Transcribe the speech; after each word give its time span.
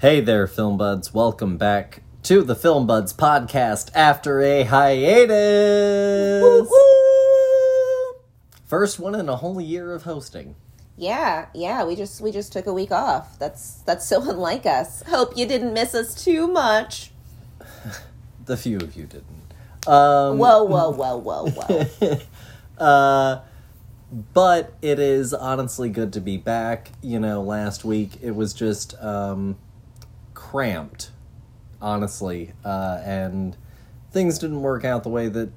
Hey 0.00 0.20
there, 0.20 0.46
Film 0.46 0.76
Buds. 0.76 1.12
Welcome 1.12 1.56
back 1.56 2.02
to 2.22 2.44
the 2.44 2.54
Film 2.54 2.86
Buds 2.86 3.12
podcast 3.12 3.90
after 3.96 4.40
a 4.40 4.62
hiatus. 4.62 6.70
First 8.64 9.00
one 9.00 9.16
in 9.16 9.28
a 9.28 9.34
whole 9.34 9.60
year 9.60 9.92
of 9.92 10.04
hosting. 10.04 10.54
Yeah, 10.96 11.46
yeah, 11.52 11.84
we 11.84 11.96
just 11.96 12.20
we 12.20 12.30
just 12.30 12.52
took 12.52 12.68
a 12.68 12.72
week 12.72 12.92
off. 12.92 13.40
That's 13.40 13.82
that's 13.86 14.06
so 14.06 14.22
unlike 14.30 14.66
us. 14.66 15.02
Hope 15.02 15.36
you 15.36 15.46
didn't 15.46 15.74
miss 15.74 15.96
us 15.96 16.14
too 16.14 16.46
much. 16.46 17.10
The 18.44 18.56
few 18.56 18.76
of 18.76 18.94
you 18.94 19.04
didn't. 19.04 19.88
Um, 19.88 20.38
Whoa, 20.38 20.62
whoa, 20.62 20.90
whoa, 20.90 21.16
whoa, 21.18 21.50
whoa. 21.50 22.18
uh, 22.82 23.40
but 24.32 24.74
it 24.80 25.00
is 25.00 25.34
honestly 25.34 25.90
good 25.90 26.12
to 26.12 26.20
be 26.20 26.36
back. 26.36 26.92
You 27.02 27.18
know, 27.18 27.42
last 27.42 27.84
week 27.84 28.12
it 28.22 28.30
was 28.30 28.54
just 28.54 28.94
um, 29.02 29.58
cramped, 30.52 31.10
honestly, 31.82 32.52
uh, 32.64 33.00
and 33.04 33.56
things 34.10 34.38
didn't 34.38 34.62
work 34.62 34.84
out 34.84 35.02
the 35.02 35.08
way 35.10 35.28
that 35.28 35.50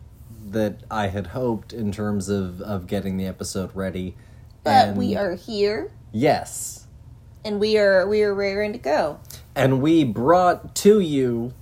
that 0.50 0.82
I 0.90 1.08
had 1.08 1.28
hoped 1.28 1.72
in 1.72 1.92
terms 1.92 2.28
of 2.28 2.62
of 2.62 2.88
getting 2.88 3.16
the 3.18 3.26
episode 3.26 3.74
ready. 3.76 4.16
But 4.64 4.90
And- 4.90 4.98
we 4.98 5.16
are 5.16 5.36
here 5.36 5.92
yes, 6.12 6.88
and 7.46 7.60
we 7.60 7.78
are 7.78 8.06
we 8.08 8.22
are 8.24 8.34
raring 8.34 8.74
to 8.74 8.80
go. 8.80 9.20
and 9.56 9.82
we 9.82 10.04
brought 10.04 10.76
to 10.76 11.00
you 11.00 11.54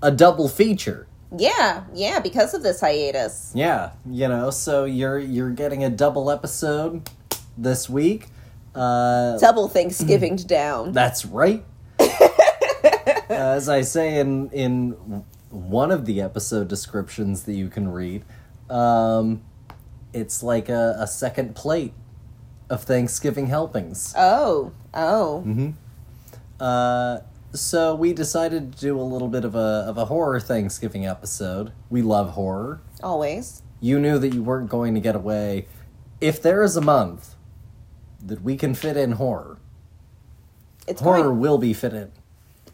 a 0.00 0.10
double 0.12 0.48
feature. 0.48 1.06
Yeah, 1.36 1.84
yeah, 1.92 2.20
because 2.20 2.54
of 2.54 2.62
this 2.62 2.80
hiatus. 2.80 3.50
Yeah, 3.54 3.90
you 4.08 4.28
know, 4.28 4.50
so 4.50 4.84
you're 4.84 5.18
you're 5.18 5.50
getting 5.50 5.82
a 5.84 5.90
double 5.90 6.30
episode 6.30 7.10
this 7.56 7.88
week. 7.90 8.28
Uh, 8.74 9.36
Double 9.38 9.66
Thanksgiving 9.68 10.36
down. 10.36 10.92
that's 10.92 11.24
right. 11.24 11.64
As 13.28 13.68
I 13.68 13.82
say 13.82 14.18
in 14.18 14.50
in 14.50 15.24
one 15.50 15.90
of 15.90 16.04
the 16.06 16.20
episode 16.20 16.68
descriptions 16.68 17.44
that 17.44 17.54
you 17.54 17.68
can 17.68 17.88
read, 17.90 18.24
um, 18.70 19.42
it's 20.12 20.42
like 20.42 20.68
a, 20.68 20.96
a 20.98 21.06
second 21.06 21.54
plate 21.54 21.92
of 22.70 22.82
Thanksgiving 22.84 23.46
helpings. 23.46 24.14
Oh, 24.16 24.72
oh. 24.94 25.42
Mm-hmm. 25.46 25.70
Uh, 26.60 27.18
so 27.54 27.94
we 27.94 28.12
decided 28.12 28.72
to 28.74 28.78
do 28.80 29.00
a 29.00 29.02
little 29.02 29.28
bit 29.28 29.44
of 29.44 29.54
a 29.54 29.84
of 29.88 29.98
a 29.98 30.06
horror 30.06 30.40
Thanksgiving 30.40 31.06
episode. 31.06 31.72
We 31.90 32.02
love 32.02 32.30
horror. 32.30 32.80
Always. 33.02 33.62
you 33.80 34.00
knew 34.00 34.18
that 34.18 34.34
you 34.34 34.42
weren't 34.42 34.68
going 34.68 34.94
to 34.94 35.00
get 35.00 35.14
away. 35.14 35.66
If 36.20 36.42
there 36.42 36.62
is 36.64 36.76
a 36.76 36.80
month 36.80 37.36
that 38.26 38.42
we 38.42 38.56
can 38.56 38.74
fit 38.74 38.96
in 38.96 39.12
horror, 39.12 39.58
It's 40.88 41.00
horror 41.00 41.22
going- 41.28 41.38
will 41.40 41.58
be 41.58 41.72
fit 41.72 41.94
in. 41.94 42.10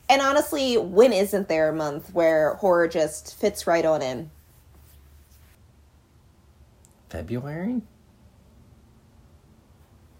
And 0.08 0.20
honestly, 0.20 0.76
when 0.76 1.12
isn't 1.12 1.48
there 1.48 1.68
a 1.68 1.72
month 1.72 2.12
where 2.12 2.54
horror 2.54 2.88
just 2.88 3.38
fits 3.38 3.66
right 3.66 3.84
on 3.84 4.02
in? 4.02 4.30
February? 7.08 7.82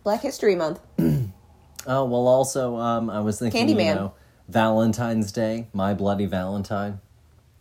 Black 0.03 0.23
History 0.23 0.55
Month. 0.55 0.81
Oh, 1.87 2.05
well, 2.07 2.27
also, 2.27 2.77
um, 2.77 3.11
I 3.11 3.21
was 3.21 3.39
thinking, 3.39 3.69
you 3.69 3.75
know, 3.75 4.15
Valentine's 4.49 5.33
Day, 5.33 5.67
My 5.73 5.93
Bloody 5.93 6.27
Valentine. 6.27 7.01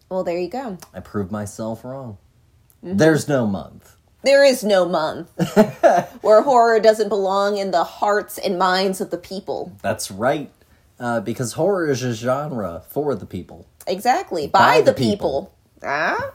Well, 0.10 0.24
there 0.24 0.40
you 0.40 0.50
go. 0.50 0.78
I 0.94 1.00
proved 1.02 1.32
myself 1.32 1.84
wrong. 1.84 2.18
Mm-hmm. 2.84 2.98
There's 2.98 3.28
no 3.28 3.46
month. 3.46 3.98
There 4.24 4.46
is 4.46 4.64
no 4.64 4.88
month 4.88 5.30
where 6.22 6.42
horror 6.44 6.80
doesn't 6.80 7.10
belong 7.10 7.58
in 7.58 7.72
the 7.72 7.84
hearts 7.84 8.38
and 8.38 8.58
minds 8.58 9.02
of 9.02 9.12
the 9.12 9.18
people. 9.18 9.74
That's 9.82 10.10
right. 10.10 10.50
Uh, 11.04 11.20
because 11.20 11.52
horror 11.54 11.90
is 11.90 12.02
a 12.02 12.14
genre 12.14 12.82
for 12.88 13.14
the 13.14 13.26
people. 13.26 13.68
Exactly. 13.86 14.48
By 14.48 14.78
By, 14.78 14.82
the 14.82 14.92
the, 14.94 14.98
people. 14.98 15.54
Ah? 15.84 16.32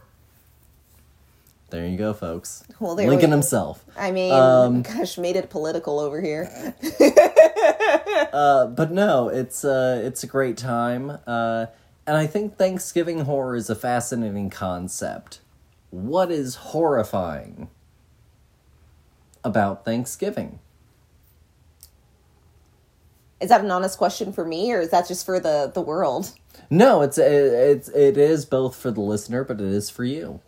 There 1.71 1.87
you 1.87 1.97
go, 1.97 2.13
folks. 2.13 2.65
Well, 2.79 2.95
Lincoln 2.95 3.31
we- 3.31 3.35
himself. 3.37 3.83
I 3.97 4.11
mean, 4.11 4.31
Um, 4.35 4.83
gosh, 4.95 5.17
made 5.17 5.37
it 5.37 5.49
political 5.49 5.99
over 5.99 6.21
here. 6.21 6.75
Uh, 8.31 8.67
but 8.67 8.91
no, 8.93 9.29
it's 9.29 9.65
uh, 9.65 10.01
it's 10.05 10.23
a 10.23 10.27
great 10.27 10.57
time, 10.59 11.19
uh, 11.27 11.67
and 12.07 12.17
I 12.17 12.27
think 12.27 12.59
Thanksgiving 12.59 13.21
horror 13.21 13.57
is 13.57 13.71
a 13.71 13.75
fascinating 13.75 14.51
concept. 14.51 15.41
What 15.91 16.31
is 16.31 16.57
horrifying 16.57 17.69
about 19.43 19.85
Thanksgiving? 19.87 20.59
Is 23.41 23.51
that 23.51 23.63
an 23.63 23.71
honest 23.71 23.99
question 23.99 24.33
for 24.33 24.45
me, 24.45 24.73
or 24.73 24.81
is 24.81 24.91
that 24.91 25.07
just 25.07 25.25
for 25.25 25.39
the, 25.39 25.71
the 25.73 25.81
world? 25.81 26.35
No, 26.71 27.03
it's 27.03 27.19
it's 27.19 27.89
it 27.91 28.17
is 28.17 28.45
both 28.45 28.77
for 28.77 28.91
the 28.91 29.01
listener, 29.01 29.45
but 29.45 29.61
it 29.61 29.67
is 29.67 29.91
for 29.91 30.05
you. 30.05 30.41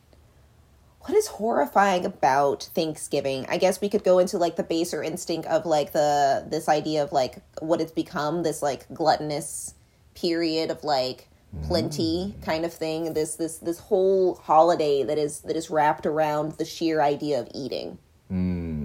What 1.03 1.17
is 1.17 1.29
horrifying 1.29 2.05
about 2.05 2.69
Thanksgiving? 2.75 3.47
I 3.49 3.57
guess 3.57 3.81
we 3.81 3.89
could 3.89 4.05
go 4.05 4.19
into 4.19 4.37
like 4.37 4.57
the 4.57 4.63
baser 4.63 5.03
instinct 5.03 5.49
of 5.49 5.65
like 5.65 5.93
the 5.93 6.45
this 6.49 6.69
idea 6.69 7.03
of 7.03 7.13
like 7.13 7.43
what 7.61 7.81
it's 7.81 7.93
become, 7.93 8.43
this 8.43 8.61
like 8.61 8.87
gluttonous 8.93 9.75
period 10.15 10.71
of 10.71 10.85
like 10.85 11.29
plenty 11.63 12.35
mm. 12.37 12.45
kind 12.45 12.65
of 12.65 12.73
thing. 12.73 13.15
This 13.15 13.37
this 13.37 13.59
this 13.59 13.79
whole 13.79 14.35
holiday 14.35 15.03
that 15.03 15.17
is 15.17 15.41
that 15.41 15.57
is 15.57 15.71
wrapped 15.71 16.07
around 16.07 16.53
the 16.53 16.65
sheer 16.65 17.01
idea 17.01 17.41
of 17.41 17.49
eating. 17.55 17.99
Hmm. 18.29 18.80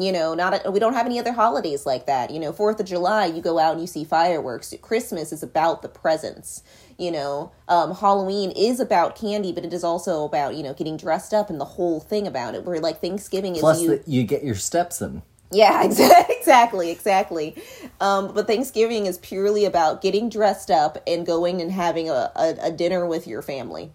You 0.00 0.12
know, 0.12 0.34
not 0.34 0.64
a, 0.64 0.70
we 0.70 0.78
don't 0.78 0.94
have 0.94 1.06
any 1.06 1.18
other 1.18 1.32
holidays 1.32 1.84
like 1.86 2.06
that. 2.06 2.30
You 2.30 2.40
know, 2.40 2.52
Fourth 2.52 2.80
of 2.80 2.86
July, 2.86 3.26
you 3.26 3.42
go 3.42 3.58
out 3.58 3.72
and 3.72 3.80
you 3.80 3.86
see 3.86 4.04
fireworks. 4.04 4.74
Christmas 4.80 5.32
is 5.32 5.42
about 5.42 5.82
the 5.82 5.88
presents. 5.88 6.62
You 6.98 7.10
know, 7.10 7.52
um, 7.68 7.94
Halloween 7.94 8.50
is 8.50 8.80
about 8.80 9.16
candy, 9.16 9.52
but 9.52 9.64
it 9.64 9.72
is 9.72 9.84
also 9.84 10.24
about 10.24 10.54
you 10.56 10.62
know 10.62 10.74
getting 10.74 10.96
dressed 10.96 11.32
up 11.34 11.50
and 11.50 11.60
the 11.60 11.64
whole 11.64 12.00
thing 12.00 12.26
about 12.26 12.54
it. 12.54 12.64
Where 12.64 12.80
like 12.80 13.00
Thanksgiving 13.00 13.54
is 13.56 13.60
Plus, 13.60 13.80
you, 13.80 13.88
that 13.88 14.08
you 14.08 14.24
get 14.24 14.44
your 14.44 14.54
steps 14.54 15.00
in. 15.00 15.22
yeah, 15.50 15.82
exactly, 15.84 16.36
exactly, 16.36 16.90
exactly. 16.90 17.62
Um, 18.00 18.32
but 18.34 18.46
Thanksgiving 18.46 19.06
is 19.06 19.18
purely 19.18 19.64
about 19.64 20.02
getting 20.02 20.28
dressed 20.28 20.70
up 20.70 21.02
and 21.06 21.26
going 21.26 21.60
and 21.60 21.72
having 21.72 22.08
a, 22.08 22.30
a, 22.36 22.56
a 22.62 22.70
dinner 22.70 23.06
with 23.06 23.26
your 23.26 23.42
family. 23.42 23.92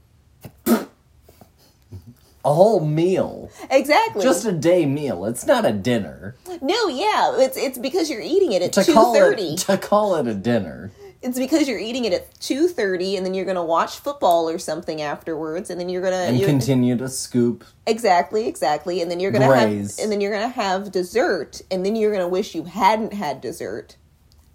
A 2.46 2.54
whole 2.54 2.80
meal, 2.80 3.50
Exactly. 3.72 4.22
just 4.24 4.46
a 4.46 4.52
day 4.52 4.86
meal. 4.86 5.26
It's 5.26 5.46
not 5.46 5.66
a 5.66 5.72
dinner. 5.74 6.36
no, 6.62 6.88
yeah, 6.88 7.36
it's 7.40 7.58
it's 7.58 7.78
because 7.78 8.10
you're 8.10 8.22
eating 8.22 8.52
it 8.54 8.62
at 8.62 8.72
To 8.74 8.84
two 8.84 8.94
call 8.94 9.16
it 9.16 9.58
to 9.60 9.78
call 9.78 10.16
it 10.16 10.28
a 10.28 10.34
dinner. 10.36 10.92
It's 11.24 11.40
because 11.40 11.68
you're 11.68 11.80
eating 11.80 12.06
it 12.06 12.14
at 12.14 12.40
two 12.40 12.68
thirty, 12.68 13.16
and 13.18 13.26
then 13.26 13.34
you're 13.34 13.46
gonna 13.46 13.66
watch 13.66 13.98
football 13.98 14.48
or 14.48 14.60
something 14.60 15.02
afterwards, 15.02 15.72
and 15.72 15.80
then 15.80 15.90
you're 15.90 16.04
gonna 16.04 16.18
And 16.18 16.38
you're- 16.38 16.52
continue 16.52 16.96
to 16.98 17.10
scoop. 17.10 17.64
exactly, 17.88 18.48
exactly, 18.48 19.02
and 19.02 19.10
then 19.10 19.20
you're 19.20 19.32
gonna 19.32 19.46
have 19.56 19.70
and 20.00 20.12
then 20.12 20.22
you're 20.22 20.32
gonna 20.32 20.50
have 20.50 20.92
dessert, 20.92 21.62
and 21.72 21.84
then 21.84 21.96
you're 21.96 22.12
gonna 22.12 22.28
wish 22.28 22.54
you 22.54 22.66
hadn't 22.66 23.14
had 23.14 23.42
dessert, 23.42 23.96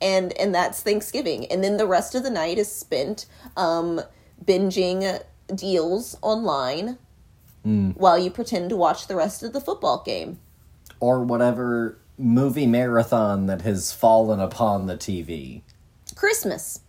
and 0.01 0.33
and 0.39 0.55
that's 0.55 0.81
Thanksgiving, 0.81 1.45
and 1.47 1.65
then 1.65 1.77
the 1.77 1.87
rest 1.89 2.15
of 2.15 2.23
the 2.23 2.31
night 2.31 2.57
is 2.57 2.71
spent 2.71 3.27
um, 3.57 4.01
binging 4.45 5.21
deals 5.53 6.17
online 6.23 6.99
Hmm. 7.63 7.91
while 7.91 8.19
you 8.19 8.31
pretend 8.31 8.71
to 8.71 8.77
watch 8.77 9.07
the 9.07 9.17
rest 9.17 9.43
of 9.43 9.53
the 9.53 9.61
football 9.61 10.03
game. 10.05 10.39
or 10.99 11.23
whatever 11.25 11.99
movie 12.19 12.67
marathon 12.67 13.47
that 13.47 13.63
has 13.63 13.93
fallen 13.93 14.41
upon 14.41 14.87
the 14.87 14.97
TV. 14.97 15.63
Christmas. 16.15 16.81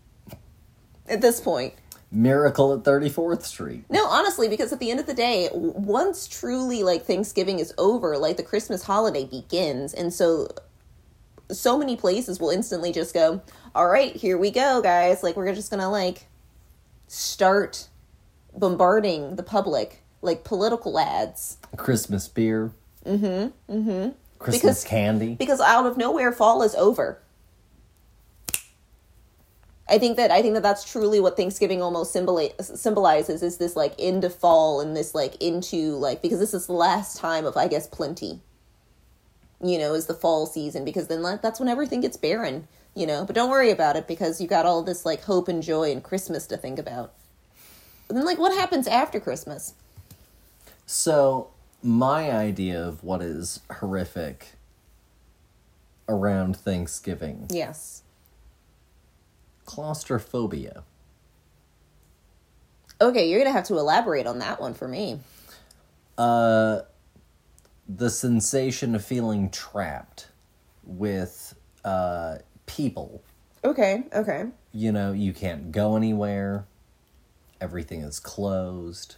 At 1.07 1.21
this 1.21 1.39
point. 1.39 1.73
Miracle 2.11 2.73
at 2.73 2.83
34th 2.83 3.43
Street. 3.43 3.85
No, 3.89 4.05
honestly, 4.05 4.49
because 4.49 4.73
at 4.73 4.79
the 4.79 4.91
end 4.91 4.99
of 4.99 5.05
the 5.05 5.13
day, 5.13 5.49
once 5.53 6.27
truly 6.27 6.83
like 6.83 7.05
Thanksgiving 7.05 7.59
is 7.59 7.73
over, 7.77 8.17
like 8.17 8.35
the 8.35 8.43
Christmas 8.43 8.83
holiday 8.83 9.23
begins, 9.23 9.93
and 9.93 10.13
so 10.13 10.49
so 11.49 11.77
many 11.77 11.95
places 11.97 12.39
will 12.39 12.49
instantly 12.49 12.91
just 12.91 13.13
go, 13.13 13.41
"All 13.75 13.87
right, 13.87 14.13
here 14.15 14.37
we 14.37 14.51
go, 14.51 14.81
guys! 14.81 15.23
Like 15.23 15.37
we're 15.37 15.53
just 15.53 15.71
gonna 15.71 15.89
like 15.89 16.27
start 17.07 17.87
bombarding 18.57 19.35
the 19.37 19.43
public 19.43 20.03
like 20.21 20.43
political 20.43 20.99
ads 20.99 21.57
Christmas 21.77 22.27
beer. 22.27 22.71
Mm-hmm. 23.05 23.73
Mm-hmm. 23.73 24.09
Christmas 24.39 24.61
Because- 24.61 24.83
candy. 24.83 25.35
because 25.35 25.61
out 25.61 25.85
of 25.85 25.97
nowhere, 25.97 26.31
fall 26.31 26.61
is 26.63 26.75
over." 26.75 27.19
I 29.89 29.97
think 29.97 30.15
that 30.17 30.31
I 30.31 30.41
think 30.41 30.53
that 30.53 30.63
that's 30.63 30.89
truly 30.89 31.19
what 31.19 31.35
Thanksgiving 31.35 31.81
almost 31.81 32.15
symboli- 32.15 32.53
symbolizes 32.63 33.43
is 33.43 33.57
this 33.57 33.75
like 33.75 33.99
into 33.99 34.29
fall 34.29 34.79
and 34.79 34.95
this 34.95 35.13
like 35.13 35.35
into 35.41 35.95
like 35.97 36.21
because 36.21 36.39
this 36.39 36.53
is 36.53 36.65
the 36.67 36.73
last 36.73 37.17
time 37.17 37.45
of 37.45 37.57
I 37.57 37.67
guess 37.67 37.87
plenty. 37.87 38.39
You 39.63 39.77
know, 39.77 39.93
is 39.93 40.07
the 40.07 40.13
fall 40.15 40.47
season 40.47 40.85
because 40.85 41.07
then 41.07 41.21
like, 41.21 41.41
that's 41.43 41.59
when 41.59 41.69
everything 41.69 42.01
gets 42.01 42.17
barren. 42.17 42.67
You 42.95 43.05
know, 43.05 43.25
but 43.25 43.35
don't 43.35 43.49
worry 43.49 43.69
about 43.69 43.95
it 43.95 44.07
because 44.07 44.41
you 44.41 44.47
got 44.47 44.65
all 44.65 44.81
this 44.81 45.05
like 45.05 45.23
hope 45.23 45.47
and 45.47 45.61
joy 45.61 45.91
and 45.91 46.03
Christmas 46.03 46.47
to 46.47 46.57
think 46.57 46.79
about. 46.79 47.13
But 48.07 48.15
then 48.15 48.25
like 48.25 48.39
what 48.39 48.53
happens 48.57 48.87
after 48.87 49.19
Christmas? 49.19 49.73
So, 50.93 51.51
my 51.81 52.29
idea 52.33 52.85
of 52.85 53.01
what 53.01 53.21
is 53.21 53.61
horrific 53.79 54.55
around 56.09 56.57
Thanksgiving 56.57 57.47
Yes. 57.49 58.03
claustrophobia. 59.63 60.83
Okay, 62.99 63.29
you're 63.29 63.39
gonna 63.39 63.53
have 63.53 63.63
to 63.67 63.77
elaborate 63.77 64.27
on 64.27 64.39
that 64.39 64.59
one 64.59 64.73
for 64.73 64.85
me. 64.85 65.21
Uh, 66.17 66.81
the 67.87 68.09
sensation 68.09 68.93
of 68.93 69.01
feeling 69.03 69.49
trapped 69.49 70.27
with 70.83 71.55
uh, 71.85 72.39
people. 72.65 73.23
Okay, 73.63 74.03
okay. 74.13 74.47
You 74.73 74.91
know, 74.91 75.13
you 75.13 75.31
can't 75.31 75.71
go 75.71 75.95
anywhere. 75.95 76.65
Everything 77.61 78.01
is 78.01 78.19
closed. 78.19 79.15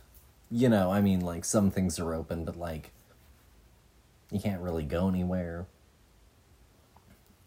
You 0.56 0.70
know, 0.70 0.92
I 0.92 1.02
mean, 1.02 1.22
like 1.22 1.46
some 1.46 1.72
things 1.72 1.98
are 1.98 2.14
open, 2.14 2.46
but 2.46 2.56
like 2.56 2.92
you 4.30 4.40
can't 4.40 4.62
really 4.62 4.84
go 4.84 5.10
anywhere. 5.10 5.66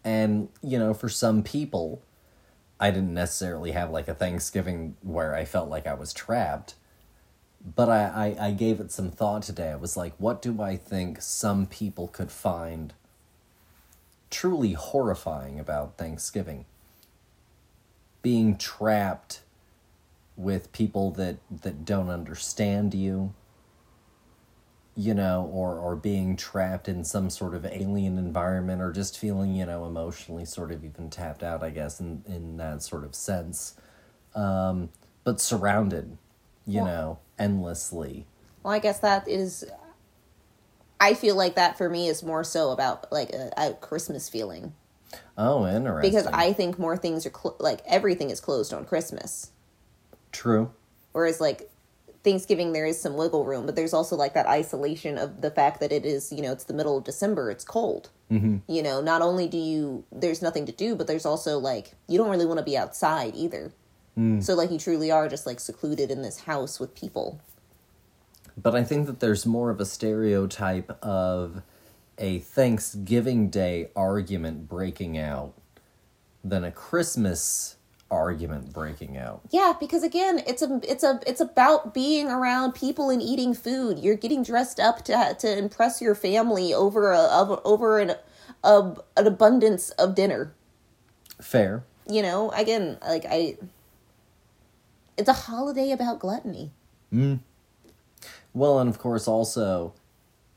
And, 0.03 0.49
you 0.61 0.77
know, 0.77 0.93
for 0.93 1.07
some 1.07 1.41
people, 1.41 2.01
I 2.81 2.91
didn't 2.91 3.13
necessarily 3.13 3.71
have 3.71 3.91
like 3.91 4.09
a 4.09 4.13
Thanksgiving 4.13 4.97
where 5.03 5.33
I 5.33 5.45
felt 5.45 5.69
like 5.69 5.87
I 5.87 5.93
was 5.93 6.11
trapped. 6.11 6.75
But 7.75 7.87
I, 7.87 8.35
I, 8.39 8.47
I 8.47 8.51
gave 8.51 8.81
it 8.81 8.91
some 8.91 9.09
thought 9.09 9.43
today. 9.43 9.71
I 9.71 9.77
was 9.77 9.95
like, 9.95 10.13
what 10.17 10.41
do 10.41 10.61
I 10.61 10.75
think 10.75 11.21
some 11.21 11.65
people 11.65 12.09
could 12.09 12.29
find 12.29 12.93
truly 14.29 14.73
horrifying 14.73 15.61
about 15.61 15.97
Thanksgiving? 15.97 16.65
Being 18.21 18.57
trapped 18.57 19.39
with 20.37 20.71
people 20.71 21.11
that, 21.11 21.37
that 21.63 21.83
don't 21.83 22.09
understand 22.09 22.93
you, 22.93 23.33
you 24.95 25.13
know, 25.13 25.49
or, 25.51 25.77
or 25.77 25.95
being 25.95 26.35
trapped 26.35 26.87
in 26.87 27.03
some 27.03 27.29
sort 27.29 27.53
of 27.53 27.65
alien 27.65 28.17
environment, 28.17 28.81
or 28.81 28.91
just 28.91 29.17
feeling, 29.17 29.55
you 29.55 29.65
know, 29.65 29.85
emotionally 29.85 30.45
sort 30.45 30.71
of 30.71 30.83
even 30.85 31.09
tapped 31.09 31.43
out, 31.43 31.63
I 31.63 31.69
guess, 31.71 31.99
in, 31.99 32.23
in 32.27 32.57
that 32.57 32.81
sort 32.83 33.03
of 33.03 33.13
sense. 33.15 33.75
Um, 34.35 34.89
but 35.23 35.41
surrounded, 35.41 36.17
you 36.65 36.77
Well- 36.81 36.85
know, 36.85 37.19
endlessly. 37.37 38.25
Well, 38.63 38.73
I 38.73 38.79
guess 38.79 38.99
that 38.99 39.27
is. 39.27 39.65
I 40.99 41.13
feel 41.13 41.35
like 41.35 41.55
that 41.55 41.77
for 41.77 41.89
me 41.89 42.07
is 42.07 42.23
more 42.23 42.43
so 42.43 42.71
about 42.71 43.11
like 43.11 43.29
a, 43.31 43.51
a 43.55 43.73
Christmas 43.75 44.27
feeling 44.29 44.73
Oh, 45.37 45.65
interesting. 45.67 46.11
because 46.11 46.25
I 46.27 46.53
think 46.53 46.79
more 46.79 46.97
things 46.97 47.25
are 47.27 47.31
cl- 47.31 47.55
like 47.59 47.81
everything 47.85 48.29
is 48.31 48.39
closed 48.41 48.73
on 48.73 48.83
Christmas, 48.83 49.51
True. 50.31 50.71
whereas 51.13 51.39
like 51.41 51.69
Thanksgiving 52.23 52.73
there 52.73 52.85
is 52.85 52.99
some 52.99 53.15
wiggle 53.15 53.45
room, 53.45 53.65
but 53.65 53.75
there's 53.75 53.93
also 53.93 54.15
like 54.15 54.33
that 54.33 54.47
isolation 54.47 55.17
of 55.17 55.41
the 55.41 55.51
fact 55.51 55.79
that 55.79 55.91
it 55.91 56.05
is 56.05 56.31
you 56.31 56.41
know 56.41 56.51
it's 56.51 56.65
the 56.65 56.73
middle 56.73 56.97
of 56.97 57.03
December, 57.03 57.49
it's 57.51 57.63
cold. 57.63 58.09
Mm-hmm. 58.31 58.57
You 58.71 58.83
know, 58.83 58.99
not 59.01 59.21
only 59.21 59.47
do 59.47 59.57
you 59.57 60.03
there's 60.11 60.41
nothing 60.41 60.65
to 60.65 60.71
do, 60.71 60.95
but 60.95 61.07
there's 61.07 61.25
also 61.25 61.57
like 61.57 61.93
you 62.07 62.17
don't 62.17 62.29
really 62.29 62.45
want 62.45 62.57
to 62.59 62.65
be 62.65 62.77
outside 62.77 63.35
either. 63.35 63.71
So 64.39 64.55
like 64.55 64.71
you 64.71 64.79
truly 64.79 65.11
are 65.11 65.29
just 65.29 65.45
like 65.45 65.59
secluded 65.59 66.09
in 66.09 66.23
this 66.23 66.39
house 66.41 66.79
with 66.79 66.95
people. 66.95 67.39
But 68.59 68.73
I 68.73 68.83
think 68.83 69.05
that 69.05 69.19
there's 69.19 69.45
more 69.45 69.69
of 69.69 69.79
a 69.79 69.85
stereotype 69.85 70.89
of 71.03 71.61
a 72.17 72.39
Thanksgiving 72.39 73.51
Day 73.51 73.91
argument 73.95 74.67
breaking 74.67 75.19
out 75.19 75.53
than 76.43 76.63
a 76.63 76.71
Christmas 76.71 77.76
argument 78.09 78.73
breaking 78.73 79.17
out. 79.17 79.41
Yeah, 79.49 79.73
because 79.79 80.03
again, 80.03 80.41
it's 80.47 80.61
a 80.61 80.79
it's 80.83 81.03
a 81.03 81.19
it's 81.27 81.41
about 81.41 81.93
being 81.93 82.27
around 82.27 82.73
people 82.73 83.09
and 83.09 83.21
eating 83.21 83.53
food. 83.53 83.99
You're 83.99 84.15
getting 84.15 84.43
dressed 84.43 84.79
up 84.79 85.03
to 85.05 85.35
to 85.39 85.57
impress 85.57 86.01
your 86.01 86.15
family 86.15 86.73
over 86.73 87.11
a 87.11 87.27
over 87.63 87.99
an 87.99 88.15
a, 88.63 88.95
an 89.15 89.27
abundance 89.27 89.89
of 89.91 90.15
dinner. 90.15 90.53
Fair. 91.41 91.83
You 92.09 92.21
know, 92.21 92.51
again, 92.51 92.97
like 93.05 93.25
I 93.29 93.57
it's 95.17 95.29
a 95.29 95.33
holiday 95.33 95.91
about 95.91 96.19
gluttony. 96.19 96.71
Well, 98.53 98.79
and 98.79 98.89
of 98.89 98.99
course, 98.99 99.27
also, 99.27 99.93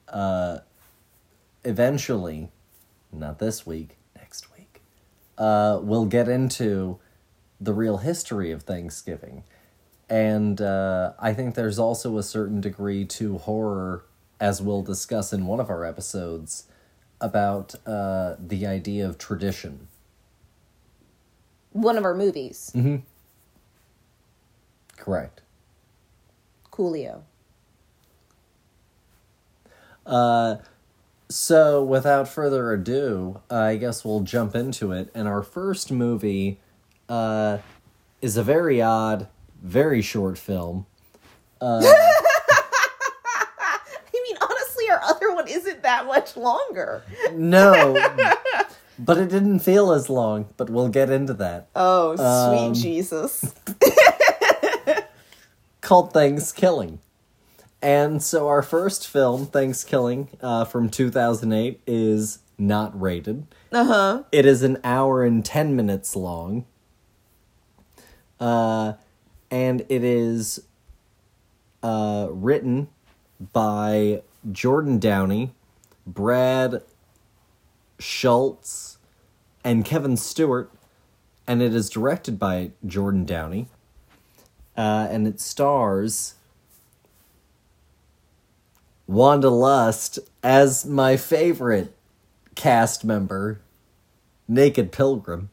uh, 0.08 0.58
eventually, 1.64 2.50
not 3.12 3.38
this 3.38 3.66
week, 3.66 3.96
next 4.16 4.52
week, 4.56 4.82
uh, 5.38 5.80
we'll 5.82 6.06
get 6.06 6.28
into 6.28 6.98
the 7.60 7.74
real 7.74 7.98
history 7.98 8.50
of 8.50 8.62
Thanksgiving. 8.62 9.44
And 10.08 10.60
uh, 10.60 11.12
I 11.18 11.34
think 11.34 11.54
there's 11.54 11.78
also 11.78 12.18
a 12.18 12.22
certain 12.22 12.60
degree 12.60 13.04
to 13.04 13.38
horror, 13.38 14.04
as 14.40 14.60
we'll 14.60 14.82
discuss 14.82 15.32
in 15.32 15.46
one 15.46 15.60
of 15.60 15.70
our 15.70 15.84
episodes, 15.84 16.64
about 17.20 17.74
uh, 17.86 18.34
the 18.38 18.66
idea 18.66 19.06
of 19.06 19.18
tradition. 19.18 19.88
One 21.72 21.96
of 21.96 22.04
our 22.04 22.14
movies, 22.14 22.74
Correct. 24.96 25.42
Coolio. 26.72 27.22
Uh, 30.04 30.56
so, 31.28 31.84
without 31.84 32.26
further 32.26 32.72
ado, 32.72 33.40
I 33.48 33.76
guess 33.76 34.04
we'll 34.04 34.20
jump 34.20 34.56
into 34.56 34.90
it. 34.90 35.10
And 35.14 35.28
our 35.28 35.42
first 35.42 35.92
movie 35.92 36.58
uh, 37.10 37.58
is 38.22 38.38
a 38.38 38.42
very 38.42 38.80
odd, 38.80 39.28
very 39.62 40.00
short 40.00 40.38
film. 40.38 40.86
I 41.60 41.80
mean, 44.12 44.36
honestly, 44.40 44.90
our 44.90 45.00
other 45.02 45.34
one 45.34 45.48
isn't 45.48 45.82
that 45.82 46.06
much 46.06 46.36
longer. 46.36 47.02
No, 47.32 47.94
but 48.98 49.18
it 49.18 49.28
didn't 49.28 49.58
feel 49.60 49.92
as 49.92 50.08
long, 50.08 50.48
but 50.56 50.70
we'll 50.70 50.88
get 50.88 51.10
into 51.10 51.34
that. 51.34 51.68
Oh, 51.76 52.16
sweet 52.16 52.66
Um, 52.68 52.74
Jesus. 52.74 53.54
Called 55.82 56.12
ThanksKilling. 56.14 56.98
And 57.82 58.22
so, 58.22 58.46
our 58.48 58.62
first 58.62 59.08
film, 59.08 59.46
ThanksKilling, 59.46 60.28
uh, 60.42 60.64
from 60.66 60.90
2008, 60.90 61.80
is 61.86 62.40
not 62.58 62.98
rated. 63.00 63.46
Uh 63.72 63.84
huh. 63.84 64.22
It 64.32 64.44
is 64.44 64.62
an 64.62 64.78
hour 64.84 65.24
and 65.24 65.42
10 65.44 65.74
minutes 65.74 66.14
long. 66.14 66.66
Uh, 68.40 68.94
and 69.50 69.82
it 69.88 70.02
is 70.02 70.64
uh, 71.82 72.28
written 72.30 72.88
by 73.52 74.22
Jordan 74.50 74.98
Downey, 74.98 75.52
Brad 76.06 76.82
Schultz, 77.98 78.98
and 79.62 79.84
Kevin 79.84 80.16
Stewart. 80.16 80.70
And 81.46 81.60
it 81.60 81.74
is 81.74 81.90
directed 81.90 82.38
by 82.38 82.70
Jordan 82.86 83.24
Downey. 83.24 83.68
Uh, 84.76 85.08
and 85.10 85.26
it 85.26 85.40
stars 85.40 86.34
Wanda 89.06 89.50
Lust 89.50 90.20
as 90.42 90.86
my 90.86 91.16
favorite 91.16 91.94
cast 92.54 93.04
member, 93.04 93.60
Naked 94.46 94.92
Pilgrim. 94.92 95.50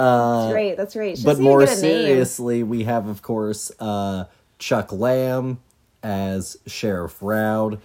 Uh, 0.00 0.50
Great, 0.50 0.76
that's 0.78 0.96
right. 0.96 1.16
She 1.18 1.24
but 1.24 1.38
more 1.38 1.60
get 1.60 1.68
a 1.78 1.82
name. 1.82 2.06
seriously, 2.06 2.62
we 2.62 2.84
have, 2.84 3.06
of 3.06 3.20
course, 3.20 3.70
uh, 3.78 4.24
Chuck 4.58 4.92
Lamb 4.92 5.60
as 6.02 6.56
Sheriff 6.66 7.18
Roud. 7.20 7.80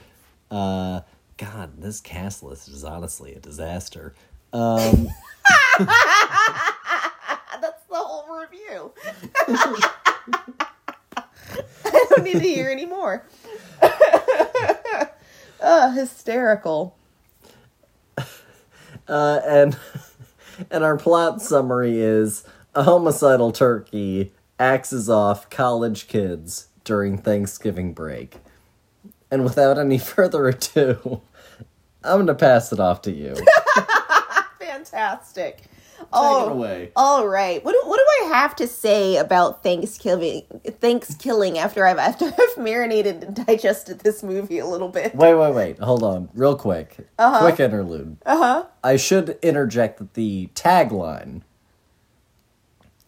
Uh, 0.50 1.02
God, 1.38 1.82
this 1.82 2.00
cast 2.00 2.42
list 2.42 2.70
is 2.70 2.86
honestly 2.86 3.34
a 3.34 3.40
disaster. 3.40 4.14
Um, 4.54 5.10
That's 5.78 5.90
the 7.90 7.96
whole 7.96 8.40
review. 8.40 8.94
I 11.86 12.06
don't 12.10 12.24
need 12.24 12.34
to 12.34 12.40
hear 12.40 12.70
any 12.70 12.86
more. 12.86 13.26
uh, 15.62 15.92
hysterical. 15.92 16.96
uh, 19.10 19.42
and 19.46 19.78
and 20.72 20.84
our 20.84 20.98
plot 20.98 21.42
summary 21.42 22.00
is 22.00 22.46
a 22.74 22.84
homicidal 22.84 23.52
turkey 23.52 24.34
axes 24.60 25.10
off 25.10 25.50
college 25.50 26.08
kids 26.08 26.68
during 26.84 27.18
Thanksgiving 27.18 27.94
break. 27.94 28.38
And 29.32 29.44
without 29.44 29.78
any 29.78 29.98
further 30.00 30.48
ado, 30.48 31.22
I'm 32.04 32.20
gonna 32.20 32.36
pass 32.36 32.72
it 32.72 32.80
off 32.80 33.02
to 33.04 33.12
you. 33.12 33.36
Fantastic. 34.60 35.64
Take 36.06 36.22
oh, 36.22 36.50
it 36.50 36.52
away. 36.52 36.92
All 36.96 37.28
right. 37.28 37.64
What 37.64 37.72
do, 37.74 37.82
what 37.88 37.98
do 37.98 38.26
I 38.26 38.30
have 38.36 38.56
to 38.58 38.68
say 38.68 39.18
about 39.18 39.64
ThanksKilling? 39.64 40.80
ThanksKilling 40.80 41.58
after 41.58 41.86
I've 41.86 41.98
after 41.98 42.26
I've 42.40 42.58
marinated 42.58 43.24
and 43.24 43.46
digested 43.46 44.00
this 44.00 44.24
movie 44.24 44.60
a 44.60 44.66
little 44.66 44.90
bit. 44.90 45.16
Wait, 45.16 45.34
wait, 45.34 45.54
wait. 45.54 45.80
Hold 45.80 46.04
on. 46.04 46.30
Real 46.34 46.56
quick. 46.56 46.98
Uh-huh. 47.18 47.40
Quick 47.42 47.60
interlude. 47.60 48.18
Uh 48.26 48.38
huh. 48.38 48.66
I 48.84 48.96
should 48.96 49.38
interject 49.42 50.00
that 50.00 50.14
the 50.14 50.50
tagline 50.56 51.42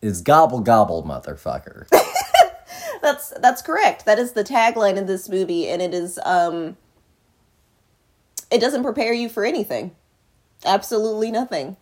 is 0.01 0.21
gobble 0.21 0.59
gobble 0.59 1.03
motherfucker. 1.03 1.87
That's 3.01 3.29
that's 3.39 3.61
correct. 3.61 4.05
That 4.05 4.19
is 4.19 4.33
the 4.33 4.43
tagline 4.43 4.99
of 4.99 5.07
this 5.07 5.29
movie, 5.29 5.69
and 5.69 5.81
it 5.81 5.93
is 5.93 6.19
um. 6.25 6.77
It 8.49 8.59
doesn't 8.59 8.83
prepare 8.83 9.13
you 9.13 9.29
for 9.29 9.45
anything. 9.45 9.95
Absolutely 10.65 11.31
nothing. 11.31 11.77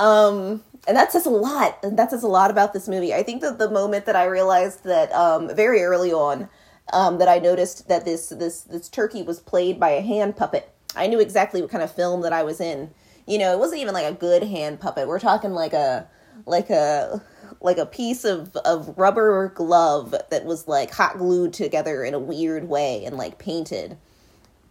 Um, 0.00 0.64
and 0.88 0.96
that 0.96 1.12
says 1.12 1.26
a 1.26 1.30
lot. 1.30 1.78
And 1.82 1.98
that 1.98 2.10
says 2.10 2.22
a 2.22 2.28
lot 2.28 2.50
about 2.50 2.72
this 2.72 2.88
movie. 2.88 3.14
I 3.14 3.22
think 3.22 3.42
that 3.42 3.58
the 3.58 3.70
moment 3.70 4.06
that 4.06 4.16
I 4.16 4.24
realized 4.24 4.84
that 4.84 5.12
um, 5.12 5.54
very 5.54 5.82
early 5.82 6.12
on 6.12 6.48
um, 6.92 7.18
that 7.18 7.28
I 7.28 7.38
noticed 7.38 7.86
that 7.88 8.04
this 8.04 8.30
this 8.30 8.62
this 8.62 8.88
turkey 8.88 9.22
was 9.22 9.40
played 9.40 9.78
by 9.78 9.90
a 9.90 10.00
hand 10.00 10.36
puppet. 10.36 10.74
I 10.96 11.06
knew 11.06 11.20
exactly 11.20 11.60
what 11.60 11.70
kind 11.70 11.84
of 11.84 11.94
film 11.94 12.22
that 12.22 12.32
I 12.32 12.42
was 12.42 12.60
in. 12.60 12.90
You 13.26 13.38
know, 13.38 13.52
it 13.52 13.58
wasn't 13.58 13.82
even 13.82 13.94
like 13.94 14.06
a 14.06 14.14
good 14.14 14.42
hand 14.42 14.80
puppet. 14.80 15.06
We're 15.06 15.20
talking 15.20 15.52
like 15.52 15.74
a 15.74 16.08
like 16.46 16.70
a 16.70 17.22
like 17.60 17.76
a 17.76 17.86
piece 17.86 18.24
of 18.24 18.56
of 18.64 18.96
rubber 18.98 19.50
glove 19.50 20.14
that 20.30 20.44
was 20.46 20.66
like 20.66 20.90
hot 20.90 21.18
glued 21.18 21.52
together 21.52 22.02
in 22.02 22.14
a 22.14 22.18
weird 22.18 22.68
way 22.68 23.04
and 23.04 23.16
like 23.16 23.38
painted. 23.38 23.98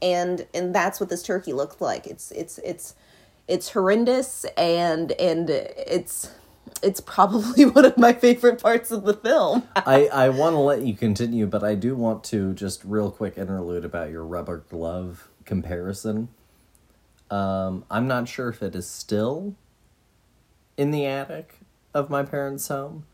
And 0.01 0.47
and 0.55 0.73
that's 0.73 0.99
what 0.99 1.09
this 1.09 1.21
turkey 1.21 1.53
looked 1.53 1.81
like. 1.81 2.07
It's 2.07 2.31
it's 2.31 2.57
it's 2.59 2.95
it's 3.49 3.71
horrendous 3.71 4.45
and 4.55 5.11
and 5.13 5.49
it's 5.49 6.31
it's 6.83 7.01
probably 7.01 7.65
one 7.65 7.83
of 7.83 7.97
my 7.97 8.13
favorite 8.13 8.61
parts 8.61 8.91
of 8.91 9.03
the 9.03 9.15
film. 9.15 9.67
I, 9.75 10.07
I 10.07 10.29
want 10.29 10.53
to 10.53 10.59
let 10.59 10.83
you 10.83 10.95
continue, 10.95 11.47
but 11.47 11.63
I 11.63 11.75
do 11.75 11.95
want 11.95 12.23
to 12.25 12.53
just 12.53 12.85
real 12.85 13.11
quick 13.11 13.37
interlude 13.37 13.83
about 13.83 14.11
your 14.11 14.23
rubber 14.23 14.63
glove 14.69 15.27
comparison. 15.43 16.29
Um, 17.29 17.85
I'm 17.91 18.07
not 18.07 18.27
sure 18.29 18.49
if 18.49 18.63
it 18.63 18.75
is 18.75 18.87
still 18.87 19.55
in 20.77 20.91
the 20.91 21.05
attic 21.05 21.59
of 21.93 22.09
my 22.09 22.23
parents' 22.23 22.67
home, 22.67 23.05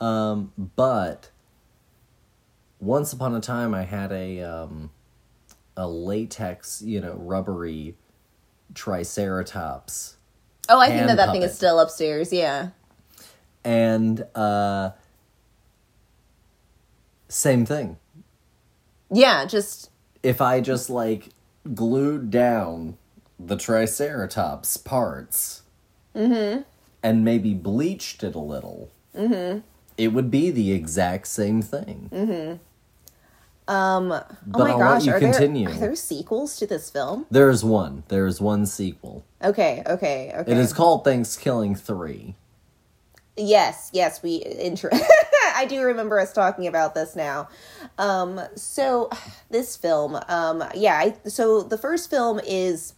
um, 0.00 0.52
but 0.76 1.30
once 2.80 3.12
upon 3.12 3.34
a 3.34 3.40
time 3.40 3.74
I 3.74 3.84
had 3.84 4.12
a 4.12 4.40
um, 4.42 4.90
a 5.76 5.88
latex, 5.88 6.82
you 6.82 7.00
know, 7.00 7.14
rubbery 7.14 7.94
Triceratops 8.74 10.16
Oh, 10.68 10.78
I 10.80 10.88
think 10.88 11.06
that 11.06 11.16
that 11.16 11.32
thing 11.32 11.42
is 11.42 11.54
still 11.54 11.80
upstairs. 11.80 12.32
Yeah. 12.32 12.68
and 13.64 14.26
uh 14.34 14.90
same 17.28 17.64
thing 17.66 17.96
Yeah, 19.10 19.44
just 19.44 19.90
if 20.22 20.40
i 20.40 20.60
just 20.60 20.90
like 20.90 21.28
glued 21.74 22.30
down 22.30 22.96
the 23.38 23.56
triceratops 23.56 24.76
parts 24.76 25.62
Mm-hmm. 26.14 26.62
and 27.02 27.24
maybe 27.24 27.54
bleached 27.54 28.22
it 28.24 28.34
a 28.34 28.38
little 28.40 28.90
Mm-hmm. 29.14 29.60
it 29.96 30.08
would 30.08 30.30
be 30.30 30.50
the 30.50 30.72
exact 30.72 31.26
same 31.28 31.62
thing 31.62 32.60
um 33.68 34.08
but 34.08 34.26
oh 34.54 34.58
my 34.58 34.70
i'll 34.70 34.78
gosh, 34.78 35.00
let 35.00 35.06
you 35.06 35.12
are 35.12 35.20
continue 35.20 35.66
there 35.68 35.76
are 35.76 35.80
there 35.80 35.94
sequels 35.96 36.56
to 36.56 36.66
this 36.66 36.90
film? 36.90 37.26
there's 37.30 37.64
one 37.64 38.02
there's 38.08 38.40
one 38.40 38.66
sequel 38.66 39.24
Okay, 39.40 39.84
okay, 39.86 40.32
okay. 40.34 40.50
it 40.50 40.58
is 40.58 40.72
called 40.72 41.04
ThanksKilling 41.04 41.78
3 41.78 42.34
Yes, 43.38 43.90
yes, 43.92 44.20
we 44.22 44.36
intro. 44.36 44.90
I 45.54 45.64
do 45.64 45.82
remember 45.82 46.18
us 46.18 46.32
talking 46.32 46.66
about 46.66 46.94
this 46.94 47.14
now. 47.14 47.48
Um, 47.96 48.40
so 48.56 49.10
this 49.50 49.76
film, 49.76 50.18
um, 50.28 50.64
yeah. 50.74 50.94
I, 50.98 51.28
so 51.28 51.62
the 51.62 51.78
first 51.78 52.10
film 52.10 52.40
is 52.44 52.94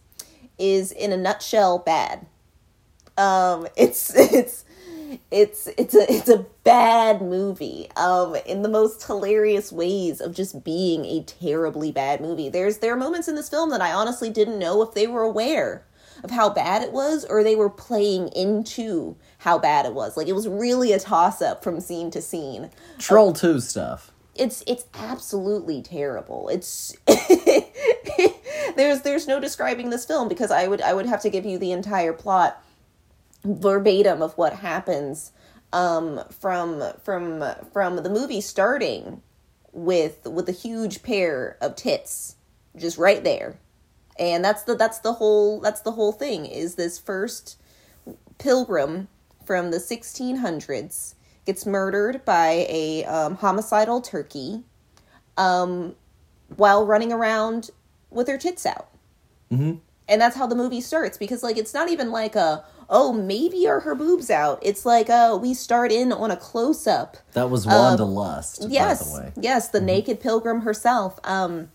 is 0.57 0.91
in 0.91 1.11
a 1.11 1.17
nutshell 1.17 1.77
bad. 1.79 2.25
Um, 3.17 3.67
it's 3.77 4.13
it's 4.15 4.65
it's 5.29 5.67
it's 5.77 5.95
a 5.95 6.11
it's 6.11 6.29
a 6.29 6.45
bad 6.63 7.21
movie. 7.21 7.89
Um, 7.95 8.35
in 8.45 8.61
the 8.61 8.69
most 8.69 9.03
hilarious 9.05 9.71
ways 9.71 10.21
of 10.21 10.35
just 10.35 10.63
being 10.63 11.05
a 11.05 11.23
terribly 11.23 11.91
bad 11.91 12.21
movie. 12.21 12.49
There's 12.49 12.79
there 12.79 12.93
are 12.93 12.97
moments 12.97 13.27
in 13.27 13.35
this 13.35 13.49
film 13.49 13.69
that 13.71 13.81
I 13.81 13.91
honestly 13.91 14.29
didn't 14.29 14.59
know 14.59 14.81
if 14.81 14.93
they 14.93 15.07
were 15.07 15.23
aware 15.23 15.85
of 16.23 16.31
how 16.31 16.49
bad 16.49 16.83
it 16.83 16.91
was 16.91 17.25
or 17.25 17.43
they 17.43 17.55
were 17.55 17.69
playing 17.69 18.27
into 18.29 19.15
how 19.39 19.57
bad 19.57 19.85
it 19.85 19.93
was. 19.93 20.15
Like 20.17 20.27
it 20.27 20.33
was 20.33 20.47
really 20.47 20.93
a 20.93 20.99
toss 20.99 21.41
up 21.41 21.63
from 21.63 21.79
scene 21.79 22.11
to 22.11 22.21
scene. 22.21 22.69
troll 22.99 23.33
2 23.33 23.59
stuff 23.59 24.11
It's 24.35 24.63
it's 24.67 24.85
absolutely 24.93 25.81
terrible. 25.81 26.49
It's 26.49 26.95
there's 28.75 29.01
there's 29.01 29.27
no 29.27 29.39
describing 29.39 29.89
this 29.89 30.05
film 30.05 30.27
because 30.27 30.51
I 30.51 30.67
would 30.67 30.81
I 30.81 30.93
would 30.93 31.05
have 31.05 31.21
to 31.21 31.29
give 31.29 31.45
you 31.45 31.57
the 31.57 31.71
entire 31.71 32.13
plot 32.13 32.63
verbatim 33.43 34.21
of 34.21 34.37
what 34.37 34.53
happens 34.53 35.31
um 35.73 36.21
from 36.29 36.83
from 37.03 37.43
from 37.71 37.95
the 37.97 38.09
movie 38.09 38.41
starting 38.41 39.21
with 39.71 40.25
with 40.25 40.49
a 40.49 40.53
huge 40.53 41.01
pair 41.01 41.57
of 41.61 41.75
tits 41.75 42.35
just 42.75 42.97
right 42.97 43.23
there 43.23 43.57
and 44.19 44.43
that's 44.43 44.63
the 44.63 44.75
that's 44.75 44.99
the 44.99 45.13
whole 45.13 45.59
that's 45.59 45.81
the 45.81 45.91
whole 45.91 46.11
thing 46.11 46.45
is 46.45 46.75
this 46.75 46.99
first 46.99 47.57
pilgrim 48.37 49.07
from 49.45 49.71
the 49.71 49.77
1600s 49.77 51.15
gets 51.45 51.65
murdered 51.65 52.23
by 52.25 52.65
a 52.69 53.03
um, 53.05 53.35
homicidal 53.35 54.01
turkey 54.01 54.63
um, 55.37 55.95
while 56.55 56.85
running 56.85 57.11
around 57.11 57.71
with 58.09 58.27
her 58.27 58.37
tits 58.37 58.65
out 58.65 58.89
mm-hmm. 59.51 59.75
and 60.07 60.21
that's 60.21 60.35
how 60.35 60.45
the 60.45 60.55
movie 60.55 60.81
starts 60.81 61.17
because 61.17 61.43
like 61.43 61.57
it's 61.57 61.73
not 61.73 61.89
even 61.89 62.11
like 62.11 62.35
a 62.35 62.63
oh 62.91 63.13
maybe 63.13 63.67
are 63.67 63.79
her 63.79 63.95
boobs 63.95 64.29
out. 64.29 64.59
It's 64.61 64.85
like 64.85 65.09
uh 65.09 65.39
we 65.41 65.53
start 65.53 65.91
in 65.91 66.11
on 66.11 66.29
a 66.29 66.37
close-up 66.37 67.17
that 67.33 67.49
was 67.49 67.65
wanda 67.65 68.03
lust 68.03 68.65
yes 68.69 69.11
by 69.11 69.19
the 69.19 69.25
way. 69.25 69.33
yes 69.41 69.69
the 69.69 69.81
naked 69.81 70.19
pilgrim 70.19 70.61
herself. 70.61 71.19
Um 71.23 71.69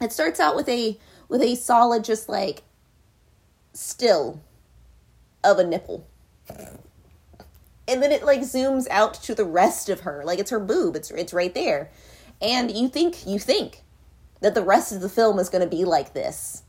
it 0.00 0.12
starts 0.12 0.40
out 0.40 0.56
with 0.56 0.68
a 0.68 0.98
with 1.28 1.42
a 1.42 1.54
solid 1.54 2.02
just 2.02 2.28
like 2.28 2.62
still 3.72 4.40
of 5.44 5.58
a 5.58 5.64
nipple. 5.64 6.06
And 7.86 8.02
then 8.02 8.12
it 8.12 8.24
like 8.24 8.40
zooms 8.40 8.86
out 8.90 9.14
to 9.14 9.34
the 9.34 9.44
rest 9.44 9.88
of 9.88 10.00
her. 10.00 10.22
Like 10.24 10.38
it's 10.38 10.50
her 10.50 10.60
boob. 10.60 10.96
It's 10.96 11.10
it's 11.10 11.32
right 11.32 11.54
there. 11.54 11.90
And 12.40 12.70
you 12.70 12.88
think 12.88 13.26
you 13.26 13.38
think 13.38 13.82
that 14.40 14.54
the 14.54 14.62
rest 14.62 14.92
of 14.92 15.00
the 15.00 15.08
film 15.08 15.38
is 15.38 15.48
going 15.48 15.68
to 15.68 15.76
be 15.76 15.84
like 15.84 16.14
this. 16.14 16.62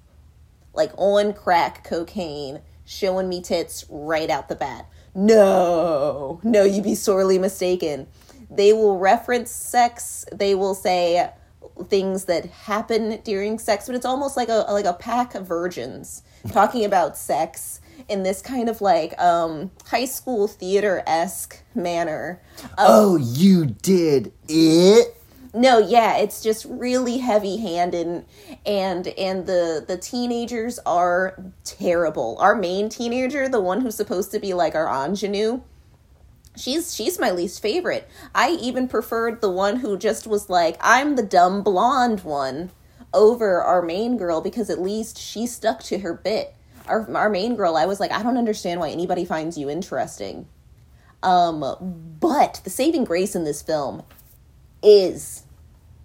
Like 0.74 0.92
on 0.98 1.34
crack 1.34 1.84
cocaine 1.84 2.62
showing 2.90 3.30
me 3.30 3.40
tits 3.40 3.86
right 3.88 4.32
out 4.32 4.50
the 4.50 4.56
bat. 4.56 4.88
No 5.14 6.42
no 6.44 6.64
you'd 6.64 6.84
be 6.84 6.96
sorely 6.96 7.38
mistaken. 7.38 8.08
They 8.50 8.74
will 8.74 8.98
reference 8.98 9.52
sex. 9.52 10.26
They 10.34 10.56
will 10.56 10.74
say 10.74 11.30
things 11.88 12.26
that 12.26 12.46
happen 12.46 13.22
during 13.24 13.58
sex 13.58 13.86
but 13.86 13.96
it's 13.96 14.06
almost 14.06 14.36
like 14.36 14.50
a 14.50 14.66
like 14.70 14.84
a 14.86 14.94
pack 14.94 15.34
of 15.34 15.46
virgins 15.46 16.24
talking 16.52 16.84
about 16.84 17.16
sex 17.16 17.80
in 18.10 18.24
this 18.24 18.42
kind 18.42 18.68
of 18.68 18.82
like 18.82 19.18
um 19.22 19.72
high 19.86 20.06
school 20.06 20.48
theater-esque 20.48 21.62
manner. 21.76 22.42
Oh 22.78 23.18
you 23.18 23.66
did 23.68 24.34
it 24.48 25.16
no 25.54 25.80
yeah 25.80 26.18
it's 26.18 26.42
just 26.42 26.66
really 26.66 27.18
heavy 27.18 27.58
handed 27.58 28.26
and 28.66 29.08
and 29.08 29.46
the 29.48 29.84
the 29.88 29.98
teenagers 29.98 30.80
are 30.86 31.44
terrible. 31.64 32.38
Our 32.40 32.56
main 32.56 32.90
teenager 32.90 33.50
the 33.50 33.60
one 33.60 33.82
who's 33.82 33.96
supposed 33.96 34.32
to 34.32 34.40
be 34.40 34.54
like 34.54 34.76
our 34.76 34.88
ingenue 34.88 35.62
she's 36.56 36.94
she's 36.94 37.20
my 37.20 37.32
least 37.32 37.62
favorite. 37.62 38.08
I 38.36 38.52
even 38.52 38.88
preferred 38.88 39.42
the 39.42 39.50
one 39.50 39.78
who 39.78 39.98
just 39.98 40.28
was 40.28 40.50
like 40.50 40.78
i'm 40.82 41.16
the 41.16 41.24
dumb 41.24 41.64
blonde 41.64 42.22
one 42.22 42.72
over 43.14 43.62
our 43.62 43.82
main 43.82 44.18
girl 44.18 44.42
because 44.42 44.70
at 44.70 44.80
least 44.80 45.18
she 45.18 45.48
stuck 45.48 45.82
to 45.84 46.00
her 46.00 46.14
bit. 46.14 46.54
Our, 46.88 47.12
our 47.16 47.30
main 47.30 47.56
girl 47.56 47.76
i 47.76 47.86
was 47.86 48.00
like 48.00 48.12
i 48.12 48.22
don't 48.22 48.38
understand 48.38 48.80
why 48.80 48.90
anybody 48.90 49.26
finds 49.26 49.58
you 49.58 49.70
interesting. 49.70 50.48
Um 51.24 52.18
but 52.20 52.62
the 52.64 52.70
saving 52.70 53.06
grace 53.06 53.36
in 53.36 53.46
this 53.46 53.62
film 53.64 54.04
is 54.82 55.44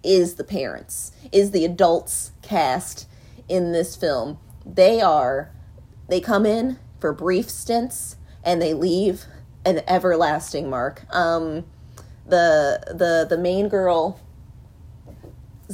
is 0.03 0.35
the 0.35 0.43
parents 0.43 1.11
is 1.31 1.51
the 1.51 1.65
adults 1.65 2.31
cast 2.41 3.07
in 3.47 3.71
this 3.71 3.95
film. 3.95 4.37
They 4.65 5.01
are 5.01 5.51
they 6.07 6.21
come 6.21 6.45
in 6.45 6.77
for 6.99 7.11
brief 7.13 7.49
stints 7.49 8.17
and 8.43 8.61
they 8.61 8.73
leave 8.73 9.25
an 9.65 9.81
everlasting 9.87 10.69
mark. 10.69 11.03
Um 11.13 11.65
the 12.27 12.81
the 12.87 13.25
the 13.27 13.37
main 13.37 13.67
girl 13.69 14.19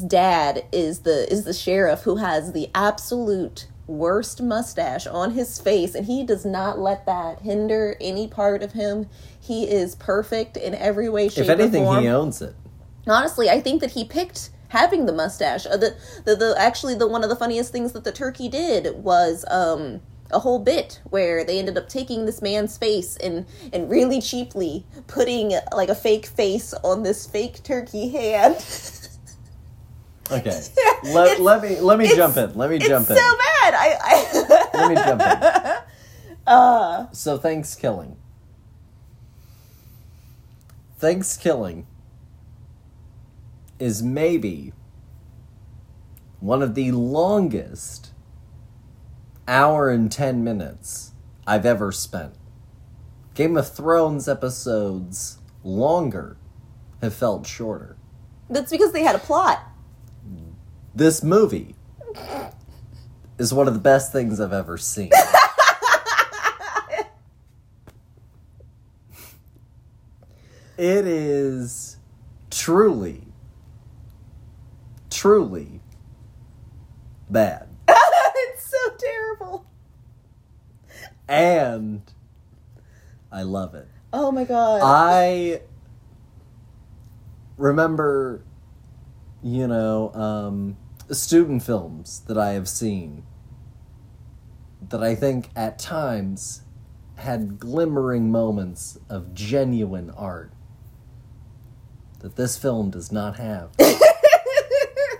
dad 0.07 0.65
is 0.71 0.99
the 0.99 1.31
is 1.31 1.43
the 1.43 1.53
sheriff 1.53 2.01
who 2.01 2.17
has 2.17 2.53
the 2.53 2.69
absolute 2.73 3.67
worst 3.87 4.41
mustache 4.41 5.05
on 5.05 5.31
his 5.31 5.59
face 5.59 5.95
and 5.95 6.05
he 6.05 6.23
does 6.25 6.45
not 6.45 6.79
let 6.79 7.05
that 7.05 7.39
hinder 7.39 7.97
any 7.99 8.27
part 8.27 8.63
of 8.63 8.71
him. 8.71 9.09
He 9.39 9.69
is 9.69 9.95
perfect 9.95 10.55
in 10.55 10.73
every 10.75 11.09
way 11.09 11.27
shape 11.27 11.43
if 11.43 11.49
anything 11.49 11.83
he 12.01 12.07
owns 12.07 12.41
it 12.41 12.55
honestly 13.07 13.49
i 13.49 13.59
think 13.59 13.81
that 13.81 13.91
he 13.91 14.03
picked 14.05 14.49
having 14.69 15.05
the 15.05 15.13
mustache 15.13 15.65
uh, 15.65 15.77
the, 15.77 15.95
the 16.25 16.35
the 16.35 16.55
actually 16.57 16.95
the 16.95 17.07
one 17.07 17.23
of 17.23 17.29
the 17.29 17.35
funniest 17.35 17.71
things 17.71 17.91
that 17.91 18.03
the 18.03 18.11
turkey 18.11 18.47
did 18.47 18.95
was 19.03 19.45
um 19.49 20.01
a 20.31 20.39
whole 20.39 20.59
bit 20.59 21.01
where 21.09 21.43
they 21.43 21.59
ended 21.59 21.77
up 21.77 21.89
taking 21.89 22.25
this 22.25 22.41
man's 22.41 22.77
face 22.77 23.17
and 23.17 23.45
and 23.73 23.89
really 23.89 24.21
cheaply 24.21 24.85
putting 25.07 25.53
like 25.73 25.89
a 25.89 25.95
fake 25.95 26.25
face 26.25 26.73
on 26.83 27.03
this 27.03 27.27
fake 27.27 27.61
turkey 27.63 28.09
hand 28.09 28.55
Okay. 30.31 30.61
let, 31.03 31.41
let 31.41 31.61
me 31.61 31.79
let 31.81 31.99
me 31.99 32.07
jump 32.15 32.37
in. 32.37 32.53
Let 32.55 32.69
me 32.69 32.77
it's 32.77 32.87
jump 32.87 33.05
so 33.05 33.15
bad 33.15 33.73
i 33.73 33.97
i 34.01 34.69
Let 34.73 34.89
me 34.89 34.95
jump 34.95 35.21
in. 35.21 36.47
Uh, 36.47 37.11
So 37.11 37.37
ThanksKilling. 37.37 38.15
Thanks 40.97 41.35
killing 41.35 41.85
is 43.81 44.03
maybe 44.03 44.71
one 46.39 46.61
of 46.61 46.75
the 46.75 46.91
longest 46.91 48.11
hour 49.47 49.89
and 49.89 50.11
10 50.11 50.43
minutes 50.43 51.13
I've 51.47 51.65
ever 51.65 51.91
spent. 51.91 52.35
Game 53.33 53.57
of 53.57 53.73
Thrones 53.73 54.27
episodes 54.27 55.39
longer 55.63 56.37
have 57.01 57.15
felt 57.15 57.47
shorter. 57.47 57.97
that's 58.49 58.69
because 58.71 58.91
they 58.91 59.01
had 59.01 59.15
a 59.15 59.19
plot. 59.19 59.63
This 60.93 61.23
movie 61.23 61.75
is 63.39 63.53
one 63.53 63.67
of 63.67 63.73
the 63.73 63.79
best 63.79 64.11
things 64.11 64.39
I've 64.39 64.53
ever 64.53 64.77
seen. 64.77 65.09
it 70.77 71.07
is 71.07 71.97
truly, 72.49 73.30
truly 75.21 75.79
bad. 77.29 77.67
it's 77.87 78.65
so 78.65 78.95
terrible. 78.97 79.67
And 81.27 82.01
I 83.31 83.43
love 83.43 83.75
it. 83.75 83.87
Oh 84.11 84.31
my 84.31 84.45
god. 84.45 84.81
I 84.83 85.61
remember, 87.55 88.43
you 89.43 89.67
know, 89.67 90.11
um, 90.15 90.77
student 91.11 91.61
films 91.61 92.21
that 92.21 92.39
I 92.39 92.53
have 92.53 92.67
seen 92.67 93.23
that 94.89 95.03
I 95.03 95.13
think 95.13 95.51
at 95.55 95.77
times 95.77 96.63
had 97.17 97.59
glimmering 97.59 98.31
moments 98.31 98.97
of 99.07 99.35
genuine 99.35 100.09
art 100.17 100.51
that 102.21 102.37
this 102.37 102.57
film 102.57 102.89
does 102.89 103.11
not 103.11 103.35
have. 103.35 103.69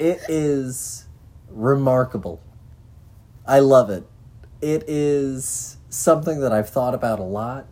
it 0.02 0.22
is 0.28 1.06
remarkable. 1.48 2.42
I 3.46 3.60
love 3.60 3.92
it. 3.92 4.04
It 4.60 4.84
is 4.88 5.78
something 5.90 6.40
that 6.42 6.52
I've 6.52 6.70
thought 6.70 6.96
about 6.96 7.20
a 7.20 7.24
lot. 7.24 7.68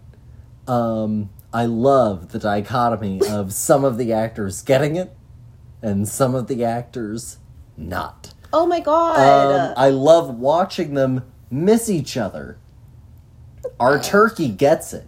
Um, 0.67 1.31
I 1.51 1.65
love 1.65 2.31
the 2.31 2.37
dichotomy 2.37 3.21
of 3.27 3.51
some 3.67 3.83
of 3.83 3.97
the 3.97 4.13
actors 4.13 4.61
getting 4.61 4.95
it 4.95 5.15
and 5.81 6.07
some 6.07 6.35
of 6.35 6.47
the 6.47 6.63
actors 6.63 7.39
not. 7.75 8.33
oh 8.53 8.67
my 8.67 8.79
god. 8.79 9.71
Um, 9.71 9.73
I 9.75 9.89
love 9.89 10.35
watching 10.35 10.93
them 10.93 11.23
miss 11.49 11.89
each 11.89 12.15
other. 12.15 12.59
Our 13.79 13.99
turkey 13.99 14.49
gets 14.49 14.93
it. 14.93 15.07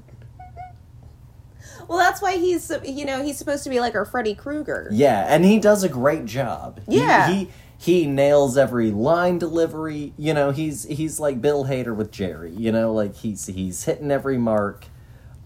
Well, 1.91 1.99
that's 1.99 2.21
why 2.21 2.37
he's 2.37 2.71
you 2.85 3.03
know 3.03 3.21
he's 3.21 3.37
supposed 3.37 3.65
to 3.65 3.69
be 3.69 3.81
like 3.81 3.95
our 3.95 4.05
Freddy 4.05 4.33
Krueger. 4.33 4.87
Yeah, 4.93 5.25
and 5.27 5.43
he 5.43 5.59
does 5.59 5.83
a 5.83 5.89
great 5.89 6.23
job. 6.25 6.79
Yeah. 6.87 7.29
He, 7.29 7.49
he 7.77 8.05
nails 8.05 8.57
every 8.57 8.91
line 8.91 9.39
delivery. 9.39 10.13
You 10.17 10.33
know, 10.33 10.51
he's 10.51 10.83
he's 10.85 11.19
like 11.19 11.41
Bill 11.41 11.65
Hader 11.65 11.93
with 11.93 12.09
Jerry. 12.09 12.51
You 12.51 12.71
know, 12.71 12.93
like 12.93 13.15
he's 13.17 13.47
he's 13.47 13.83
hitting 13.83 14.09
every 14.09 14.37
mark. 14.37 14.85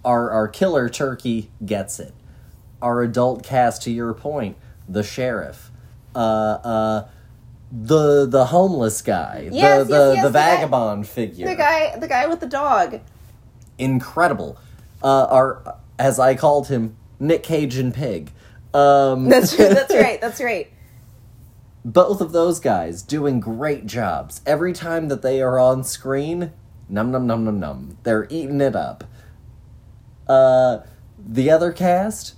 Our 0.04 0.30
our 0.30 0.48
killer 0.48 0.88
turkey 0.88 1.50
gets 1.66 2.00
it. 2.00 2.14
Our 2.80 3.02
adult 3.02 3.42
cast, 3.44 3.82
to 3.84 3.92
your 3.92 4.14
point, 4.14 4.56
the 4.88 5.02
sheriff, 5.02 5.72
uh, 6.14 6.20
uh, 6.20 7.08
the 7.72 8.28
the 8.28 8.46
homeless 8.46 9.02
guy, 9.02 9.50
Yes, 9.52 9.52
the 9.52 9.58
yes, 9.58 9.88
the, 9.88 10.14
yes, 10.14 10.24
the 10.24 10.30
the 10.30 10.34
guy- 10.38 10.56
vagabond 10.58 11.08
figure, 11.08 11.48
The 11.48 11.56
guy, 11.56 11.98
the 11.98 12.08
guy 12.08 12.28
with 12.28 12.40
the 12.42 12.46
dog. 12.48 13.00
incredible. 13.80 14.58
Uh, 15.04 15.26
our 15.30 15.76
as 15.98 16.20
I 16.20 16.36
called 16.36 16.68
him, 16.68 16.96
Nick 17.20 17.44
Cage 17.44 17.78
and 17.78 17.94
Pig. 17.94 18.32
Um, 18.74 19.30
That's 19.30 19.56
that's 19.58 19.94
right. 19.94 20.20
That's 20.20 20.42
right. 20.52 20.72
both 21.84 22.20
of 22.20 22.32
those 22.32 22.60
guys 22.60 23.02
doing 23.02 23.40
great 23.40 23.86
jobs. 23.86 24.42
Every 24.46 24.74
time 24.74 25.08
that 25.08 25.22
they 25.22 25.42
are 25.42 25.60
on 25.60 25.84
screen, 25.84 26.52
num 26.90 27.12
num 27.12 27.26
num 27.26 27.46
num 27.46 27.60
num. 27.60 27.98
They're 28.04 28.28
eating 28.30 28.60
it 28.62 28.76
up. 28.76 29.06
Uh 30.28 30.80
the 31.18 31.50
other 31.50 31.72
cast 31.72 32.36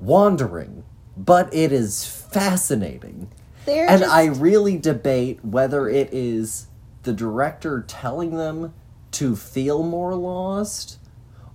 wandering, 0.00 0.84
but 1.16 1.52
it 1.54 1.72
is 1.72 2.04
fascinating. 2.06 3.30
They're 3.66 3.88
and 3.88 4.00
just, 4.00 4.12
I 4.12 4.26
really 4.26 4.76
debate 4.78 5.44
whether 5.44 5.88
it 5.88 6.08
is 6.12 6.66
the 7.02 7.12
director 7.12 7.84
telling 7.86 8.36
them 8.36 8.74
to 9.12 9.36
feel 9.36 9.82
more 9.82 10.14
lost 10.14 10.98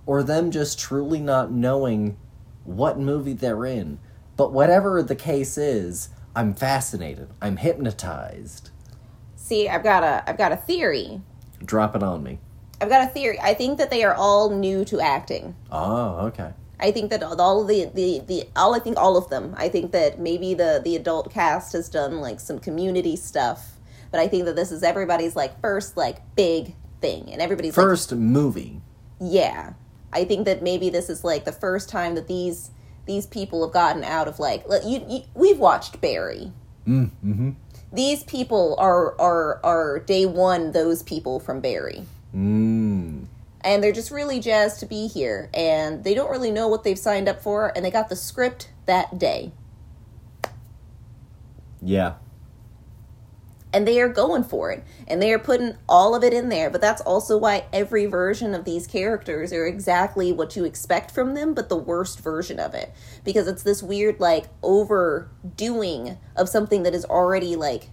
or 0.06 0.22
them 0.22 0.50
just 0.50 0.78
truly 0.78 1.18
not 1.20 1.50
knowing 1.50 2.16
what 2.64 2.98
movie 2.98 3.32
they're 3.34 3.66
in. 3.66 3.98
But 4.36 4.52
whatever 4.52 5.02
the 5.02 5.16
case 5.16 5.58
is, 5.58 6.08
I'm 6.34 6.54
fascinated. 6.54 7.28
I'm 7.42 7.56
hypnotized. 7.56 8.70
see. 9.34 9.68
I've 9.68 9.82
got 9.82 10.02
a 10.04 10.28
I've 10.28 10.38
got 10.38 10.52
a 10.52 10.56
theory. 10.56 11.20
Drop 11.64 11.96
it 11.96 12.02
on 12.02 12.22
me. 12.22 12.38
I've 12.80 12.88
got 12.90 13.04
a 13.08 13.10
theory. 13.10 13.38
I 13.40 13.54
think 13.54 13.78
that 13.78 13.90
they 13.90 14.04
are 14.04 14.14
all 14.14 14.50
new 14.50 14.84
to 14.86 15.00
acting. 15.00 15.56
Oh, 15.72 16.26
okay. 16.26 16.52
I 16.78 16.90
think 16.92 17.10
that 17.10 17.22
all 17.22 17.62
of 17.62 17.68
the, 17.68 17.86
the, 17.94 18.20
the 18.26 18.44
all 18.54 18.74
I 18.74 18.78
think 18.80 18.98
all 18.98 19.16
of 19.16 19.30
them. 19.30 19.54
I 19.56 19.70
think 19.70 19.92
that 19.92 20.20
maybe 20.20 20.52
the 20.52 20.80
the 20.84 20.94
adult 20.96 21.30
cast 21.32 21.72
has 21.72 21.88
done 21.88 22.20
like 22.20 22.38
some 22.38 22.58
community 22.58 23.16
stuff, 23.16 23.78
but 24.10 24.20
I 24.20 24.28
think 24.28 24.44
that 24.44 24.56
this 24.56 24.70
is 24.70 24.82
everybody's 24.82 25.34
like 25.34 25.58
first 25.62 25.96
like 25.96 26.18
big 26.36 26.74
thing, 27.00 27.32
and 27.32 27.40
everybody's 27.40 27.74
like, 27.76 27.82
First 27.86 28.12
movie. 28.12 28.82
yeah. 29.20 29.72
I 30.16 30.24
think 30.24 30.46
that 30.46 30.62
maybe 30.62 30.90
this 30.90 31.08
is 31.10 31.22
like 31.24 31.44
the 31.44 31.52
first 31.52 31.88
time 31.88 32.14
that 32.14 32.26
these 32.26 32.70
these 33.06 33.26
people 33.26 33.64
have 33.64 33.72
gotten 33.72 34.02
out 34.02 34.26
of 34.26 34.38
like 34.38 34.64
you, 34.84 35.04
you 35.08 35.22
we've 35.34 35.58
watched 35.58 36.00
Barry. 36.00 36.52
Mm, 36.86 37.10
mm-hmm. 37.24 37.50
These 37.92 38.24
people 38.24 38.74
are 38.78 39.14
are 39.20 39.60
are 39.64 39.98
day 40.00 40.26
one 40.26 40.72
those 40.72 41.02
people 41.02 41.38
from 41.40 41.60
Barry. 41.60 42.04
Mm. 42.34 43.26
and 43.62 43.82
they're 43.82 43.92
just 43.92 44.10
really 44.10 44.40
jazzed 44.40 44.80
to 44.80 44.86
be 44.86 45.06
here 45.06 45.48
and 45.54 46.04
they 46.04 46.12
don't 46.12 46.30
really 46.30 46.50
know 46.50 46.68
what 46.68 46.84
they've 46.84 46.98
signed 46.98 47.28
up 47.28 47.40
for 47.40 47.72
and 47.74 47.84
they 47.84 47.90
got 47.90 48.10
the 48.10 48.16
script 48.16 48.68
that 48.84 49.18
day 49.18 49.52
Yeah. 51.80 52.14
And 53.76 53.86
they 53.86 54.00
are 54.00 54.08
going 54.08 54.42
for 54.42 54.70
it 54.70 54.82
and 55.06 55.20
they 55.20 55.30
are 55.34 55.38
putting 55.38 55.74
all 55.86 56.14
of 56.14 56.24
it 56.24 56.32
in 56.32 56.48
there. 56.48 56.70
But 56.70 56.80
that's 56.80 57.02
also 57.02 57.36
why 57.36 57.66
every 57.74 58.06
version 58.06 58.54
of 58.54 58.64
these 58.64 58.86
characters 58.86 59.52
are 59.52 59.66
exactly 59.66 60.32
what 60.32 60.56
you 60.56 60.64
expect 60.64 61.10
from 61.10 61.34
them 61.34 61.52
but 61.52 61.68
the 61.68 61.76
worst 61.76 62.20
version 62.20 62.58
of 62.58 62.72
it. 62.72 62.90
Because 63.22 63.46
it's 63.46 63.62
this 63.62 63.82
weird 63.82 64.18
like 64.18 64.46
overdoing 64.62 66.16
of 66.36 66.48
something 66.48 66.84
that 66.84 66.94
is 66.94 67.04
already 67.04 67.54
like 67.54 67.90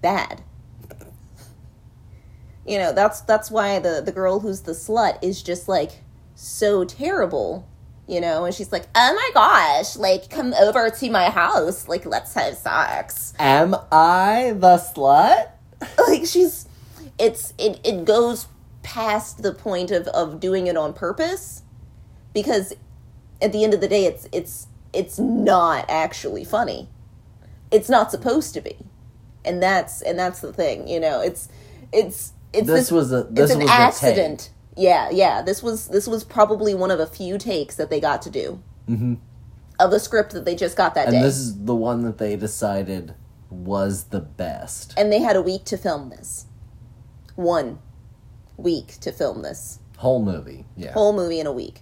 bad. 0.00 0.42
You 2.66 2.78
know 2.78 2.94
that's 2.94 3.20
that's 3.20 3.50
why 3.50 3.80
the 3.80 4.00
the 4.02 4.12
girl 4.12 4.40
who's 4.40 4.62
the 4.62 4.72
slut 4.72 5.18
is 5.22 5.42
just 5.42 5.68
like 5.68 6.00
so 6.34 6.86
terrible 6.86 7.68
you 8.08 8.20
know? 8.20 8.44
And 8.44 8.54
she's 8.54 8.72
like 8.72 8.86
oh 8.94 9.14
my 9.14 9.30
gosh 9.34 9.96
like 9.96 10.30
come 10.30 10.54
over 10.54 10.90
to 10.90 11.10
my 11.10 11.30
house. 11.30 11.86
Like 11.88 12.06
let's 12.06 12.34
have 12.34 12.56
sex. 12.56 13.34
Am 13.38 13.74
I 13.92 14.54
the 14.56 14.76
slut? 14.78 15.50
like 16.08 16.26
she's 16.26 16.66
it's 17.18 17.54
it 17.58 17.78
it 17.84 18.04
goes 18.04 18.46
past 18.82 19.42
the 19.42 19.52
point 19.52 19.90
of 19.90 20.06
of 20.08 20.40
doing 20.40 20.66
it 20.66 20.76
on 20.76 20.92
purpose 20.94 21.62
because 22.32 22.72
at 23.42 23.52
the 23.52 23.62
end 23.64 23.74
of 23.74 23.80
the 23.80 23.88
day 23.88 24.04
it's 24.06 24.26
it's 24.32 24.66
it's 24.92 25.18
not 25.18 25.84
actually 25.88 26.44
funny. 26.44 26.88
It's 27.70 27.88
not 27.90 28.10
supposed 28.10 28.54
to 28.54 28.60
be. 28.62 28.76
And 29.44 29.62
that's 29.62 30.00
and 30.02 30.18
that's 30.18 30.40
the 30.40 30.52
thing 30.52 30.88
you 30.88 30.98
know? 31.00 31.20
It's 31.20 31.48
it's 31.92 32.32
it's 32.52 32.66
This 32.66 32.90
was 32.90 33.12
a- 33.12 33.24
this 33.30 33.50
an 33.50 33.58
was 33.60 33.68
take. 33.68 33.78
accident 33.78 34.50
yeah 34.78 35.10
yeah 35.10 35.42
this 35.42 35.62
was 35.62 35.88
this 35.88 36.06
was 36.06 36.24
probably 36.24 36.72
one 36.74 36.90
of 36.90 37.00
a 37.00 37.06
few 37.06 37.36
takes 37.36 37.74
that 37.76 37.90
they 37.90 38.00
got 38.00 38.22
to 38.22 38.30
do 38.30 38.62
Mm-hmm. 38.88 39.14
of 39.78 39.90
the 39.90 40.00
script 40.00 40.32
that 40.32 40.44
they 40.46 40.54
just 40.56 40.76
got 40.76 40.94
that 40.94 41.08
And 41.08 41.16
day 41.16 41.22
this 41.22 41.36
is 41.36 41.64
the 41.64 41.74
one 41.74 42.02
that 42.04 42.16
they 42.16 42.36
decided 42.36 43.14
was 43.50 44.04
the 44.04 44.20
best. 44.20 44.94
and 44.96 45.12
they 45.12 45.20
had 45.20 45.36
a 45.36 45.42
week 45.42 45.64
to 45.66 45.76
film 45.76 46.08
this 46.10 46.46
one 47.36 47.78
week 48.56 48.98
to 49.00 49.12
film 49.12 49.42
this 49.42 49.78
Whole 49.98 50.22
movie. 50.24 50.64
Yeah. 50.76 50.92
whole 50.92 51.12
movie 51.12 51.40
in 51.40 51.46
a 51.46 51.52
week. 51.52 51.80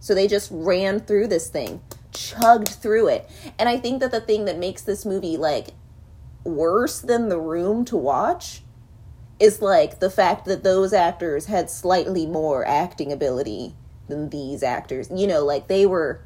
So 0.00 0.14
they 0.14 0.26
just 0.26 0.48
ran 0.52 1.00
through 1.00 1.26
this 1.28 1.48
thing, 1.50 1.82
chugged 2.12 2.68
through 2.68 3.08
it. 3.08 3.28
And 3.58 3.68
I 3.68 3.76
think 3.78 4.00
that 4.00 4.10
the 4.10 4.20
thing 4.20 4.44
that 4.46 4.58
makes 4.58 4.82
this 4.82 5.04
movie 5.04 5.36
like 5.36 5.68
worse 6.44 7.00
than 7.00 7.28
The 7.28 7.38
Room 7.38 7.84
to 7.86 7.96
watch 7.96 8.62
is 9.40 9.62
like 9.62 10.00
the 10.00 10.10
fact 10.10 10.44
that 10.46 10.64
those 10.64 10.92
actors 10.92 11.46
had 11.46 11.70
slightly 11.70 12.26
more 12.26 12.66
acting 12.66 13.12
ability 13.12 13.74
than 14.08 14.30
these 14.30 14.62
actors. 14.62 15.08
You 15.14 15.26
know, 15.26 15.44
like 15.44 15.68
they 15.68 15.86
were 15.86 16.24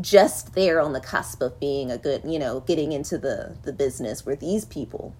just 0.00 0.54
there 0.54 0.80
on 0.80 0.92
the 0.92 1.00
cusp 1.00 1.40
of 1.40 1.58
being 1.60 1.90
a 1.90 1.98
good, 1.98 2.22
you 2.24 2.38
know, 2.38 2.60
getting 2.60 2.92
into 2.92 3.18
the 3.18 3.56
the 3.62 3.72
business 3.72 4.26
where 4.26 4.36
these 4.36 4.64
people 4.64 5.14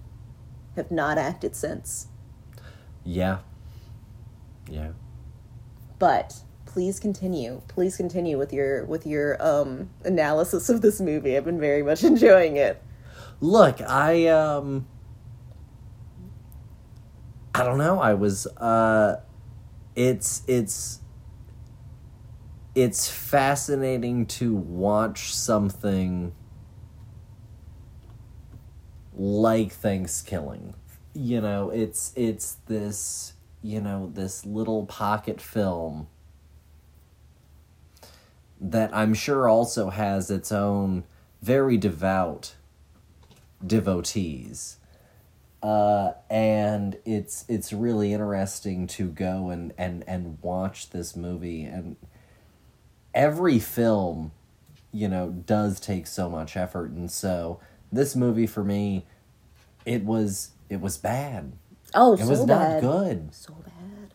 have 0.75 0.91
not 0.91 1.17
acted 1.17 1.55
since. 1.55 2.07
Yeah. 3.03 3.39
Yeah. 4.69 4.91
But 5.97 6.41
please 6.65 6.99
continue. 6.99 7.61
Please 7.67 7.97
continue 7.97 8.37
with 8.37 8.53
your 8.53 8.85
with 8.85 9.07
your 9.07 9.41
um 9.45 9.89
analysis 10.03 10.69
of 10.69 10.81
this 10.81 10.99
movie. 10.99 11.35
I've 11.35 11.45
been 11.45 11.59
very 11.59 11.83
much 11.83 12.03
enjoying 12.03 12.57
it. 12.57 12.81
Look, 13.41 13.81
I 13.81 14.27
um 14.27 14.87
I 17.59 17.63
don't 17.65 17.77
know. 17.77 17.99
I 17.99 18.13
was 18.13 18.47
uh 18.47 19.19
it's 19.93 20.43
it's 20.47 21.01
it's 22.73 23.11
fascinating 23.11 24.25
to 24.27 24.55
watch 24.55 25.35
something 25.35 26.33
like 29.13 29.73
ThanksKilling. 29.73 30.73
You 31.13 31.41
know, 31.41 31.69
it's 31.69 32.13
it's 32.15 32.53
this, 32.67 33.33
you 33.61 33.81
know, 33.81 34.09
this 34.13 34.45
little 34.45 34.85
pocket 34.85 35.41
film 35.41 36.07
that 38.61 38.95
I'm 38.95 39.13
sure 39.13 39.49
also 39.49 39.89
has 39.89 40.31
its 40.31 40.53
own 40.53 41.03
very 41.41 41.75
devout 41.75 42.55
devotees. 43.67 44.78
Uh, 45.61 46.11
and 46.29 46.97
it's 47.05 47.43
it's 47.49 47.73
really 47.73 48.13
interesting 48.13 48.87
to 48.87 49.09
go 49.09 49.49
and, 49.49 49.73
and, 49.77 50.03
and 50.07 50.37
watch 50.41 50.89
this 50.91 51.15
movie 51.17 51.63
and 51.63 51.97
every 53.13 53.59
film, 53.59 54.31
you 54.93 55.07
know, 55.09 55.29
does 55.29 55.79
take 55.79 56.07
so 56.07 56.29
much 56.29 56.55
effort 56.55 56.91
and 56.91 57.11
so 57.11 57.59
this 57.91 58.15
movie 58.15 58.47
for 58.47 58.63
me 58.63 59.05
it 59.85 60.05
was 60.05 60.51
it 60.69 60.79
was 60.79 60.97
bad. 60.97 61.51
Oh, 61.93 62.13
It 62.13 62.19
so 62.19 62.27
was 62.29 62.45
bad. 62.45 62.81
not 62.83 62.91
good. 62.91 63.33
So 63.35 63.53
bad. 63.53 64.13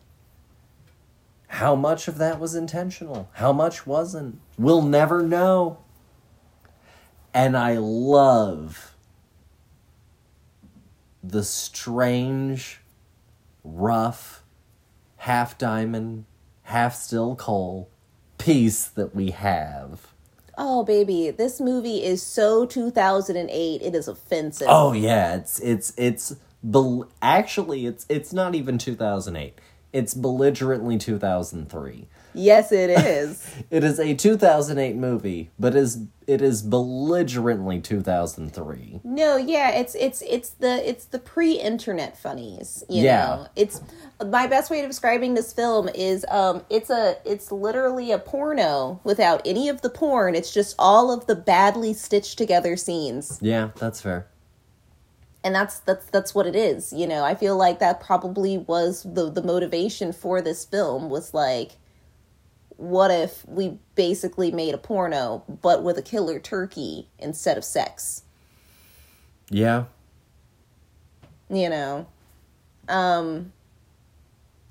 How 1.47 1.75
much 1.75 2.07
of 2.07 2.17
that 2.17 2.39
was 2.39 2.55
intentional? 2.55 3.29
How 3.33 3.53
much 3.53 3.85
wasn't? 3.85 4.39
We'll 4.57 4.81
never 4.81 5.21
know. 5.21 5.79
And 7.33 7.55
I 7.57 7.77
love 7.77 8.94
the 11.29 11.43
strange, 11.43 12.81
rough, 13.63 14.43
half 15.17 15.57
diamond, 15.57 16.25
half 16.63 16.95
still 16.95 17.35
coal 17.35 17.89
piece 18.37 18.85
that 18.85 19.15
we 19.15 19.31
have. 19.31 20.07
Oh 20.57 20.83
baby, 20.83 21.31
this 21.31 21.59
movie 21.59 22.03
is 22.03 22.21
so 22.21 22.65
2008. 22.65 23.81
It 23.81 23.95
is 23.95 24.07
offensive. 24.07 24.67
Oh 24.69 24.93
yeah, 24.93 25.35
it's 25.35 25.59
it's 25.59 25.93
it's 25.97 26.35
bel- 26.63 27.09
actually 27.21 27.85
it's 27.85 28.05
it's 28.07 28.31
not 28.31 28.55
even 28.55 28.77
2008. 28.77 29.59
It's 29.91 30.13
belligerently 30.13 30.97
2003. 30.97 32.07
Yes, 32.35 32.71
it 32.71 32.89
is. 33.05 33.45
It 33.71 33.83
is 33.83 33.99
a 33.99 34.13
2008 34.13 34.95
movie, 34.95 35.49
but 35.57 35.75
is 35.75 35.99
it 36.27 36.41
is 36.41 36.61
belligerently 36.63 37.79
2003. 37.79 39.01
no, 39.03 39.37
yeah, 39.37 39.69
it's 39.71 39.95
it's 39.95 40.21
it's 40.23 40.49
the 40.51 40.87
it's 40.89 41.05
the 41.05 41.19
pre-internet 41.19 42.17
funnies. 42.17 42.83
You 42.89 43.03
Yeah. 43.03 43.25
know, 43.25 43.47
it's 43.55 43.81
my 44.25 44.47
best 44.47 44.69
way 44.71 44.81
of 44.81 44.87
describing 44.87 45.33
this 45.35 45.53
film 45.53 45.87
is 45.93 46.25
um 46.29 46.63
it's 46.69 46.89
a 46.89 47.17
it's 47.25 47.51
literally 47.51 48.11
a 48.11 48.17
porno 48.19 48.99
without 49.03 49.41
any 49.45 49.69
of 49.69 49.81
the 49.81 49.89
porn. 49.89 50.35
It's 50.35 50.51
just 50.53 50.75
all 50.79 51.11
of 51.11 51.27
the 51.27 51.35
badly 51.35 51.93
stitched 51.93 52.37
together 52.37 52.75
scenes. 52.75 53.39
Yeah, 53.41 53.69
that's 53.75 54.01
fair. 54.01 54.27
and 55.43 55.53
that's 55.53 55.79
that's 55.81 56.05
that's 56.07 56.33
what 56.33 56.47
it 56.47 56.55
is 56.55 56.91
you 56.91 57.05
know 57.05 57.23
i 57.23 57.35
feel 57.35 57.55
like 57.55 57.77
that 57.79 57.99
probably 57.99 58.57
was 58.57 59.03
the 59.03 59.29
the 59.29 59.43
motivation 59.43 60.11
for 60.11 60.41
this 60.41 60.65
film 60.65 61.07
was 61.09 61.33
like 61.35 61.73
what 62.77 63.09
if 63.11 63.47
we 63.47 63.77
basically 63.95 64.51
made 64.51 64.73
a 64.73 64.77
porno 64.77 65.43
but 65.61 65.83
with 65.83 65.97
a 65.97 66.01
killer 66.01 66.39
turkey 66.39 67.07
instead 67.19 67.57
of 67.57 67.63
sex 67.63 68.23
Yeah. 69.49 69.85
you 71.49 71.69
know 71.69 72.07
um 72.89 73.51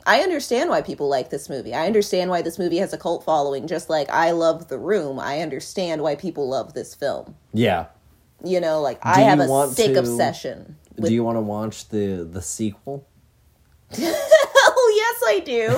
i 0.06 0.20
understand 0.20 0.68
why 0.70 0.82
people 0.82 1.08
like 1.08 1.30
this 1.30 1.48
movie 1.48 1.74
i 1.74 1.86
understand 1.86 2.30
why 2.30 2.42
this 2.42 2.58
movie 2.58 2.78
has 2.78 2.92
a 2.92 2.98
cult 2.98 3.24
following 3.24 3.66
just 3.66 3.88
like 3.90 4.08
i 4.10 4.30
love 4.32 4.68
the 4.68 4.78
room 4.78 5.18
i 5.18 5.40
understand 5.40 6.02
why 6.02 6.14
people 6.14 6.48
love 6.48 6.74
this 6.74 6.94
film 6.94 7.34
Yeah. 7.52 7.86
you 8.44 8.60
know 8.60 8.80
like 8.80 8.98
i 9.02 9.20
have 9.20 9.40
a 9.40 9.68
sick 9.68 9.94
to- 9.94 10.00
obsession 10.00 10.76
with 10.96 11.08
Do 11.08 11.14
you 11.14 11.24
want 11.24 11.36
to 11.36 11.40
watch 11.40 11.88
the 11.88 12.22
the 12.30 12.40
sequel? 12.42 13.04
yes 15.20 15.22
i 15.28 15.38
do 15.40 15.68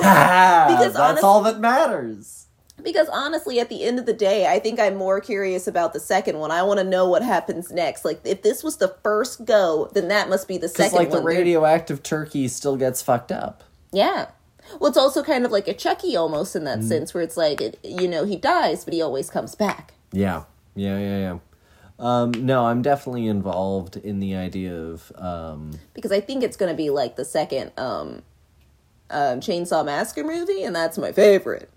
because 0.77 0.93
that's 0.95 0.99
honest- 0.99 1.25
all 1.25 1.43
that 1.43 1.59
matters. 1.61 2.43
Because 2.83 3.09
honestly, 3.09 3.59
at 3.59 3.71
the 3.71 3.83
end 3.85 3.99
of 3.99 4.05
the 4.05 4.13
day, 4.13 4.47
I 4.47 4.59
think 4.59 4.79
I'm 4.79 4.97
more 4.97 5.19
curious 5.19 5.67
about 5.67 5.95
the 5.95 5.99
second 5.99 6.39
one. 6.39 6.51
I 6.51 6.63
want 6.63 6.79
to 6.79 6.85
know 6.85 7.09
what 7.09 7.23
happens 7.23 7.73
next. 7.73 8.05
Like, 8.05 8.21
if 8.23 8.43
this 8.43 8.63
was 8.63 8.77
the 8.77 8.95
first 9.03 9.47
go, 9.47 9.91
then 9.95 10.09
that 10.09 10.29
must 10.29 10.47
be 10.47 10.57
the 10.59 10.69
Because 10.69 10.77
second 10.91 10.99
like 10.99 11.09
the 11.11 11.17
one. 11.17 11.25
They're- 11.25 11.39
radioactive 11.39 12.03
turkey 12.03 12.47
still 12.49 12.77
gets 12.77 13.01
fucked 13.01 13.33
up. 13.33 13.65
Yeah. 13.93 14.27
Well, 14.79 14.89
it's 14.89 14.99
also 14.99 15.23
kind 15.25 15.47
of 15.47 15.51
like 15.51 15.67
a 15.67 15.75
Chucky 15.75 16.17
almost 16.17 16.55
in 16.55 16.63
Mm. 16.63 16.65
that 16.67 16.85
sense, 16.85 17.15
where 17.15 17.23
it's 17.25 17.37
like, 17.39 17.63
it, 17.63 17.79
you 17.83 18.07
know, 18.07 18.25
he 18.25 18.37
dies, 18.37 18.85
but 18.85 18.93
he 18.93 19.01
always 19.01 19.31
comes 19.31 19.55
back. 19.55 19.95
Yeah. 20.13 20.43
Yeah, 20.77 20.99
yeah, 20.99 21.19
yeah. 21.19 21.39
Um, 21.99 22.31
no, 22.33 22.67
I'm 22.67 22.83
definitely 22.83 23.27
involved 23.27 23.97
in 23.97 24.21
the 24.21 24.37
idea 24.37 24.77
of 24.77 25.11
um, 25.17 25.73
Because 25.95 26.13
I 26.13 26.21
think 26.21 26.45
it's 26.45 26.59
going 26.59 26.71
to 26.71 26.77
be 26.77 26.91
like 26.91 27.17
the 27.17 27.25
second 27.25 27.73
um, 27.79 28.23
um, 29.11 29.41
Chainsaw 29.41 29.85
Massacre 29.85 30.25
movie, 30.25 30.63
and 30.63 30.75
that's 30.75 30.99
my 30.99 31.13
favorite. 31.13 31.71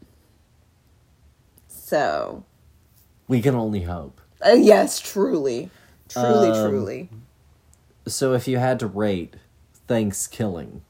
So, 1.68 2.44
we 3.28 3.42
can 3.42 3.56
only 3.56 3.82
hope. 3.84 4.20
uh, 4.46 4.52
yes, 4.52 5.00
truly. 5.00 5.70
Truly, 6.08 6.50
Um, 6.50 6.70
truly. 6.70 7.10
So 8.08 8.34
if 8.34 8.48
you 8.48 8.58
had 8.58 8.80
to 8.80 8.88
rate 8.88 9.36
ThanksKilling 9.88 10.82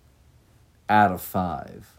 out 0.88 1.12
of 1.12 1.22
five, 1.22 1.94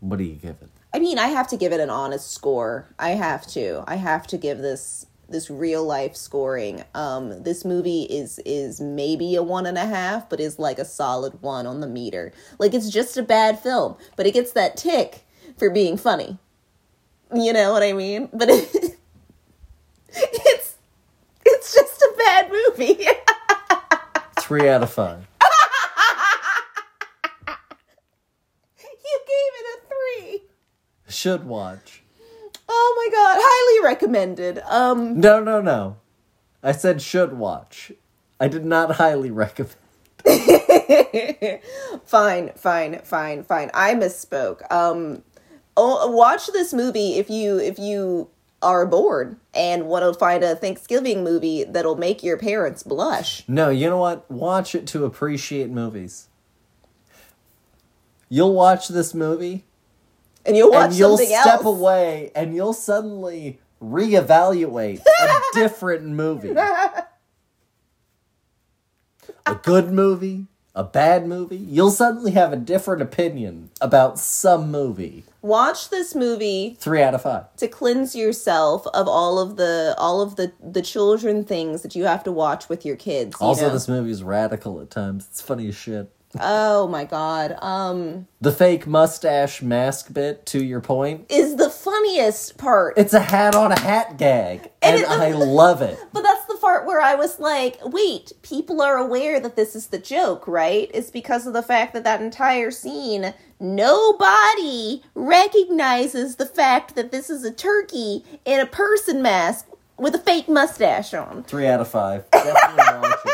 what 0.00 0.18
do 0.18 0.24
you 0.24 0.34
give 0.34 0.56
it? 0.62 0.68
I 0.94 0.98
mean, 0.98 1.18
I 1.18 1.28
have 1.28 1.48
to 1.48 1.56
give 1.56 1.72
it 1.72 1.80
an 1.80 1.90
honest 1.90 2.30
score. 2.32 2.86
I 2.98 3.10
have 3.10 3.46
to. 3.48 3.82
I 3.86 3.96
have 3.96 4.26
to 4.28 4.38
give 4.38 4.58
this 4.58 5.06
this 5.28 5.50
real 5.50 5.84
life 5.84 6.16
scoring. 6.16 6.84
Um, 6.94 7.42
this 7.42 7.64
movie 7.64 8.02
is 8.02 8.38
is 8.44 8.80
maybe 8.80 9.34
a 9.34 9.42
one 9.42 9.66
and 9.66 9.78
a 9.78 9.86
half, 9.86 10.28
but 10.28 10.40
is 10.40 10.58
like 10.58 10.78
a 10.78 10.84
solid 10.84 11.42
one 11.42 11.66
on 11.66 11.80
the 11.80 11.86
meter. 11.86 12.32
Like 12.58 12.74
it's 12.74 12.90
just 12.90 13.16
a 13.16 13.22
bad 13.22 13.58
film, 13.58 13.96
but 14.16 14.26
it 14.26 14.32
gets 14.32 14.52
that 14.52 14.76
tick 14.76 15.26
for 15.58 15.70
being 15.70 15.96
funny. 15.96 16.38
You 17.34 17.52
know 17.52 17.72
what 17.72 17.82
I 17.82 17.92
mean? 17.92 18.28
But 18.32 18.48
it, 18.50 18.68
it's 20.08 20.76
it's 21.44 21.74
just 21.74 22.02
a 22.02 22.14
bad 22.16 22.50
movie. 22.50 23.04
Three 24.40 24.68
out 24.68 24.82
of 24.82 24.92
five. 24.92 25.26
you 29.06 29.20
gave 29.26 29.52
it 29.58 29.66
a 29.74 29.80
three. 29.88 30.42
Should 31.08 31.44
watch. 31.46 32.02
My 33.06 33.12
god, 33.12 33.36
highly 33.40 33.84
recommended. 33.84 34.58
Um. 34.68 35.20
No, 35.20 35.38
no, 35.40 35.60
no. 35.60 35.96
I 36.62 36.72
said 36.72 37.00
should 37.00 37.34
watch. 37.34 37.92
I 38.40 38.48
did 38.48 38.64
not 38.64 38.96
highly 38.96 39.30
recommend. 39.30 39.76
fine, 42.04 42.50
fine, 42.56 43.00
fine, 43.02 43.44
fine. 43.44 43.70
I 43.72 43.94
misspoke. 43.94 44.70
Um, 44.72 45.22
oh, 45.76 46.10
watch 46.10 46.48
this 46.48 46.74
movie 46.74 47.14
if 47.14 47.30
you 47.30 47.58
if 47.58 47.78
you 47.78 48.28
are 48.60 48.84
bored 48.86 49.36
and 49.54 49.86
want 49.86 50.02
to 50.02 50.18
find 50.18 50.42
a 50.42 50.56
Thanksgiving 50.56 51.22
movie 51.22 51.62
that'll 51.62 51.96
make 51.96 52.24
your 52.24 52.36
parents 52.36 52.82
blush. 52.82 53.44
No, 53.46 53.70
you 53.70 53.88
know 53.88 53.98
what? 53.98 54.28
Watch 54.28 54.74
it 54.74 54.86
to 54.88 55.04
appreciate 55.04 55.70
movies. 55.70 56.28
You'll 58.28 58.54
watch 58.54 58.88
this 58.88 59.14
movie 59.14 59.64
And 60.46 60.56
you'll 60.56 60.70
watch 60.70 60.90
and 60.90 60.94
you'll 60.96 61.16
something 61.18 61.36
step 61.40 61.54
else. 61.64 61.64
away 61.66 62.30
and 62.34 62.54
you'll 62.54 62.72
suddenly 62.72 63.58
reevaluate 63.82 65.00
a 65.20 65.40
different 65.54 66.04
movie. 66.06 66.54
A 69.48 69.54
good 69.62 69.92
movie, 69.92 70.46
a 70.74 70.82
bad 70.82 71.26
movie. 71.26 71.56
You'll 71.56 71.90
suddenly 71.92 72.32
have 72.32 72.52
a 72.52 72.56
different 72.56 73.00
opinion 73.02 73.70
about 73.80 74.18
some 74.18 74.70
movie. 74.70 75.24
Watch 75.42 75.90
this 75.90 76.14
movie 76.16 76.76
Three 76.80 77.00
out 77.02 77.14
of 77.14 77.22
five. 77.22 77.54
to 77.56 77.68
cleanse 77.68 78.16
yourself 78.16 78.86
of 78.88 79.06
all 79.06 79.38
of 79.38 79.56
the 79.56 79.94
all 79.98 80.20
of 80.20 80.34
the 80.34 80.52
the 80.60 80.82
children 80.82 81.44
things 81.44 81.82
that 81.82 81.94
you 81.94 82.04
have 82.06 82.24
to 82.24 82.32
watch 82.32 82.68
with 82.68 82.84
your 82.84 82.96
kids. 82.96 83.36
you 83.40 83.46
Also, 83.46 83.68
know? 83.68 83.72
this 83.72 83.86
movie 83.86 84.10
is 84.10 84.24
radical 84.24 84.80
at 84.80 84.90
times. 84.90 85.28
It's 85.30 85.40
funny 85.40 85.68
as 85.68 85.76
shit. 85.76 86.10
Oh 86.40 86.86
my 86.88 87.04
god. 87.04 87.56
Um 87.62 88.26
The 88.40 88.52
fake 88.52 88.86
mustache 88.86 89.62
mask 89.62 90.12
bit, 90.12 90.44
to 90.46 90.62
your 90.62 90.80
point, 90.80 91.26
is 91.30 91.56
the 91.56 91.70
funniest 91.70 92.58
part. 92.58 92.94
It's 92.98 93.14
a 93.14 93.20
hat 93.20 93.54
on 93.54 93.72
a 93.72 93.78
hat 93.78 94.18
gag, 94.18 94.70
and, 94.82 94.96
And 94.96 95.02
it- 95.04 95.08
I 95.08 95.30
love 95.32 95.80
it. 95.82 95.98
But 96.12 96.22
that's 96.22 96.44
the 96.46 96.56
part 96.60 96.84
where 96.86 97.00
I 97.00 97.14
was 97.14 97.38
like, 97.40 97.78
wait, 97.84 98.32
people 98.42 98.82
are 98.82 98.96
aware 98.98 99.40
that 99.40 99.56
this 99.56 99.74
is 99.76 99.86
the 99.86 99.98
joke, 99.98 100.46
right? 100.46 100.90
It's 100.92 101.10
because 101.10 101.46
of 101.46 101.52
the 101.54 101.62
fact 101.62 101.94
that 101.94 102.04
that 102.04 102.20
entire 102.20 102.70
scene, 102.70 103.32
nobody 103.60 105.02
recognizes 105.14 106.36
the 106.36 106.46
fact 106.46 106.94
that 106.96 107.12
this 107.12 107.30
is 107.30 107.44
a 107.44 107.52
turkey 107.52 108.24
in 108.44 108.60
a 108.60 108.66
person 108.66 109.22
mask 109.22 109.66
with 109.96 110.14
a 110.14 110.18
fake 110.18 110.48
mustache 110.48 111.14
on. 111.14 111.44
Three 111.44 111.66
out 111.66 111.80
of 111.80 111.88
five. 111.88 112.28
Definitely 112.30 112.98
watch 113.08 113.18
it. 113.24 113.32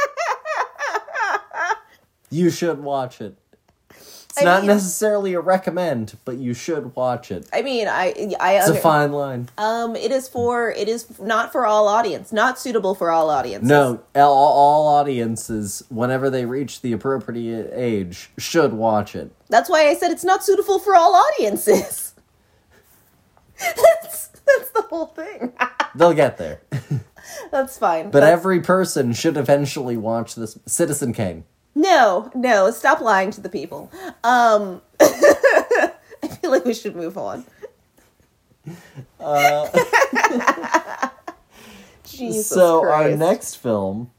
You 2.33 2.51
should 2.51 2.83
watch 2.83 3.21
it. 3.21 3.37
It's 3.90 4.40
I 4.40 4.45
not 4.45 4.62
mean- 4.62 4.68
necessarily 4.68 5.35
a 5.35 5.40
recommend, 5.40 6.16
but 6.25 6.38
you 6.38 6.55
should 6.55 6.97
watch 6.97 7.31
it. 7.31 7.47
I 7.53 7.61
mean, 7.61 7.87
I, 7.87 8.14
I, 8.40 8.55
It's 8.55 8.68
a 8.68 8.75
fine 8.75 9.12
line. 9.12 9.51
um, 9.59 9.95
it 9.95 10.11
is 10.11 10.27
for, 10.27 10.71
it 10.71 10.88
is 10.88 11.21
not 11.21 11.53
for 11.53 11.66
all 11.66 11.87
audience, 11.87 12.33
not 12.33 12.59
suitable 12.59 12.95
for 12.95 13.11
all 13.11 13.29
audiences. 13.29 13.68
No, 13.68 14.03
all, 14.14 14.33
all 14.33 14.88
audiences, 14.88 15.83
whenever 15.90 16.31
they 16.31 16.47
reach 16.47 16.81
the 16.81 16.92
appropriate 16.92 17.71
age, 17.75 18.31
should 18.38 18.73
watch 18.73 19.14
it. 19.14 19.31
That's 19.51 19.68
why 19.68 19.87
I 19.87 19.95
said 19.95 20.11
it's 20.11 20.25
not 20.25 20.42
suitable 20.42 20.79
for 20.79 20.97
all 20.97 21.14
audiences. 21.14 22.14
that's, 23.59 24.29
that's 24.29 24.71
the 24.71 24.83
whole 24.88 25.07
thing. 25.07 25.53
They'll 25.95 26.14
get 26.14 26.38
there. 26.38 26.62
that's 27.51 27.77
fine. 27.77 28.05
But 28.07 28.21
That's- 28.21 28.33
every 28.33 28.61
person 28.61 29.12
should 29.12 29.37
eventually 29.37 29.99
watch 29.99 30.35
this. 30.37 30.59
Citizen 30.64 31.12
Kane. 31.12 31.45
No, 31.74 32.30
no, 32.35 32.70
stop 32.70 33.00
lying 33.00 33.30
to 33.32 33.40
the 33.40 33.48
people. 33.48 33.90
Um 34.24 34.82
I 35.00 36.28
feel 36.40 36.50
like 36.50 36.64
we 36.64 36.74
should 36.74 36.96
move 36.96 37.16
on. 37.18 37.44
Jesus 42.04 42.48
so 42.48 42.82
our 42.85 43.11
next 43.11 43.56
film, 43.56 44.11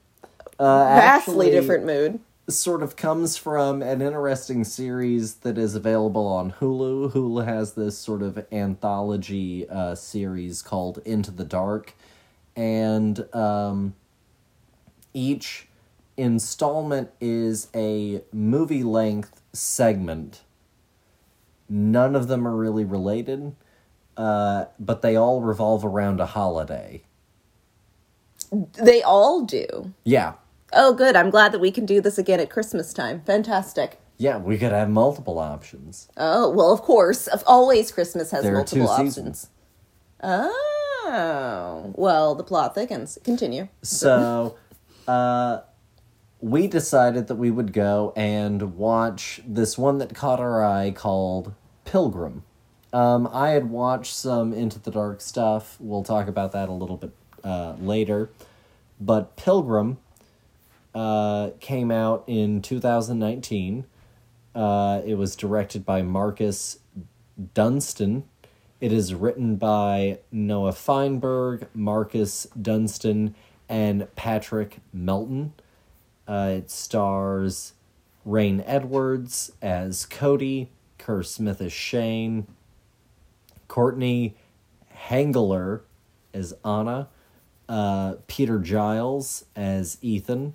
uh, 0.59 0.95
vastly 0.95 1.49
different 1.51 1.85
mood. 1.85 2.19
sort 2.49 2.83
of 2.83 2.95
comes 2.95 3.37
from 3.37 3.81
an 3.81 4.01
interesting 4.01 4.63
series 4.63 5.35
that 5.35 5.57
is 5.57 5.75
available 5.75 6.27
on 6.27 6.51
Hulu. 6.53 7.13
Hulu 7.13 7.45
has 7.45 7.73
this 7.73 7.97
sort 7.97 8.21
of 8.21 8.45
anthology 8.51 9.67
uh, 9.69 9.95
series 9.95 10.61
called 10.61 10.99
Into 11.05 11.31
the 11.31 11.45
Dark, 11.45 11.93
and 12.55 13.33
um, 13.33 13.95
each 15.13 15.67
installment 16.17 17.09
is 17.19 17.67
a 17.75 18.21
movie 18.31 18.83
length 18.83 19.41
segment. 19.53 20.41
None 21.69 22.15
of 22.15 22.27
them 22.27 22.47
are 22.47 22.55
really 22.55 22.85
related, 22.85 23.55
uh, 24.17 24.65
but 24.79 25.01
they 25.01 25.15
all 25.15 25.41
revolve 25.41 25.83
around 25.83 26.19
a 26.19 26.25
holiday. 26.27 27.03
They 28.51 29.01
all 29.01 29.41
do. 29.41 29.93
Yeah. 30.03 30.33
Oh 30.73 30.93
good, 30.93 31.15
I'm 31.15 31.29
glad 31.29 31.51
that 31.51 31.59
we 31.59 31.71
can 31.71 31.85
do 31.85 32.01
this 32.01 32.17
again 32.17 32.39
at 32.39 32.49
Christmas 32.49 32.93
time. 32.93 33.21
Fantastic. 33.25 33.99
Yeah, 34.17 34.37
we 34.37 34.57
could 34.57 34.71
have 34.71 34.89
multiple 34.89 35.39
options. 35.39 36.07
Oh, 36.17 36.49
well 36.49 36.71
of 36.71 36.81
course. 36.81 37.27
Of 37.27 37.43
always 37.47 37.91
Christmas 37.91 38.31
has 38.31 38.43
There 38.43 38.53
multiple 38.53 38.87
options. 38.89 39.15
seasons. 39.15 39.49
Oh. 40.21 41.93
Well, 41.95 42.35
the 42.35 42.43
plot 42.43 42.75
thickens. 42.75 43.17
Continue. 43.23 43.67
So, 43.81 44.55
uh, 45.07 45.59
we 46.43 46.67
decided 46.67 47.27
that 47.27 47.35
we 47.35 47.49
would 47.49 47.71
go 47.71 48.11
and 48.17 48.75
watch 48.75 49.39
this 49.47 49.77
one 49.77 49.97
that 49.99 50.13
caught 50.13 50.41
our 50.41 50.61
eye 50.61 50.91
called 50.91 51.53
Pilgrim. 51.85 52.43
Um, 52.91 53.29
I 53.31 53.51
had 53.51 53.69
watched 53.69 54.13
some 54.13 54.51
Into 54.51 54.77
the 54.77 54.91
Dark 54.91 55.21
stuff. 55.21 55.77
We'll 55.79 56.03
talk 56.03 56.27
about 56.27 56.51
that 56.51 56.67
a 56.67 56.73
little 56.73 56.97
bit 56.97 57.11
uh, 57.45 57.75
later. 57.79 58.29
But 58.99 59.37
Pilgrim 59.37 59.99
uh, 60.93 61.51
came 61.61 61.91
out 61.91 62.25
in 62.27 62.61
2019. 62.61 63.85
Uh, 64.53 65.01
it 65.05 65.15
was 65.15 65.37
directed 65.37 65.85
by 65.85 66.01
Marcus 66.01 66.79
Dunstan. 67.53 68.25
It 68.81 68.91
is 68.91 69.13
written 69.13 69.55
by 69.55 70.19
Noah 70.29 70.73
Feinberg, 70.73 71.69
Marcus 71.73 72.47
Dunstan, 72.61 73.33
and 73.69 74.13
Patrick 74.17 74.79
Melton. 74.91 75.53
Uh, 76.27 76.53
it 76.57 76.71
stars 76.71 77.73
Reign 78.25 78.63
Edwards 78.65 79.51
as 79.61 80.05
Cody, 80.05 80.69
Kerr 80.97 81.23
Smith 81.23 81.61
as 81.61 81.73
Shane, 81.73 82.47
Courtney 83.67 84.35
Henggeler 85.07 85.81
as 86.33 86.53
Anna, 86.63 87.09
uh, 87.67 88.15
Peter 88.27 88.59
Giles 88.59 89.45
as 89.55 89.97
Ethan, 90.01 90.53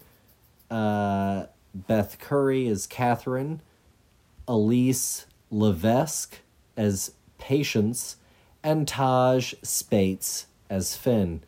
uh, 0.71 1.47
Beth 1.75 2.19
Curry 2.19 2.69
as 2.69 2.87
Catherine, 2.87 3.61
Elise 4.47 5.27
Levesque 5.51 6.39
as 6.77 7.13
Patience, 7.39 8.17
and 8.63 8.89
Taj 8.89 9.55
Spates 9.63 10.47
as 10.71 10.97
Finn. 10.97 11.43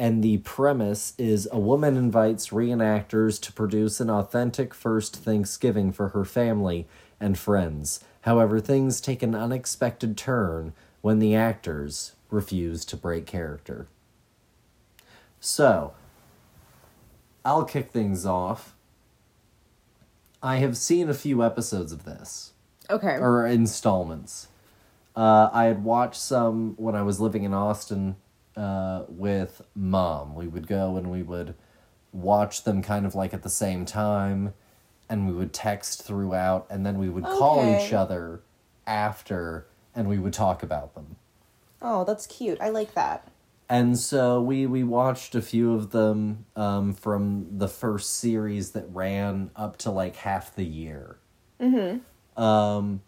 And 0.00 0.24
the 0.24 0.38
premise 0.38 1.12
is 1.18 1.46
a 1.52 1.58
woman 1.58 1.94
invites 1.94 2.48
reenactors 2.48 3.38
to 3.42 3.52
produce 3.52 4.00
an 4.00 4.08
authentic 4.08 4.72
first 4.72 5.14
Thanksgiving 5.14 5.92
for 5.92 6.08
her 6.08 6.24
family 6.24 6.88
and 7.20 7.38
friends. 7.38 8.02
However, 8.22 8.60
things 8.60 9.02
take 9.02 9.22
an 9.22 9.34
unexpected 9.34 10.16
turn 10.16 10.72
when 11.02 11.18
the 11.18 11.34
actors 11.34 12.14
refuse 12.30 12.86
to 12.86 12.96
break 12.96 13.26
character. 13.26 13.88
So, 15.38 15.92
I'll 17.44 17.64
kick 17.66 17.92
things 17.92 18.24
off. 18.24 18.74
I 20.42 20.56
have 20.56 20.78
seen 20.78 21.10
a 21.10 21.14
few 21.14 21.44
episodes 21.44 21.92
of 21.92 22.06
this 22.06 22.54
Okay. 22.88 23.18
or 23.18 23.46
installments. 23.46 24.48
Uh, 25.14 25.50
I 25.52 25.64
had 25.64 25.84
watched 25.84 26.22
some 26.22 26.72
when 26.78 26.94
I 26.94 27.02
was 27.02 27.20
living 27.20 27.44
in 27.44 27.52
Austin 27.52 28.16
uh, 28.56 29.04
with 29.08 29.62
mom. 29.74 30.34
We 30.34 30.46
would 30.48 30.66
go 30.66 30.96
and 30.96 31.10
we 31.10 31.22
would 31.22 31.54
watch 32.12 32.64
them 32.64 32.82
kind 32.82 33.06
of 33.06 33.14
like 33.14 33.32
at 33.32 33.42
the 33.42 33.50
same 33.50 33.84
time, 33.84 34.54
and 35.08 35.26
we 35.26 35.32
would 35.32 35.52
text 35.52 36.02
throughout, 36.02 36.66
and 36.70 36.84
then 36.84 36.98
we 36.98 37.08
would 37.08 37.24
call 37.24 37.60
Okay. 37.60 37.86
each 37.86 37.92
other 37.92 38.42
after, 38.86 39.66
and 39.94 40.08
we 40.08 40.18
would 40.18 40.32
talk 40.32 40.62
about 40.62 40.94
them. 40.94 41.16
Oh, 41.82 42.04
that's 42.04 42.26
cute. 42.26 42.60
I 42.60 42.68
like 42.68 42.94
that. 42.94 43.26
And 43.68 43.96
so 43.96 44.42
we 44.42 44.66
we 44.66 44.82
watched 44.82 45.36
a 45.36 45.40
few 45.40 45.74
of 45.74 45.90
them 45.92 46.44
um, 46.56 46.92
from 46.92 47.46
the 47.58 47.68
first 47.68 48.16
series 48.18 48.72
that 48.72 48.84
ran 48.92 49.50
up 49.54 49.76
to 49.78 49.92
like 49.92 50.16
half 50.16 50.54
the 50.54 50.64
year. 50.64 51.18
Mm-hmm. 51.60 52.42
Um, 52.42 53.02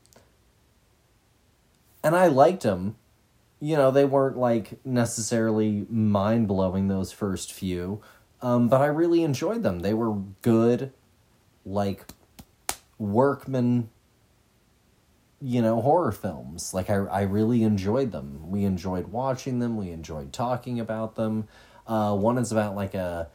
and 2.05 2.15
I 2.15 2.29
liked 2.29 2.63
them. 2.63 2.97
You 3.63 3.77
know, 3.77 3.93
they 3.93 4.05
weren't 4.05 4.37
like 4.37 4.85
necessarily 4.85 5.87
mind 5.89 6.49
blowing 6.49 6.89
those 6.89 7.13
first 7.13 7.53
few, 7.53 8.03
um, 8.41 8.69
but 8.69 8.81
I 8.81 8.87
really 8.87 9.23
enjoyed 9.23 9.63
them. 9.63 9.81
They 9.81 9.95
were 9.95 10.15
good, 10.43 10.93
like 11.65 12.07
workman 12.99 13.89
you 15.43 15.61
know 15.61 15.81
horror 15.81 16.13
films. 16.13 16.73
Like 16.73 16.89
i 16.89 16.95
i 16.95 17.23
really 17.23 17.63
enjoyed 17.65 18.13
them. 18.13 18.51
We 18.51 18.65
enjoyed 18.65 19.09
watching 19.09 19.59
them. 19.59 19.77
We 19.77 19.91
enjoyed 19.91 20.33
talking 20.33 20.79
about 20.79 21.17
them. 21.17 21.49
Uh 21.87 22.17
one 22.17 22.39
is 22.39 22.53
about 22.53 22.77
like 22.77 22.95
a 22.95 23.29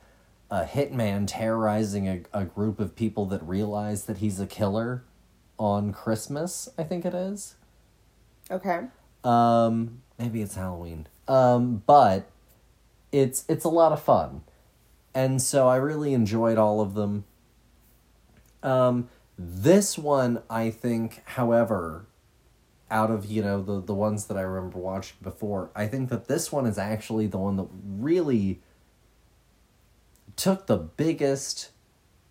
a 0.50 0.64
hitman 0.64 1.26
terrorizing 1.28 2.08
a, 2.08 2.22
a 2.34 2.46
group 2.46 2.80
of 2.80 2.96
people 2.96 3.26
that 3.28 3.44
realize 3.44 4.06
that 4.06 4.18
he's 4.18 4.40
a 4.40 4.48
killer 4.48 5.04
on 5.60 5.92
christmas 5.92 6.70
i 6.78 6.84
think 6.84 7.04
it 7.04 7.14
is. 7.14 7.56
Okay. 8.50 8.86
Um 9.28 10.02
maybe 10.18 10.42
it's 10.42 10.56
halloween. 10.56 11.08
Um 11.28 11.84
but 11.86 12.30
it's 13.12 13.46
it's 13.48 13.66
a 13.66 13.70
lot 13.70 13.92
of 13.92 14.02
fun. 14.02 14.42
And 15.14 15.42
so 15.42 15.68
i 15.68 15.76
really 15.76 16.14
enjoyed 16.14 16.58
all 16.58 16.82
of 16.82 16.94
them. 16.94 17.26
Um 18.64 19.10
this 19.40 20.00
one 20.00 20.42
i 20.50 20.72
think 20.72 21.22
however 21.26 22.08
out 22.90 23.12
of 23.12 23.28
you 23.28 23.40
know 23.44 23.62
the 23.62 23.80
the 23.80 23.94
ones 23.94 24.26
that 24.26 24.36
i 24.36 24.42
remember 24.42 24.80
watching 24.80 25.16
before 25.22 25.70
i 25.76 25.86
think 25.86 26.10
that 26.10 26.28
this 26.28 26.52
one 26.52 26.66
is 26.66 26.80
actually 26.80 27.28
the 27.28 27.38
one 27.38 27.56
that 27.56 27.68
really 27.86 28.60
took 30.38 30.68
the 30.68 30.78
biggest 30.78 31.72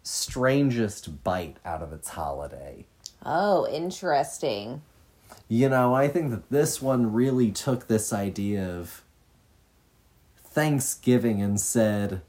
strangest 0.03 1.23
bite 1.25 1.57
out 1.65 1.83
of 1.83 1.93
its 1.93 2.11
holiday. 2.11 2.87
Oh, 3.25 3.67
interesting. 3.67 4.81
You 5.49 5.69
know, 5.69 5.95
I 5.95 6.09
think 6.09 6.31
that 6.31 6.51
this 6.51 6.83
one 6.83 7.13
really 7.13 7.51
took 7.51 7.87
this 7.87 8.13
idea 8.13 8.69
of 8.69 9.03
Thanksgiving 10.39 11.41
and 11.41 11.61
said, 11.61 12.23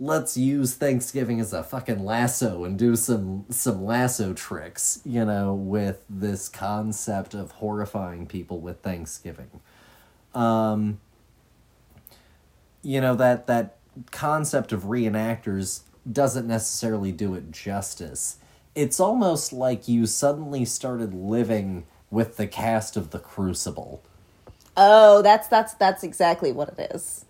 let's 0.00 0.36
use 0.36 0.74
Thanksgiving 0.74 1.40
as 1.40 1.52
a 1.52 1.62
fucking 1.62 2.02
lasso 2.04 2.64
and 2.64 2.78
do 2.78 2.96
some 2.96 3.44
some 3.50 3.84
lasso 3.84 4.32
tricks, 4.32 5.00
you 5.04 5.24
know, 5.24 5.52
with 5.52 6.02
this 6.08 6.48
concept 6.48 7.34
of 7.34 7.52
horrifying 7.52 8.26
people 8.26 8.60
with 8.60 8.80
Thanksgiving. 8.80 9.60
Um 10.34 11.00
you 12.82 13.00
know 13.00 13.14
that 13.14 13.46
that 13.46 13.76
concept 14.10 14.72
of 14.72 14.84
reenactors 14.84 15.80
doesn't 16.10 16.46
necessarily 16.46 17.12
do 17.12 17.34
it 17.34 17.52
justice. 17.52 18.38
It's 18.80 18.98
almost 18.98 19.52
like 19.52 19.88
you 19.88 20.06
suddenly 20.06 20.64
started 20.64 21.12
living 21.12 21.84
with 22.10 22.38
the 22.38 22.46
cast 22.46 22.96
of 22.96 23.10
The 23.10 23.18
Crucible. 23.18 24.02
Oh, 24.74 25.20
that's 25.20 25.48
that's 25.48 25.74
that's 25.74 26.02
exactly 26.02 26.50
what 26.50 26.70
it 26.70 26.92
is. 26.94 27.26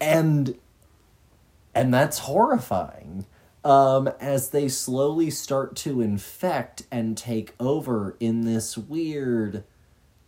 And 0.00 0.58
and 1.76 1.94
that's 1.94 2.18
horrifying. 2.18 3.24
Um, 3.64 4.08
as 4.18 4.50
they 4.50 4.66
slowly 4.66 5.30
start 5.30 5.76
to 5.76 6.00
infect 6.00 6.82
and 6.90 7.16
take 7.16 7.54
over 7.60 8.16
in 8.18 8.40
this 8.40 8.76
weird, 8.76 9.62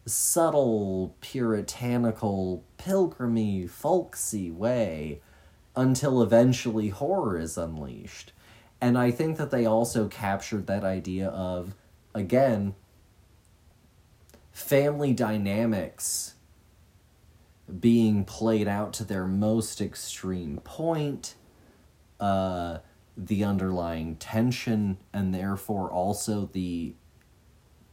subtle, 0.07 1.17
puritanical, 1.21 2.63
pilgrimy, 2.77 3.67
folksy 3.67 4.53
way 4.53 5.23
until 5.75 6.23
eventually 6.23 6.91
horror 6.91 7.37
is 7.37 7.59
unleashed. 7.59 8.33
And 8.83 8.99
I 8.99 9.13
think 9.13 9.37
that 9.37 9.53
they 9.53 9.65
also 9.65 10.09
captured 10.09 10.67
that 10.67 10.83
idea 10.83 11.29
of, 11.29 11.77
again, 12.17 12.75
family 14.51 15.13
dynamics 15.13 16.35
being 17.79 18.25
played 18.25 18.67
out 18.67 18.93
to 18.95 19.05
their 19.05 19.25
most 19.25 19.81
extreme 19.81 20.59
point, 20.65 21.37
uh, 22.19 22.79
the 23.17 23.45
underlying 23.45 24.17
tension, 24.17 24.99
and 25.13 25.33
therefore 25.33 25.89
also 25.89 26.51
the 26.53 26.95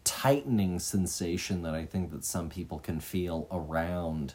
tightening 0.03 0.79
sensation 0.79 1.61
that 1.61 1.75
I 1.75 1.85
think 1.85 2.09
that 2.09 2.25
some 2.25 2.49
people 2.49 2.79
can 2.79 2.99
feel 2.99 3.47
around 3.51 4.33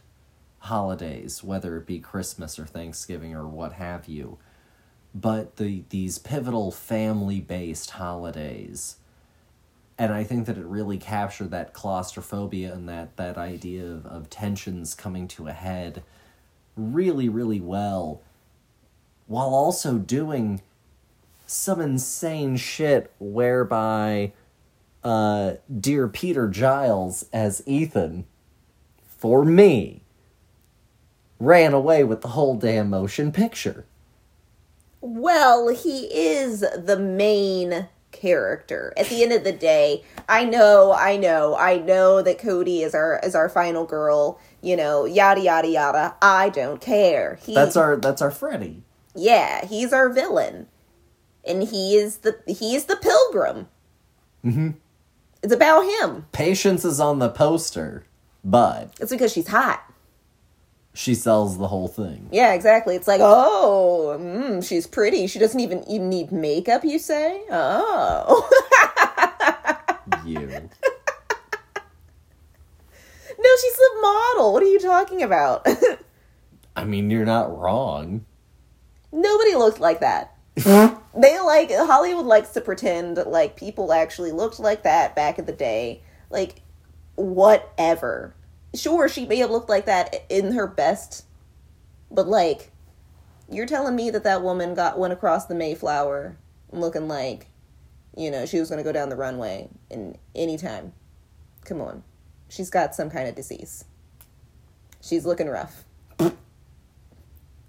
holidays, 0.59 1.43
whether 1.43 1.77
it 1.77 1.85
be 1.85 1.99
Christmas 1.99 2.61
or 2.61 2.65
Thanksgiving 2.65 3.35
or 3.35 3.49
what 3.49 3.73
have 3.73 4.07
you. 4.07 4.39
But 5.15 5.57
the 5.57 5.85
these 5.91 6.19
pivotal 6.19 6.71
family 6.73 7.41
based 7.41 7.91
holidays. 7.91 8.97
And 9.97 10.13
I 10.13 10.25
think 10.25 10.47
that 10.47 10.59
it 10.59 10.67
really 10.67 10.99
captured 10.99 11.53
that 11.53 11.73
claustrophobia 11.73 12.73
and 12.73 12.89
that, 12.89 13.17
that 13.17 13.39
idea 13.39 13.85
of, 13.87 14.05
of 14.07 14.29
tensions 14.29 14.93
coming 14.93 15.29
to 15.29 15.47
a 15.47 15.53
head 15.53 16.03
really, 16.77 17.29
really 17.29 17.61
well, 17.61 18.21
while 19.29 19.55
also 19.55 19.99
doing 19.99 20.61
some 21.47 21.81
insane 21.81 22.57
shit 22.57 23.13
whereby 23.21 24.33
uh, 25.05 25.55
dear 25.81 26.09
Peter 26.09 26.49
Giles 26.49 27.27
as 27.33 27.63
Ethan, 27.67 28.25
for 29.07 29.45
me, 29.45 30.03
ran 31.39 31.73
away 31.73 32.03
with 32.03 32.23
the 32.23 32.29
whole 32.29 32.57
damn 32.57 32.91
motion 32.91 33.31
picture. 33.31 33.85
Well, 35.07 35.69
he 35.69 36.07
is 36.07 36.61
the 36.61 36.99
main 36.99 37.89
character. 38.11 38.95
At 38.97 39.09
the 39.09 39.23
end 39.23 39.33
of 39.33 39.45
the 39.45 39.53
day, 39.53 40.03
I 40.31 40.47
know, 40.47 40.95
I 40.95 41.19
know, 41.19 41.55
I 41.57 41.77
know 41.77 42.23
that 42.23 42.39
Cody 42.39 42.83
is 42.83 42.95
our 42.95 43.21
is 43.23 43.35
our 43.35 43.51
final 43.51 43.85
girl, 43.85 44.41
you 44.63 44.77
know, 44.77 45.05
yada 45.05 45.43
yada 45.43 45.69
yada. 45.69 46.15
I 46.23 46.49
don't 46.49 46.81
care. 46.81 47.39
He, 47.43 47.55
That's 47.55 47.77
our 47.77 47.97
that's 47.97 48.23
our 48.23 48.31
Freddy. 48.31 48.83
yeah, 49.15 49.67
he's 49.67 49.93
our 49.93 50.09
villain. 50.09 50.69
And 51.47 51.65
he 51.65 51.97
is 51.97 52.19
the 52.19 52.39
he 52.47 52.75
is 52.75 52.87
the 52.87 52.97
pilgrim. 52.97 53.69
Mm-hmm. 54.43 54.71
It's 55.43 55.53
about 55.53 55.83
him. 55.83 56.25
Patience 56.33 56.83
is 56.83 56.99
on 56.99 57.19
the 57.19 57.29
poster, 57.29 58.07
but 58.43 58.95
It's 58.99 59.11
because 59.13 59.33
she's 59.33 59.49
hot. 59.49 59.85
She 60.95 61.15
sells 61.15 61.59
the 61.59 61.67
whole 61.69 61.89
thing. 61.89 62.29
Yeah, 62.31 62.55
exactly. 62.55 62.95
It's 62.95 63.09
like, 63.09 63.21
oh, 63.21 64.17
mm, 64.19 64.67
she's 64.67 64.87
pretty. 64.87 65.27
She 65.27 65.41
doesn't 65.41 65.59
even 65.59 65.83
even 65.89 66.09
need 66.09 66.31
makeup. 66.33 66.85
You 66.85 66.99
say? 67.01 67.43
Oh, 67.51 68.49
You. 70.25 70.47
no, 70.47 70.69
she's 73.61 73.79
a 73.79 74.01
model. 74.01 74.53
What 74.53 74.63
are 74.63 74.67
you 74.67 74.79
talking 74.79 75.23
about? 75.23 75.67
I 76.77 76.85
mean, 76.85 77.11
you're 77.11 77.27
not 77.27 77.57
wrong. 77.59 78.25
Nobody 79.13 79.55
looked 79.55 79.81
like 79.81 80.01
that. 80.01 80.37
they 80.57 81.41
like 81.41 81.71
Hollywood 81.73 82.27
likes 82.27 82.51
to 82.51 82.61
pretend 82.61 83.17
like 83.27 83.57
people 83.57 83.93
actually 83.93 84.31
looked 84.33 84.61
like 84.61 84.85
that 84.85 85.17
back 85.17 85.39
in 85.39 85.45
the 85.45 85.53
day. 85.53 86.03
Like, 86.31 86.63
whatever. 87.17 88.35
Sure, 88.75 89.09
she 89.09 89.25
may 89.27 89.37
have 89.37 89.51
looked 89.51 89.69
like 89.69 89.87
that 89.87 90.25
in 90.29 90.53
her 90.53 90.67
best, 90.67 91.25
but 92.11 92.27
like, 92.27 92.71
you're 93.51 93.67
telling 93.67 93.95
me 93.95 94.11
that 94.11 94.25
that 94.25 94.43
woman 94.43 94.75
got 94.75 94.99
went 94.99 95.13
across 95.13 95.47
the 95.47 95.55
Mayflower 95.55 96.37
looking 96.73 97.07
like, 97.09 97.47
you 98.17 98.31
know, 98.31 98.47
she 98.47 98.59
was 98.59 98.69
going 98.69 98.79
to 98.79 98.85
go 98.85 98.93
down 98.93 99.09
the 99.11 99.17
runway 99.17 99.69
in 99.91 100.17
any 100.35 100.57
time. 100.57 100.93
Come 101.65 101.81
on, 101.81 102.03
she's 102.49 102.71
got 102.71 102.95
some 102.95 103.11
kind 103.11 103.29
of 103.29 103.35
disease. 103.35 103.85
She's 105.01 105.25
looking 105.27 105.49
rough. 105.49 105.85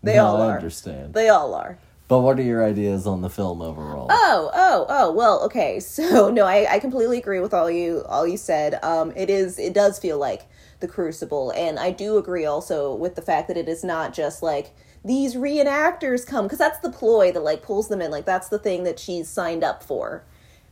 They 0.02 0.16
No, 0.16 0.26
all 0.28 0.42
I 0.42 0.48
are. 0.48 0.56
understand. 0.58 1.14
They 1.14 1.30
all 1.30 1.54
are. 1.54 1.78
But 2.08 2.20
what 2.20 2.38
are 2.38 2.44
your 2.44 2.64
ideas 2.64 3.08
on 3.08 3.22
the 3.22 3.30
film 3.30 3.62
overall? 3.62 4.08
Oh, 4.12 4.52
oh, 4.54 4.86
oh. 4.88 5.12
Well, 5.12 5.42
okay. 5.46 5.80
So 5.82 6.30
no, 6.30 6.46
I, 6.46 6.76
I 6.76 6.80
completely 6.80 7.18
agree 7.18 7.40
with 7.40 7.54
all 7.54 7.70
you 7.72 8.04
all 8.08 8.28
you 8.28 8.38
said. 8.38 8.78
Um, 8.84 9.12
it 9.16 9.30
is 9.32 9.58
it 9.58 9.74
does 9.74 9.98
feel 9.98 10.20
like 10.20 10.44
the 10.86 10.94
Crucible, 10.94 11.52
and 11.52 11.80
I 11.80 11.90
do 11.90 12.18
agree 12.18 12.46
also 12.46 12.94
with 12.94 13.16
the 13.16 13.22
fact 13.22 13.48
that 13.48 13.58
it 13.58 13.68
is 13.68 13.84
not 13.84 14.14
just 14.14 14.44
like 14.44 14.76
these 15.04 15.34
reenactors 15.36 16.26
come 16.26 16.46
because 16.46 16.60
that's 16.60 16.80
the 16.80 16.92
ploy 16.92 17.32
that 17.32 17.44
like 17.44 17.64
pulls 17.64 17.88
them 17.88 18.02
in. 18.02 18.12
Like 18.12 18.26
that's 18.26 18.50
the 18.50 18.60
thing 18.60 18.84
that 18.84 19.00
she's 19.00 19.28
signed 19.28 19.64
up 19.64 19.82
for, 19.82 20.24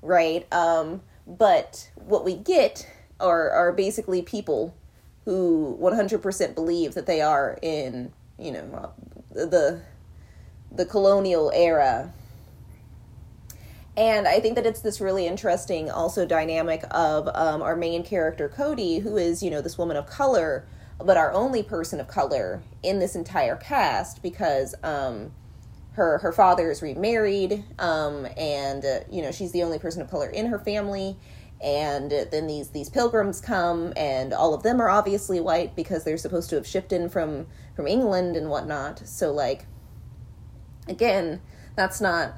right? 0.03 0.51
Um, 0.53 1.01
but 1.25 1.89
what 1.95 2.23
we 2.23 2.35
get 2.35 2.87
are 3.19 3.49
are 3.49 3.71
basically 3.71 4.21
people 4.21 4.75
who 5.25 5.77
100% 5.81 6.53
believe 6.53 6.93
that 6.93 7.07
they 7.07 7.21
are 7.21 7.57
in 7.61 8.11
you 8.37 8.51
know 8.51 8.91
the 9.31 9.81
the 10.71 10.85
colonial 10.85 11.51
era 11.55 12.13
and 13.95 14.27
I 14.27 14.39
think 14.39 14.55
that 14.55 14.65
it's 14.65 14.81
this 14.81 14.99
really 14.99 15.27
interesting, 15.27 15.91
also 15.91 16.25
dynamic 16.25 16.83
of 16.91 17.27
um, 17.35 17.61
our 17.61 17.75
main 17.75 18.03
character 18.03 18.49
Cody, 18.49 18.99
who 18.99 19.17
is 19.17 19.43
you 19.43 19.51
know 19.51 19.61
this 19.61 19.77
woman 19.77 19.97
of 19.97 20.07
color, 20.07 20.65
but 21.03 21.15
our 21.17 21.31
only 21.31 21.61
person 21.61 21.99
of 21.99 22.07
color 22.07 22.63
in 22.81 22.99
this 22.99 23.15
entire 23.15 23.55
cast 23.55 24.23
because 24.23 24.73
um, 24.83 25.31
her 25.93 26.17
her 26.19 26.31
father 26.31 26.71
is 26.71 26.81
remarried, 26.81 27.63
um, 27.77 28.27
and 28.35 28.83
uh, 28.83 28.99
you 29.11 29.21
know 29.21 29.31
she's 29.31 29.51
the 29.51 29.61
only 29.61 29.77
person 29.77 30.01
of 30.01 30.09
color 30.09 30.29
in 30.29 30.47
her 30.47 30.59
family. 30.59 31.17
And 31.61 32.11
then 32.11 32.47
these 32.47 32.69
these 32.71 32.89
pilgrims 32.89 33.39
come, 33.39 33.93
and 33.95 34.33
all 34.33 34.53
of 34.53 34.63
them 34.63 34.81
are 34.81 34.89
obviously 34.89 35.39
white 35.39 35.75
because 35.75 36.03
they're 36.03 36.17
supposed 36.17 36.49
to 36.49 36.55
have 36.55 36.67
shipped 36.67 36.91
in 36.91 37.09
from 37.09 37.45
from 37.75 37.87
England 37.87 38.35
and 38.35 38.49
whatnot. 38.49 39.07
So 39.07 39.31
like, 39.31 39.65
again, 40.89 41.41
that's 41.75 42.01
not 42.01 42.33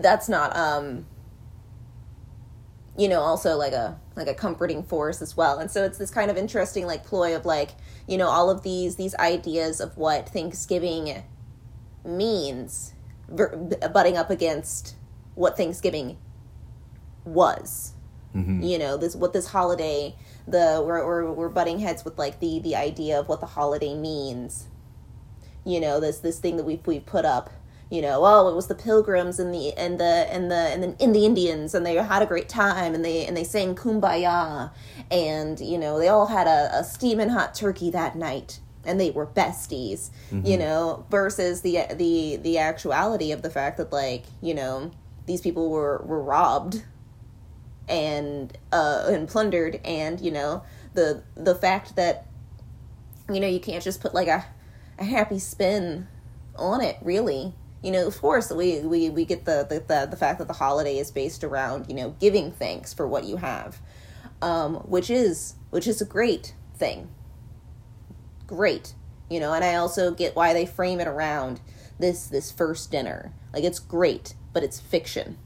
that's 0.00 0.28
not 0.28 0.56
um 0.56 1.06
you 2.96 3.08
know 3.08 3.20
also 3.20 3.56
like 3.56 3.72
a 3.72 3.98
like 4.16 4.28
a 4.28 4.34
comforting 4.34 4.82
force 4.82 5.20
as 5.20 5.36
well. 5.36 5.58
And 5.58 5.70
so 5.70 5.84
it's 5.84 5.98
this 5.98 6.10
kind 6.10 6.30
of 6.30 6.36
interesting 6.36 6.86
like 6.86 7.04
ploy 7.04 7.34
of 7.34 7.44
like 7.44 7.70
you 8.06 8.16
know 8.16 8.28
all 8.28 8.50
of 8.50 8.62
these 8.62 8.96
these 8.96 9.14
ideas 9.16 9.80
of 9.80 9.96
what 9.96 10.28
thanksgiving 10.28 11.22
means 12.04 12.94
butting 13.28 14.16
up 14.16 14.30
against 14.30 14.94
what 15.34 15.56
thanksgiving 15.56 16.16
was. 17.24 17.92
You 18.62 18.78
know 18.78 18.96
this 18.96 19.14
what 19.16 19.32
this 19.32 19.48
holiday 19.48 20.14
the 20.46 20.82
we're, 20.84 21.04
we're 21.06 21.32
we're 21.32 21.48
butting 21.48 21.78
heads 21.80 22.04
with 22.04 22.18
like 22.18 22.40
the 22.40 22.60
the 22.60 22.76
idea 22.76 23.18
of 23.18 23.28
what 23.28 23.40
the 23.40 23.46
holiday 23.46 23.94
means. 23.94 24.68
You 25.64 25.80
know 25.80 26.00
this 26.00 26.18
this 26.18 26.38
thing 26.38 26.56
that 26.56 26.64
we've 26.64 26.86
we've 26.86 27.06
put 27.06 27.24
up 27.24 27.50
you 27.90 28.00
know 28.00 28.24
oh 28.24 28.48
it 28.48 28.54
was 28.54 28.66
the 28.66 28.74
pilgrims 28.74 29.38
and 29.38 29.54
the 29.54 29.72
and 29.76 30.00
the 30.00 30.26
and 30.30 30.50
the 30.50 30.54
and 30.54 30.82
the, 30.82 30.96
and 31.02 31.14
the 31.14 31.24
indians 31.24 31.74
and 31.74 31.84
they 31.84 31.94
had 31.94 32.22
a 32.22 32.26
great 32.26 32.48
time 32.48 32.94
and 32.94 33.04
they 33.04 33.26
and 33.26 33.36
they 33.36 33.44
sang 33.44 33.74
kumbaya 33.74 34.70
and 35.10 35.60
you 35.60 35.78
know 35.78 35.98
they 35.98 36.08
all 36.08 36.26
had 36.26 36.46
a, 36.46 36.78
a 36.78 36.84
steaming 36.84 37.28
hot 37.28 37.54
turkey 37.54 37.90
that 37.90 38.16
night 38.16 38.60
and 38.86 39.00
they 39.00 39.10
were 39.10 39.26
besties 39.26 40.10
you 40.46 40.56
know 40.58 41.06
versus 41.10 41.62
the 41.62 41.78
the 41.94 42.36
the 42.36 42.58
actuality 42.58 43.32
of 43.32 43.42
the 43.42 43.50
fact 43.50 43.76
that 43.76 43.92
like 43.92 44.24
you 44.40 44.54
know 44.54 44.90
these 45.26 45.40
people 45.40 45.70
were 45.70 46.02
were 46.04 46.22
robbed 46.22 46.84
and 47.88 48.56
uh 48.72 49.06
and 49.08 49.28
plundered 49.28 49.80
and 49.84 50.20
you 50.20 50.30
know 50.30 50.62
the 50.94 51.22
the 51.34 51.54
fact 51.54 51.96
that 51.96 52.26
you 53.30 53.40
know 53.40 53.46
you 53.46 53.60
can't 53.60 53.82
just 53.82 54.00
put 54.00 54.14
like 54.14 54.28
a 54.28 54.44
a 54.98 55.04
happy 55.04 55.38
spin 55.38 56.06
on 56.56 56.80
it 56.80 56.96
really 57.02 57.54
you 57.84 57.90
know, 57.90 58.06
of 58.06 58.18
course, 58.18 58.50
we 58.50 58.80
we, 58.80 59.10
we 59.10 59.26
get 59.26 59.44
the, 59.44 59.66
the 59.68 59.78
the 59.80 60.08
the 60.10 60.16
fact 60.16 60.38
that 60.38 60.48
the 60.48 60.54
holiday 60.54 60.96
is 60.96 61.10
based 61.10 61.44
around 61.44 61.86
you 61.86 61.94
know 61.94 62.16
giving 62.18 62.50
thanks 62.50 62.94
for 62.94 63.06
what 63.06 63.24
you 63.24 63.36
have, 63.36 63.78
um, 64.40 64.76
which 64.76 65.10
is 65.10 65.56
which 65.68 65.86
is 65.86 66.00
a 66.00 66.06
great 66.06 66.54
thing. 66.74 67.08
Great, 68.46 68.94
you 69.28 69.38
know, 69.38 69.52
and 69.52 69.62
I 69.62 69.74
also 69.74 70.12
get 70.12 70.34
why 70.34 70.54
they 70.54 70.64
frame 70.64 70.98
it 70.98 71.06
around 71.06 71.60
this 71.98 72.26
this 72.26 72.50
first 72.50 72.90
dinner. 72.90 73.34
Like 73.52 73.64
it's 73.64 73.80
great, 73.80 74.34
but 74.54 74.62
it's 74.62 74.80
fiction. 74.80 75.36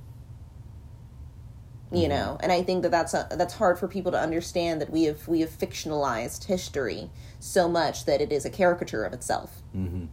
You 1.91 2.07
know, 2.07 2.37
and 2.41 2.53
I 2.53 2.63
think 2.63 2.83
that 2.83 2.91
that's 2.91 3.15
a, 3.15 3.27
that's 3.31 3.55
hard 3.55 3.79
for 3.79 3.89
people 3.89 4.13
to 4.13 4.21
understand 4.21 4.81
that 4.83 4.91
we 4.91 5.05
have 5.05 5.27
we 5.27 5.41
have 5.41 5.51
fictionalized 5.51 6.45
history 6.45 7.11
so 7.41 7.67
much 7.67 8.05
that 8.05 8.21
it 8.21 8.31
is 8.31 8.45
a 8.45 8.51
caricature 8.51 9.05
of 9.05 9.15
itself. 9.15 9.63
Mm-hmm. 9.75 10.05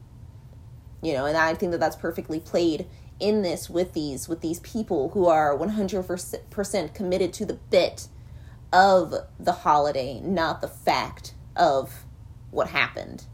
You 1.06 1.14
know, 1.14 1.28
and 1.28 1.38
I 1.38 1.53
think 1.53 1.72
that 1.72 1.80
that's 1.80 1.95
perfectly 1.95 2.39
played 2.39 2.88
in 3.20 3.43
this 3.43 3.70
with 3.70 3.93
these 3.93 4.28
with 4.28 4.41
these 4.41 4.60
people 4.62 5.10
who 5.10 5.28
are 5.28 5.56
100% 5.56 6.93
committed 6.95 7.32
to 7.34 7.45
the 7.45 7.53
bit 7.53 8.08
of 8.74 9.14
the 9.39 9.51
holiday, 9.51 10.20
not 10.20 10.62
the 10.62 10.68
fact 10.68 11.36
of 11.56 12.06
what 12.49 12.70
happened. 12.70 13.26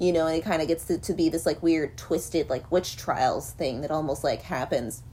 You 0.00 0.12
know 0.12 0.26
and 0.26 0.36
it 0.36 0.42
kind 0.42 0.60
of 0.60 0.66
gets 0.66 0.84
to, 0.86 0.98
to 0.98 1.14
be 1.14 1.28
this 1.28 1.46
like 1.46 1.62
weird 1.62 1.96
twisted 1.96 2.50
like 2.50 2.72
witch 2.72 2.96
trials 2.96 3.52
thing 3.52 3.82
that 3.82 3.92
almost 3.92 4.24
like 4.24 4.42
happens 4.42 5.04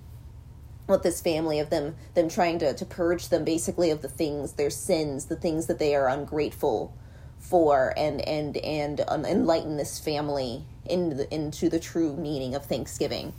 with 0.87 1.03
this 1.03 1.21
family 1.21 1.59
of 1.59 1.69
them 1.69 1.95
them 2.15 2.27
trying 2.27 2.57
to, 2.57 2.73
to 2.73 2.85
purge 2.87 3.29
them 3.29 3.45
basically 3.45 3.91
of 3.91 4.01
the 4.01 4.09
things 4.09 4.53
their 4.53 4.71
sins 4.71 5.25
the 5.25 5.35
things 5.35 5.67
that 5.67 5.77
they 5.77 5.93
are 5.93 6.09
ungrateful 6.09 6.97
for 7.39 7.93
and 7.97 8.21
and 8.21 8.57
and 8.57 8.99
enlighten 9.09 9.77
this 9.77 9.99
family 9.99 10.63
into 10.85 11.15
the, 11.15 11.33
into 11.33 11.69
the 11.69 11.79
true 11.79 12.15
meaning 12.15 12.55
of 12.55 12.65
thanksgiving. 12.65 13.33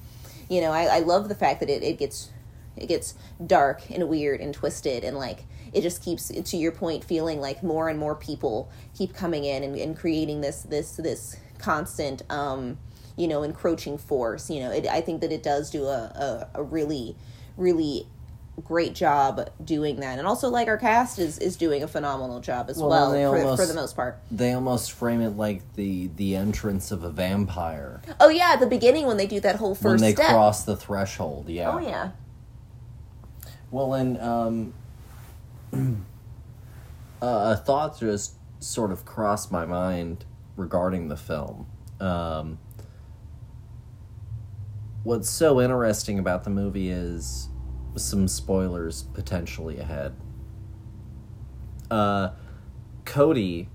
You 0.49 0.61
know 0.61 0.73
I, 0.73 0.85
I 0.85 0.99
love 1.01 1.29
the 1.29 1.35
fact 1.35 1.61
that 1.61 1.69
it, 1.69 1.83
it 1.83 1.99
gets 1.99 2.31
it 2.77 2.87
gets 2.87 3.15
dark 3.47 3.91
and 3.91 4.09
weird 4.09 4.41
and 4.41 4.55
twisted 4.55 5.05
and 5.05 5.17
like 5.17 5.45
it 5.73 5.83
just 5.83 6.03
keeps 6.03 6.29
to 6.29 6.57
your 6.57 6.73
point 6.73 7.05
feeling 7.05 7.41
like 7.41 7.63
more 7.63 7.89
and 7.89 7.99
more 7.99 8.17
people 8.17 8.71
keep 8.97 9.15
coming 9.15 9.45
in 9.45 9.63
and, 9.63 9.77
and 9.77 9.97
creating 9.97 10.41
this 10.41 10.63
this 10.63 10.93
this 10.93 11.37
constant 11.59 12.23
um 12.31 12.79
you 13.17 13.29
know 13.29 13.43
encroaching 13.43 13.99
force. 13.99 14.51
You 14.51 14.61
know 14.61 14.71
it, 14.71 14.87
i 14.87 15.01
think 15.01 15.21
that 15.21 15.31
it 15.31 15.43
does 15.43 15.71
do 15.71 15.85
a, 15.85 16.49
a, 16.55 16.61
a 16.61 16.63
really 16.63 17.17
really 17.57 18.07
great 18.65 18.95
job 18.95 19.49
doing 19.65 19.97
that 20.01 20.19
and 20.19 20.27
also 20.27 20.49
like 20.49 20.69
our 20.69 20.77
cast 20.77 21.19
is 21.19 21.39
is 21.39 21.57
doing 21.57 21.83
a 21.83 21.89
phenomenal 21.89 22.41
job 22.41 22.69
as 22.71 22.79
well, 22.79 22.89
Well, 22.89 23.11
for, 23.33 23.39
almost- 23.39 23.63
for 23.63 23.67
the 23.67 23.75
most 23.75 23.97
part 23.97 24.19
They 24.31 24.53
almost 24.53 24.93
frame 24.93 25.21
it 25.21 25.31
like 25.37 25.63
the 25.75 26.09
the 26.17 26.37
entrance 26.37 26.91
of 26.91 27.03
a 27.05 27.11
vampire 27.11 28.01
oh 28.21 28.29
yeah 28.29 28.53
at 28.55 28.61
the 28.61 28.67
beginning 28.67 29.07
when 29.07 29.17
they 29.17 29.27
do 29.27 29.41
that 29.41 29.57
whole 29.57 29.75
first 29.75 29.85
when 29.85 29.97
they 29.99 30.15
step 30.15 30.29
cross 30.31 30.65
the 30.65 30.77
threshold. 30.77 31.49
Yeah. 31.49 31.71
oh 31.73 31.79
yeah 31.79 32.11
Well, 33.71 33.95
and 33.95 34.19
um, 34.21 34.75
uh, 37.23 37.55
a 37.55 37.57
thought 37.57 37.99
just 38.01 38.35
sort 38.59 38.91
of 38.91 39.05
crossed 39.05 39.53
my 39.53 39.65
mind 39.65 40.25
regarding 40.57 41.07
the 41.09 41.17
film. 41.17 41.67
Um, 42.01 42.59
what's 45.05 45.31
so 45.31 45.61
interesting 45.61 46.19
about 46.19 46.45
the 46.45 46.51
movie 46.51 46.91
is 46.91 47.49
some 47.97 48.29
spoilers 48.29 49.03
potentially 49.03 49.79
ahead. 49.79 50.15
Uh, 51.91 52.31
Cody 53.05 53.69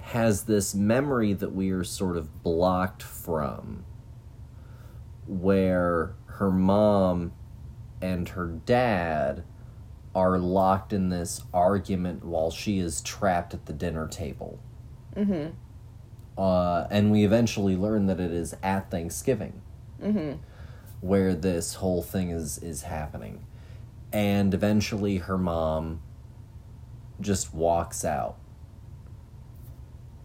has 0.00 0.44
this 0.44 0.74
memory 0.74 1.32
that 1.32 1.54
we 1.54 1.70
are 1.70 1.84
sort 1.84 2.16
of 2.16 2.42
blocked 2.42 3.02
from, 3.02 3.84
where 5.26 6.14
her 6.26 6.50
mom 6.50 7.32
and 8.00 8.30
her 8.30 8.46
dad 8.46 9.44
are 10.14 10.38
locked 10.38 10.92
in 10.92 11.08
this 11.08 11.42
argument 11.52 12.24
while 12.24 12.50
she 12.50 12.78
is 12.78 13.00
trapped 13.00 13.52
at 13.52 13.66
the 13.66 13.72
dinner 13.72 14.06
table. 14.08 14.58
mm-hmm 15.14 15.50
Uh, 16.40 16.86
and 16.90 17.10
we 17.10 17.24
eventually 17.24 17.76
learn 17.76 18.06
that 18.06 18.20
it 18.20 18.30
is 18.30 18.54
at 18.62 18.90
Thanksgiving 18.90 19.60
mm-hmm 20.02 20.34
where 21.00 21.34
this 21.34 21.74
whole 21.74 22.02
thing 22.02 22.30
is 22.30 22.58
is 22.58 22.82
happening. 22.82 23.44
And 24.12 24.54
eventually 24.54 25.18
her 25.18 25.38
mom 25.38 26.00
just 27.20 27.54
walks 27.54 28.04
out. 28.04 28.36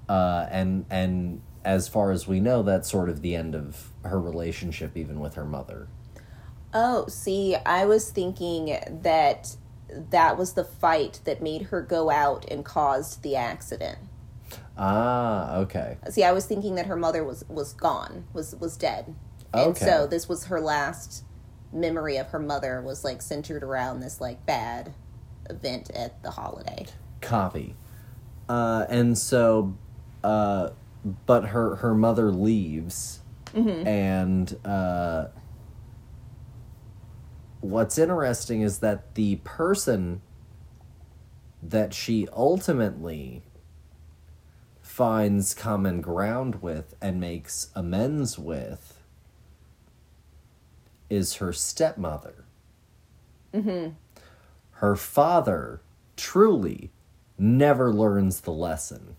Uh, 0.07 0.47
and 0.51 0.85
and 0.89 1.41
as 1.63 1.87
far 1.87 2.11
as 2.11 2.27
we 2.27 2.39
know, 2.39 2.63
that's 2.63 2.89
sort 2.89 3.09
of 3.09 3.21
the 3.21 3.35
end 3.35 3.55
of 3.55 3.89
her 4.03 4.19
relationship, 4.19 4.97
even 4.97 5.19
with 5.19 5.35
her 5.35 5.45
mother. 5.45 5.87
Oh, 6.73 7.05
see, 7.07 7.55
I 7.65 7.85
was 7.85 8.09
thinking 8.09 8.77
that 9.03 9.55
that 10.09 10.37
was 10.37 10.53
the 10.53 10.63
fight 10.63 11.19
that 11.25 11.41
made 11.41 11.63
her 11.63 11.81
go 11.81 12.09
out 12.09 12.49
and 12.49 12.63
caused 12.63 13.23
the 13.23 13.35
accident. 13.35 13.99
Ah, 14.77 15.57
okay. 15.57 15.97
See, 16.09 16.23
I 16.23 16.31
was 16.31 16.45
thinking 16.45 16.75
that 16.75 16.87
her 16.87 16.95
mother 16.95 17.23
was 17.23 17.45
was 17.47 17.73
gone, 17.73 18.25
was 18.33 18.55
was 18.55 18.77
dead. 18.77 19.15
And 19.53 19.71
Okay. 19.71 19.85
so 19.85 20.07
this 20.07 20.29
was 20.29 20.45
her 20.45 20.61
last 20.61 21.23
memory 21.73 22.17
of 22.17 22.27
her 22.27 22.39
mother 22.39 22.81
was 22.81 23.03
like 23.03 23.21
centered 23.21 23.63
around 23.63 23.99
this 24.01 24.21
like 24.21 24.45
bad 24.45 24.93
event 25.49 25.89
at 25.91 26.21
the 26.23 26.31
holiday. 26.31 26.85
Copy. 27.21 27.75
Uh, 28.49 28.85
and 28.89 29.17
so, 29.17 29.75
uh, 30.23 30.69
but 31.25 31.45
her 31.47 31.77
her 31.77 31.95
mother 31.95 32.31
leaves, 32.31 33.21
and 33.85 34.57
uh, 34.65 35.27
what's 37.61 37.97
interesting 37.97 38.61
is 38.61 38.79
that 38.79 39.15
the 39.15 39.37
person 39.37 40.21
that 41.63 41.93
she 41.93 42.27
ultimately 42.33 43.43
finds 44.81 45.53
common 45.53 46.01
ground 46.01 46.61
with 46.61 46.95
and 47.01 47.19
makes 47.19 47.69
amends 47.75 48.37
with 48.37 49.00
is 51.11 51.35
her 51.35 51.51
stepmother. 51.53 52.45
Her 54.71 54.95
father 54.95 55.81
truly 56.15 56.89
never 57.37 57.93
learns 57.93 58.41
the 58.41 58.51
lesson. 58.51 59.17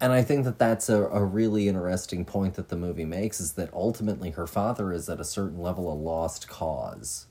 And 0.00 0.12
I 0.12 0.22
think 0.22 0.44
that 0.44 0.58
that's 0.58 0.88
a, 0.88 1.04
a 1.04 1.24
really 1.24 1.68
interesting 1.68 2.24
point 2.24 2.54
that 2.54 2.68
the 2.68 2.76
movie 2.76 3.04
makes 3.04 3.40
is 3.40 3.52
that 3.52 3.72
ultimately 3.72 4.30
her 4.30 4.46
father 4.46 4.92
is 4.92 5.08
at 5.08 5.20
a 5.20 5.24
certain 5.24 5.58
level 5.58 5.92
a 5.92 5.94
lost 5.94 6.48
cause. 6.48 7.26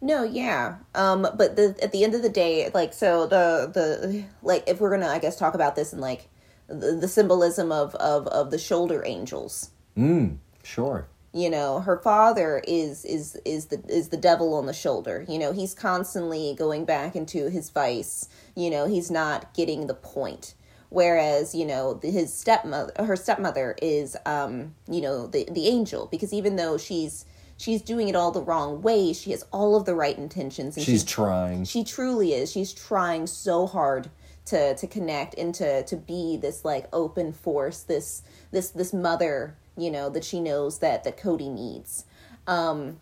No, 0.00 0.22
yeah. 0.22 0.76
Um, 0.94 1.22
but 1.22 1.56
the 1.56 1.76
at 1.82 1.90
the 1.92 2.04
end 2.04 2.14
of 2.14 2.22
the 2.22 2.28
day, 2.28 2.70
like 2.72 2.92
so 2.92 3.26
the 3.26 3.70
the 3.72 4.24
like 4.42 4.64
if 4.68 4.80
we're 4.80 4.90
gonna 4.90 5.08
I 5.08 5.18
guess 5.18 5.36
talk 5.36 5.54
about 5.54 5.74
this 5.74 5.92
in 5.92 6.00
like 6.00 6.28
the, 6.68 6.92
the 7.00 7.08
symbolism 7.08 7.72
of, 7.72 7.94
of 7.96 8.26
of 8.28 8.50
the 8.50 8.58
shoulder 8.58 9.02
angels. 9.06 9.70
Mm, 9.96 10.38
sure. 10.62 11.08
you 11.32 11.50
know 11.50 11.80
her 11.80 11.98
father 11.98 12.62
is 12.68 13.04
is 13.04 13.36
is 13.44 13.66
the 13.66 13.82
is 13.88 14.08
the 14.10 14.16
devil 14.16 14.54
on 14.54 14.66
the 14.66 14.72
shoulder 14.72 15.24
you 15.28 15.38
know 15.38 15.52
he's 15.52 15.74
constantly 15.74 16.54
going 16.56 16.84
back 16.84 17.16
into 17.16 17.50
his 17.50 17.68
vice 17.70 18.28
you 18.54 18.70
know 18.70 18.86
he's 18.86 19.10
not 19.10 19.52
getting 19.54 19.86
the 19.88 19.94
point 19.94 20.54
whereas 20.90 21.54
you 21.54 21.66
know 21.66 21.98
his 22.02 22.32
stepmother 22.32 22.92
her 23.04 23.16
stepmother 23.16 23.74
is 23.82 24.16
um 24.24 24.74
you 24.88 25.00
know 25.00 25.26
the 25.26 25.46
the 25.50 25.66
angel 25.66 26.06
because 26.10 26.32
even 26.32 26.56
though 26.56 26.78
she's 26.78 27.24
she's 27.56 27.82
doing 27.82 28.08
it 28.08 28.14
all 28.16 28.30
the 28.30 28.40
wrong 28.42 28.80
way 28.80 29.12
she 29.12 29.30
has 29.32 29.44
all 29.52 29.74
of 29.76 29.84
the 29.84 29.94
right 29.94 30.16
intentions 30.16 30.76
and 30.76 30.86
She's 30.86 31.00
she 31.00 31.06
trying. 31.06 31.64
she 31.64 31.82
truly 31.84 32.32
is 32.34 32.50
she's 32.52 32.72
trying 32.72 33.26
so 33.26 33.66
hard 33.66 34.08
to 34.48 34.74
to 34.76 34.86
connect 34.86 35.34
and 35.34 35.54
to 35.54 35.82
to 35.84 35.96
be 35.96 36.36
this 36.36 36.64
like 36.64 36.88
open 36.92 37.32
force 37.32 37.82
this 37.82 38.22
this 38.50 38.70
this 38.70 38.92
mother 38.92 39.56
you 39.76 39.90
know 39.90 40.08
that 40.08 40.24
she 40.24 40.40
knows 40.40 40.78
that 40.78 41.04
that 41.04 41.16
cody 41.16 41.48
needs 41.48 42.04
um 42.46 43.00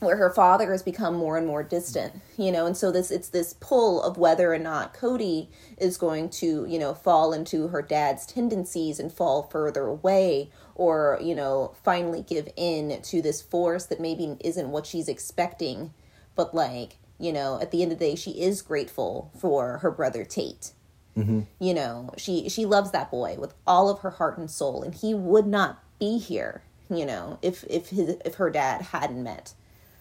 where 0.00 0.16
her 0.16 0.30
father 0.30 0.70
has 0.70 0.82
become 0.82 1.14
more 1.14 1.36
and 1.36 1.46
more 1.46 1.62
distant 1.62 2.14
you 2.36 2.52
know 2.52 2.66
and 2.66 2.76
so 2.76 2.90
this 2.90 3.10
it's 3.10 3.28
this 3.28 3.54
pull 3.54 4.02
of 4.02 4.16
whether 4.16 4.52
or 4.52 4.58
not 4.58 4.94
cody 4.94 5.48
is 5.76 5.96
going 5.96 6.28
to 6.28 6.64
you 6.68 6.78
know 6.78 6.94
fall 6.94 7.32
into 7.32 7.68
her 7.68 7.82
dad's 7.82 8.26
tendencies 8.26 9.00
and 9.00 9.12
fall 9.12 9.42
further 9.44 9.86
away 9.86 10.50
or 10.74 11.18
you 11.22 11.34
know 11.34 11.74
finally 11.82 12.22
give 12.22 12.48
in 12.56 13.00
to 13.02 13.20
this 13.22 13.42
force 13.42 13.86
that 13.86 14.00
maybe 14.00 14.36
isn't 14.40 14.70
what 14.70 14.86
she's 14.86 15.08
expecting 15.08 15.92
but 16.36 16.54
like 16.54 16.98
you 17.18 17.32
know 17.32 17.58
at 17.60 17.70
the 17.70 17.82
end 17.82 17.92
of 17.92 17.98
the 17.98 18.04
day 18.04 18.14
she 18.14 18.32
is 18.32 18.62
grateful 18.62 19.30
for 19.38 19.78
her 19.78 19.90
brother 19.90 20.24
tate. 20.24 20.72
Mm-hmm. 21.16 21.40
You 21.58 21.74
know 21.74 22.10
she 22.16 22.48
she 22.48 22.64
loves 22.64 22.90
that 22.92 23.10
boy 23.10 23.36
with 23.38 23.54
all 23.66 23.88
of 23.88 24.00
her 24.00 24.10
heart 24.10 24.38
and 24.38 24.50
soul 24.50 24.82
and 24.82 24.94
he 24.94 25.14
would 25.14 25.46
not 25.46 25.82
be 25.98 26.18
here 26.18 26.62
you 26.88 27.04
know 27.04 27.38
if 27.42 27.64
if 27.68 27.88
his 27.88 28.16
if 28.24 28.36
her 28.36 28.50
dad 28.50 28.82
hadn't 28.82 29.22
met 29.22 29.54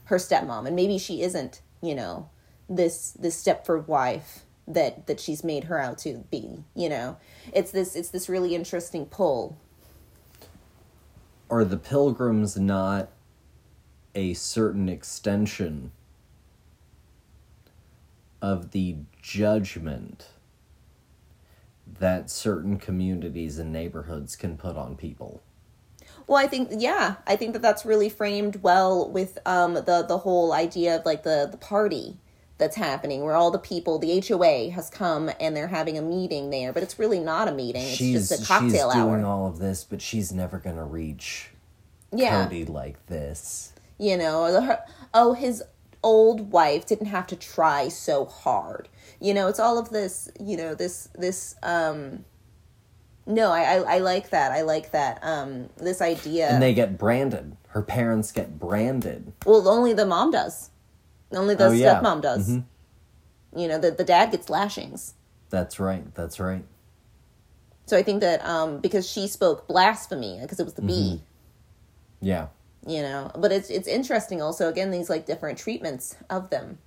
her 0.07 0.17
stepmom. 0.17 0.65
And 0.65 0.75
maybe 0.75 0.97
she 0.97 1.21
isn't 1.21 1.61
you 1.81 1.95
know 1.95 2.29
this 2.69 3.11
this 3.11 3.41
stepford 3.41 3.87
wife 3.87 4.43
that 4.67 5.07
that 5.07 5.19
she's 5.19 5.43
made 5.43 5.65
her 5.65 5.79
out 5.79 5.97
to 5.99 6.25
be 6.31 6.63
you 6.75 6.89
know. 6.89 7.17
It's 7.53 7.71
this 7.71 7.95
it's 7.95 8.09
this 8.09 8.27
really 8.27 8.55
interesting 8.55 9.05
pull. 9.05 9.57
Are 11.49 11.63
the 11.63 11.77
pilgrims 11.77 12.57
not 12.57 13.09
a 14.15 14.33
certain 14.33 14.89
extension 14.89 15.91
of 18.41 18.71
the 18.71 18.97
judgment 19.21 20.27
that 21.99 22.29
certain 22.29 22.77
communities 22.77 23.57
and 23.57 23.71
neighborhoods 23.71 24.35
can 24.35 24.57
put 24.57 24.75
on 24.77 24.95
people? 24.95 25.41
Well, 26.27 26.37
I 26.37 26.47
think 26.47 26.69
yeah, 26.77 27.15
I 27.25 27.35
think 27.35 27.53
that 27.53 27.61
that's 27.61 27.85
really 27.85 28.09
framed 28.09 28.57
well 28.57 29.09
with 29.09 29.37
um 29.45 29.75
the 29.75 30.05
the 30.07 30.19
whole 30.19 30.51
idea 30.53 30.97
of 30.97 31.05
like 31.05 31.23
the 31.23 31.47
the 31.49 31.57
party 31.57 32.17
that's 32.57 32.75
happening 32.75 33.23
where 33.23 33.35
all 33.35 33.51
the 33.51 33.59
people 33.59 33.99
the 33.99 34.23
HOA 34.27 34.71
has 34.71 34.89
come 34.89 35.29
and 35.39 35.55
they're 35.55 35.67
having 35.67 35.97
a 35.97 36.01
meeting 36.01 36.49
there, 36.49 36.73
but 36.73 36.83
it's 36.83 36.99
really 36.99 37.19
not 37.19 37.47
a 37.47 37.51
meeting. 37.51 37.83
It's 37.83 37.95
she's 37.95 38.29
just 38.29 38.43
a 38.43 38.45
cocktail 38.45 38.91
she's 38.91 38.99
hour. 38.99 39.11
doing 39.11 39.25
all 39.25 39.47
of 39.47 39.59
this, 39.59 39.83
but 39.83 40.01
she's 40.01 40.33
never 40.33 40.57
gonna 40.57 40.85
reach 40.85 41.51
yeah. 42.11 42.43
Cody 42.43 42.65
like 42.65 43.05
this. 43.07 43.73
You 43.97 44.17
know, 44.17 44.51
the, 44.51 44.61
her, 44.61 44.79
oh 45.13 45.33
his 45.33 45.63
old 46.03 46.51
wife 46.51 46.85
didn't 46.85 47.07
have 47.07 47.27
to 47.27 47.35
try 47.35 47.87
so 47.89 48.25
hard. 48.25 48.87
You 49.19 49.33
know, 49.33 49.47
it's 49.47 49.59
all 49.59 49.77
of 49.77 49.89
this, 49.89 50.29
you 50.39 50.57
know, 50.57 50.75
this 50.75 51.09
this 51.15 51.55
um 51.63 52.25
no, 53.25 53.51
I, 53.51 53.61
I 53.63 53.95
I 53.95 53.97
like 53.99 54.29
that. 54.29 54.51
I 54.51 54.61
like 54.61 54.91
that. 54.91 55.19
Um 55.21 55.69
this 55.77 56.01
idea 56.01 56.49
And 56.49 56.61
they 56.61 56.73
get 56.73 56.97
branded. 56.97 57.57
Her 57.69 57.81
parents 57.81 58.31
get 58.31 58.57
branded. 58.59 59.33
Well, 59.45 59.67
only 59.67 59.93
the 59.93 60.05
mom 60.05 60.31
does. 60.31 60.69
Only 61.31 61.55
the 61.55 61.67
Oh, 61.67 61.71
yeah. 61.71 61.99
stepmom 62.01 62.21
does. 62.21 62.47
You 63.55 63.67
know, 63.67 63.77
the 63.79 63.91
the 63.91 64.03
dad 64.03 64.31
gets 64.31 64.49
lashings. 64.49 65.15
That's 65.49 65.79
right. 65.79 66.13
That's 66.15 66.39
right. 66.39 66.63
So 67.85 67.97
I 67.97 68.03
think 68.03 68.21
that 68.21 68.45
um 68.45 68.79
because 68.79 69.09
she 69.09 69.27
spoke 69.27 69.67
blasphemy 69.67 70.39
because 70.41 70.59
it 70.59 70.63
was 70.63 70.73
the 70.75 70.81
B, 70.81 71.21
Yeah. 72.21 72.47
You 72.87 73.01
know. 73.01 73.31
But 73.35 73.51
it's 73.51 73.69
it's 73.69 73.87
interesting 73.87 74.41
also 74.41 74.69
again 74.69 74.91
these 74.91 75.09
like 75.09 75.25
different 75.25 75.57
treatments 75.57 76.15
of 76.29 76.49
them. 76.49 76.79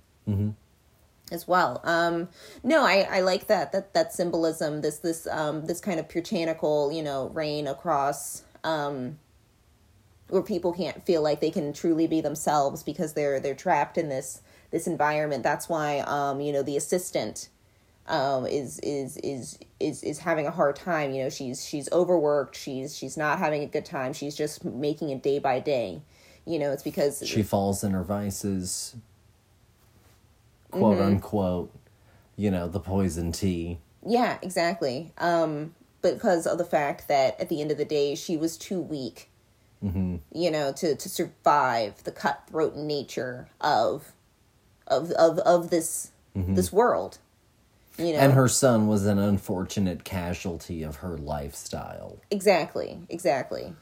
As 1.31 1.47
well. 1.47 1.79
Um 1.83 2.27
no, 2.63 2.83
I 2.83 3.07
I 3.09 3.21
like 3.21 3.47
that 3.47 3.71
that 3.71 3.93
that 3.93 4.13
symbolism 4.13 4.81
this 4.81 4.97
this 4.99 5.27
um 5.27 5.65
this 5.65 5.79
kind 5.79 5.99
of 5.99 6.09
puritanical, 6.09 6.91
you 6.91 7.03
know, 7.03 7.29
reign 7.29 7.67
across 7.67 8.43
um 8.63 9.17
where 10.27 10.41
people 10.41 10.73
can't 10.73 11.05
feel 11.05 11.21
like 11.21 11.41
they 11.41 11.51
can 11.51 11.73
truly 11.73 12.07
be 12.07 12.21
themselves 12.21 12.83
because 12.83 13.13
they're 13.13 13.39
they're 13.39 13.55
trapped 13.55 13.97
in 13.97 14.09
this 14.09 14.41
this 14.71 14.87
environment. 14.87 15.43
That's 15.43 15.69
why 15.69 15.99
um 15.99 16.41
you 16.41 16.51
know 16.51 16.63
the 16.63 16.77
assistant 16.77 17.49
um 18.07 18.45
is 18.45 18.79
is 18.79 19.17
is 19.17 19.59
is 19.79 20.03
is 20.03 20.19
having 20.19 20.47
a 20.47 20.51
hard 20.51 20.75
time. 20.75 21.11
You 21.13 21.23
know 21.23 21.29
she's 21.29 21.65
she's 21.65 21.91
overworked. 21.91 22.55
She's 22.55 22.95
she's 22.97 23.17
not 23.17 23.39
having 23.39 23.63
a 23.63 23.67
good 23.67 23.85
time. 23.85 24.13
She's 24.13 24.35
just 24.35 24.65
making 24.65 25.09
it 25.09 25.21
day 25.23 25.39
by 25.39 25.59
day. 25.59 26.01
You 26.45 26.59
know 26.59 26.71
it's 26.71 26.83
because 26.83 27.21
She 27.25 27.43
falls 27.43 27.83
in 27.83 27.91
her 27.91 28.03
vices, 28.03 28.95
quote 30.71 30.97
Mm-hmm. 30.97 31.01
unquote, 31.07 31.71
you 32.35 32.49
know, 32.51 32.67
the 32.67 32.79
poison 32.79 33.31
tea. 33.31 33.79
yeah 34.05 34.37
exactly. 34.41 35.11
Um 35.17 35.75
because 36.01 36.47
of 36.47 36.57
the 36.57 36.65
fact 36.65 37.07
that 37.07 37.39
at 37.39 37.47
the 37.49 37.61
end 37.61 37.69
of 37.69 37.77
the 37.77 37.85
day 37.85 38.15
she 38.15 38.35
was 38.37 38.57
too 38.57 38.79
weak. 38.81 39.27
You 39.83 40.51
know 40.51 40.71
to 40.73 40.95
to 40.95 41.09
survive 41.09 42.03
the 42.03 42.11
cutthroat 42.11 42.75
nature 42.75 43.47
of 43.59 44.11
of 44.87 45.09
of 45.11 45.39
of 45.39 45.69
this 45.71 46.11
this 46.35 46.71
world. 46.71 47.17
You 48.01 48.13
know 48.13 48.19
And 48.19 48.33
her 48.33 48.47
son 48.47 48.87
was 48.87 49.05
an 49.05 49.19
unfortunate 49.19 50.03
casualty 50.03 50.83
of 50.83 50.97
her 50.97 51.17
lifestyle. 51.17 52.19
Exactly, 52.29 52.99
exactly. 53.09 53.73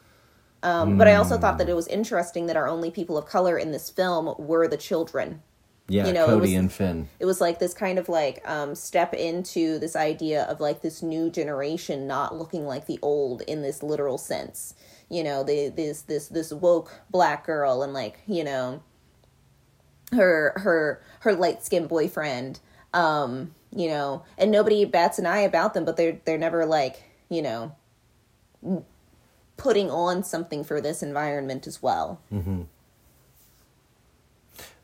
Um, 0.61 0.97
But 0.97 1.07
I 1.07 1.15
also 1.15 1.37
thought 1.37 1.57
that 1.59 1.69
it 1.69 1.75
was 1.75 1.87
interesting 1.87 2.47
that 2.47 2.57
our 2.57 2.67
only 2.67 2.91
people 2.91 3.17
of 3.17 3.25
color 3.25 3.57
in 3.57 3.71
this 3.71 3.89
film 3.89 4.35
were 4.37 4.67
the 4.67 4.77
children. 4.77 5.41
Yeah, 5.87 6.05
You 6.05 6.13
know, 6.13 6.25
it 6.25 6.27
Cody 6.27 6.41
was- 6.41 6.53
and 6.53 6.71
Finn. 6.71 7.09
It 7.19 7.25
was 7.25 7.41
like 7.41 7.57
this 7.59 7.73
kind 7.73 7.97
of 7.97 8.09
like 8.09 8.47
um, 8.47 8.75
step 8.75 9.13
into 9.13 9.79
this 9.79 9.95
idea 9.95 10.43
of 10.43 10.59
like 10.59 10.81
this 10.81 11.01
new 11.01 11.29
generation 11.31 12.05
not 12.05 12.35
looking 12.35 12.65
like 12.67 12.85
the 12.85 12.99
old 13.01 13.41
in 13.43 13.61
this 13.63 13.81
literal 13.81 14.17
sense. 14.19 14.75
You 15.09 15.23
know, 15.23 15.43
the 15.43 15.69
this 15.69 16.01
this 16.03 16.27
this 16.27 16.53
woke 16.53 16.91
black 17.09 17.45
girl 17.45 17.81
and 17.81 17.91
like 17.93 18.19
you 18.27 18.43
know 18.43 18.83
her 20.11 20.53
her 20.57 21.01
her 21.21 21.33
light 21.33 21.63
skinned 21.63 21.89
boyfriend. 21.89 22.59
Um, 22.93 23.55
you 23.75 23.87
know, 23.87 24.23
and 24.37 24.51
nobody 24.51 24.85
bats 24.85 25.19
an 25.19 25.25
eye 25.25 25.41
about 25.41 25.73
them, 25.73 25.85
but 25.85 25.97
they're 25.97 26.19
they're 26.25 26.37
never 26.37 26.65
like 26.65 27.03
you 27.29 27.41
know 27.41 27.75
putting 29.57 29.89
on 29.91 30.23
something 30.23 30.63
for 30.63 30.81
this 30.81 31.03
environment 31.03 31.67
as 31.67 31.81
well. 31.81 32.21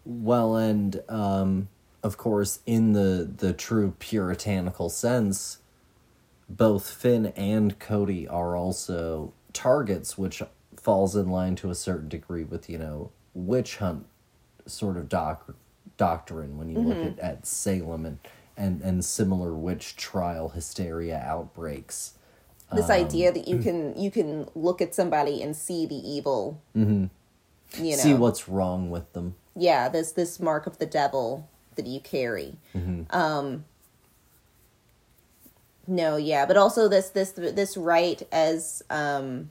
Well, 0.05 0.55
and 0.55 1.01
um, 1.09 1.69
of 2.03 2.17
course, 2.17 2.59
in 2.65 2.93
the 2.93 3.29
the 3.37 3.53
true 3.53 3.95
puritanical 3.99 4.89
sense, 4.89 5.59
both 6.47 6.89
Finn 6.89 7.27
and 7.35 7.79
Cody 7.79 8.27
are 8.27 8.55
also 8.55 9.33
targets, 9.53 10.17
which 10.17 10.43
falls 10.77 11.15
in 11.15 11.29
line 11.29 11.55
to 11.55 11.71
a 11.71 11.75
certain 11.75 12.09
degree 12.09 12.43
with 12.43 12.69
you 12.69 12.77
know 12.77 13.11
witch 13.33 13.77
hunt 13.77 14.05
sort 14.67 14.97
of 14.97 15.09
doc- 15.09 15.55
doctrine 15.97 16.57
when 16.57 16.69
you 16.69 16.79
look 16.79 16.97
at, 16.97 17.19
at 17.19 17.47
Salem 17.47 18.05
and, 18.05 18.19
and 18.57 18.81
and 18.81 19.03
similar 19.03 19.53
witch 19.53 19.95
trial 19.95 20.49
hysteria 20.49 21.17
outbreaks. 21.25 22.13
this 22.73 22.89
idea 22.89 23.31
that 23.31 23.47
you 23.47 23.59
can 23.59 23.97
you 23.97 24.09
can 24.11 24.47
look 24.55 24.81
at 24.81 24.93
somebody 24.95 25.41
and 25.41 25.55
see 25.55 25.85
the 25.85 25.95
evil 25.95 26.61
you 26.73 27.91
know 27.91 27.97
See 27.97 28.13
what's 28.13 28.47
wrong 28.47 28.89
with 28.89 29.11
them. 29.13 29.35
yeah 29.55 29.89
this 29.89 30.11
this 30.13 30.39
mark 30.39 30.67
of 30.67 30.77
the 30.77 30.85
devil 30.85 31.47
that 31.75 31.85
you 31.87 31.99
carry 31.99 32.55
um 33.11 33.65
no 35.87 36.15
yeah 36.17 36.45
but 36.45 36.57
also 36.57 36.87
this 36.87 37.09
this 37.09 37.31
this 37.31 37.77
right 37.77 38.23
as 38.31 38.81
um 38.89 39.49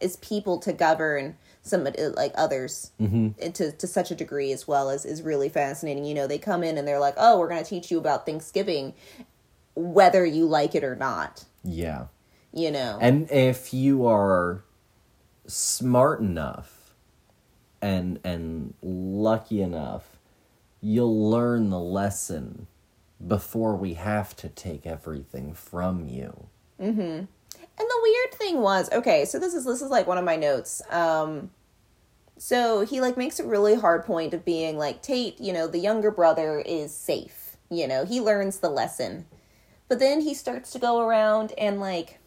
as 0.00 0.16
people 0.16 0.58
to 0.58 0.72
govern 0.72 1.36
some 1.68 1.86
like 2.16 2.32
others 2.36 2.92
mm-hmm. 3.00 3.50
to 3.52 3.72
to 3.72 3.86
such 3.86 4.10
a 4.10 4.14
degree 4.14 4.52
as 4.52 4.66
well 4.66 4.90
as 4.90 5.04
is 5.04 5.22
really 5.22 5.48
fascinating 5.48 6.04
you 6.04 6.14
know 6.14 6.26
they 6.26 6.38
come 6.38 6.62
in 6.64 6.78
and 6.78 6.88
they're 6.88 6.98
like 6.98 7.14
oh 7.16 7.38
we're 7.38 7.48
going 7.48 7.62
to 7.62 7.68
teach 7.68 7.90
you 7.90 7.98
about 7.98 8.26
thanksgiving 8.26 8.94
whether 9.74 10.26
you 10.26 10.46
like 10.46 10.74
it 10.74 10.82
or 10.82 10.96
not 10.96 11.44
Yeah. 11.62 12.06
you 12.52 12.70
know 12.70 12.98
And 13.00 13.30
if 13.30 13.72
you 13.72 14.06
are 14.06 14.64
smart 15.46 16.20
enough 16.20 16.94
and 17.80 18.18
and 18.24 18.74
lucky 18.82 19.62
enough, 19.62 20.18
you'll 20.80 21.30
learn 21.30 21.70
the 21.70 21.78
lesson 21.78 22.66
before 23.26 23.74
we 23.76 23.94
have 23.94 24.36
to 24.36 24.48
take 24.48 24.86
everything 24.86 25.54
from 25.54 26.06
you. 26.08 26.48
Mm-hmm. 26.80 27.00
And 27.00 27.26
the 27.88 28.00
weird 28.02 28.34
thing 28.34 28.60
was, 28.60 28.90
okay, 28.92 29.24
so 29.24 29.38
this 29.38 29.54
is 29.54 29.64
this 29.64 29.82
is 29.82 29.90
like 29.90 30.06
one 30.06 30.18
of 30.18 30.24
my 30.24 30.36
notes. 30.36 30.82
Um 30.90 31.50
so 32.38 32.80
he 32.82 33.00
like 33.00 33.16
makes 33.16 33.40
a 33.40 33.46
really 33.46 33.74
hard 33.74 34.04
point 34.04 34.32
of 34.32 34.44
being 34.44 34.78
like 34.78 35.02
Tate, 35.02 35.40
you 35.40 35.52
know, 35.52 35.66
the 35.66 35.78
younger 35.78 36.10
brother 36.10 36.60
is 36.64 36.94
safe. 36.94 37.56
You 37.70 37.86
know, 37.86 38.04
he 38.04 38.20
learns 38.20 38.58
the 38.58 38.70
lesson. 38.70 39.26
But 39.88 39.98
then 39.98 40.20
he 40.20 40.34
starts 40.34 40.70
to 40.72 40.78
go 40.78 41.00
around 41.00 41.52
and 41.58 41.80
like 41.80 42.18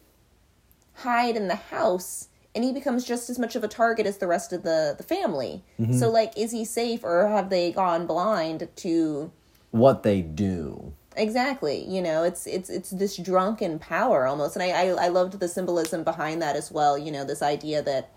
hide 0.94 1.36
in 1.36 1.48
the 1.48 1.56
house 1.56 2.28
and 2.54 2.64
he 2.64 2.72
becomes 2.72 3.04
just 3.04 3.30
as 3.30 3.38
much 3.38 3.56
of 3.56 3.64
a 3.64 3.68
target 3.68 4.06
as 4.06 4.18
the 4.18 4.26
rest 4.26 4.52
of 4.52 4.62
the 4.62 4.94
the 4.96 5.02
family. 5.02 5.64
Mm-hmm. 5.80 5.94
So 5.94 6.10
like 6.10 6.36
is 6.36 6.52
he 6.52 6.64
safe 6.64 7.02
or 7.02 7.28
have 7.28 7.50
they 7.50 7.72
gone 7.72 8.06
blind 8.06 8.68
to 8.76 9.32
What 9.70 10.02
they 10.02 10.20
do. 10.20 10.92
Exactly. 11.16 11.84
You 11.84 12.02
know, 12.02 12.22
it's 12.22 12.46
it's 12.46 12.70
it's 12.70 12.90
this 12.90 13.16
drunken 13.16 13.78
power 13.78 14.26
almost, 14.26 14.56
and 14.56 14.62
I, 14.62 14.68
I 14.68 15.06
I 15.06 15.08
loved 15.08 15.40
the 15.40 15.48
symbolism 15.48 16.04
behind 16.04 16.40
that 16.42 16.56
as 16.56 16.70
well. 16.70 16.96
You 16.96 17.12
know, 17.12 17.24
this 17.24 17.42
idea 17.42 17.82
that 17.82 18.10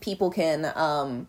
people 0.00 0.30
can, 0.30 0.72
um, 0.74 1.28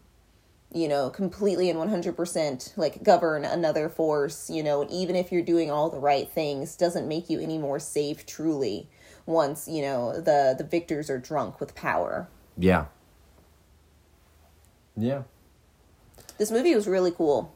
you 0.73 0.87
know, 0.87 1.09
completely 1.09 1.69
and 1.69 1.79
one 1.79 1.89
hundred 1.89 2.15
percent 2.15 2.73
like 2.75 3.03
govern 3.03 3.45
another 3.45 3.89
force. 3.89 4.49
You 4.49 4.63
know, 4.63 4.87
even 4.89 5.15
if 5.15 5.31
you're 5.31 5.43
doing 5.43 5.71
all 5.71 5.89
the 5.89 5.99
right 5.99 6.29
things, 6.29 6.75
doesn't 6.75 7.07
make 7.07 7.29
you 7.29 7.39
any 7.39 7.57
more 7.57 7.79
safe. 7.79 8.25
Truly, 8.25 8.89
once 9.25 9.67
you 9.67 9.81
know 9.81 10.13
the 10.13 10.55
the 10.57 10.63
victors 10.63 11.09
are 11.09 11.19
drunk 11.19 11.59
with 11.59 11.75
power. 11.75 12.27
Yeah. 12.57 12.85
Yeah. 14.97 15.23
This 16.37 16.51
movie 16.51 16.75
was 16.75 16.87
really 16.87 17.11
cool. 17.11 17.53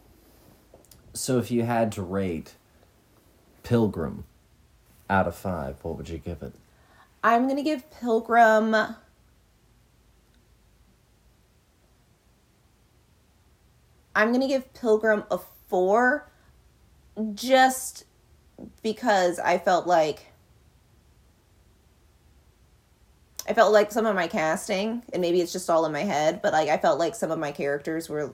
So 1.14 1.38
if 1.38 1.52
you 1.52 1.64
had 1.64 1.92
to 1.94 2.02
rate 2.02 2.54
Pilgrim 3.64 4.26
out 5.10 5.28
of 5.28 5.36
5, 5.36 5.78
what 5.84 5.98
would 5.98 6.10
you 6.10 6.18
give 6.18 6.42
it? 6.42 6.54
I'm 7.24 7.48
gonna 7.48 7.64
give 7.64 7.90
Pilgrim. 7.92 8.76
I'm 14.16 14.32
gonna 14.32 14.48
give 14.48 14.74
Pilgrim 14.74 15.24
a 15.32 15.40
four, 15.68 16.30
just 17.34 18.06
because 18.82 19.40
I 19.40 19.58
felt 19.58 19.88
like 19.88 20.26
I 23.48 23.54
felt 23.54 23.74
like 23.74 23.92
some 23.92 24.06
of 24.06 24.16
my 24.16 24.28
casting, 24.28 25.04
and 25.12 25.22
maybe 25.22 25.42
it's 25.42 25.52
just 25.52 25.70
all 25.70 25.86
in 25.86 25.92
my 25.92 26.04
head, 26.04 26.42
but 26.42 26.54
like 26.54 26.70
I 26.70 26.78
felt 26.78 27.00
like 27.00 27.16
some 27.16 27.32
of 27.32 27.40
my 27.40 27.52
characters 27.52 28.08
were 28.08 28.34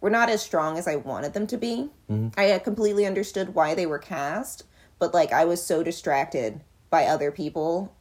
were 0.00 0.10
not 0.10 0.28
as 0.28 0.42
strong 0.42 0.78
as 0.78 0.86
I 0.86 0.96
wanted 0.96 1.32
them 1.32 1.46
to 1.48 1.56
be. 1.56 1.90
Mm-hmm. 2.10 2.38
I 2.38 2.44
had 2.44 2.62
completely 2.62 3.06
understood 3.06 3.54
why 3.54 3.74
they 3.74 3.86
were 3.86 3.98
cast, 3.98 4.64
but 4.98 5.14
like 5.14 5.32
I 5.32 5.44
was 5.44 5.64
so 5.64 5.82
distracted 5.82 6.60
by 6.90 7.06
other 7.06 7.32
people. 7.32 7.92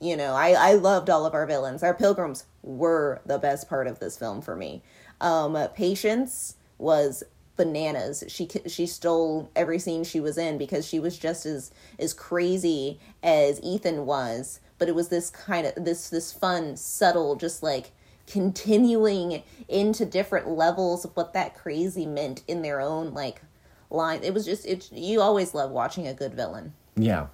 You 0.00 0.16
know, 0.16 0.34
I 0.34 0.50
I 0.52 0.74
loved 0.74 1.10
all 1.10 1.26
of 1.26 1.34
our 1.34 1.46
villains. 1.46 1.82
Our 1.82 1.94
pilgrims 1.94 2.44
were 2.62 3.20
the 3.26 3.38
best 3.38 3.68
part 3.68 3.86
of 3.86 3.98
this 3.98 4.16
film 4.16 4.42
for 4.42 4.54
me. 4.54 4.82
Um, 5.20 5.56
Patience 5.74 6.56
was 6.78 7.22
bananas. 7.56 8.24
She 8.28 8.48
she 8.66 8.86
stole 8.86 9.50
every 9.54 9.78
scene 9.78 10.02
she 10.04 10.20
was 10.20 10.38
in 10.38 10.56
because 10.58 10.86
she 10.86 10.98
was 10.98 11.18
just 11.18 11.44
as 11.46 11.70
as 11.98 12.14
crazy 12.14 12.98
as 13.22 13.60
Ethan 13.62 14.06
was, 14.06 14.60
but 14.78 14.88
it 14.88 14.94
was 14.94 15.08
this 15.08 15.28
kind 15.30 15.66
of 15.66 15.84
this 15.84 16.08
this 16.08 16.32
fun, 16.32 16.76
subtle, 16.76 17.36
just 17.36 17.62
like 17.62 17.92
continuing 18.26 19.42
into 19.68 20.06
different 20.06 20.48
levels 20.48 21.04
of 21.04 21.14
what 21.16 21.32
that 21.34 21.54
crazy 21.54 22.06
meant 22.06 22.42
in 22.48 22.62
their 22.62 22.80
own 22.80 23.12
like 23.12 23.42
line. 23.90 24.20
It 24.22 24.32
was 24.32 24.46
just 24.46 24.64
it. 24.64 24.90
You 24.92 25.20
always 25.20 25.52
love 25.54 25.70
watching 25.70 26.06
a 26.06 26.14
good 26.14 26.32
villain, 26.34 26.72
Yeah. 26.96 27.26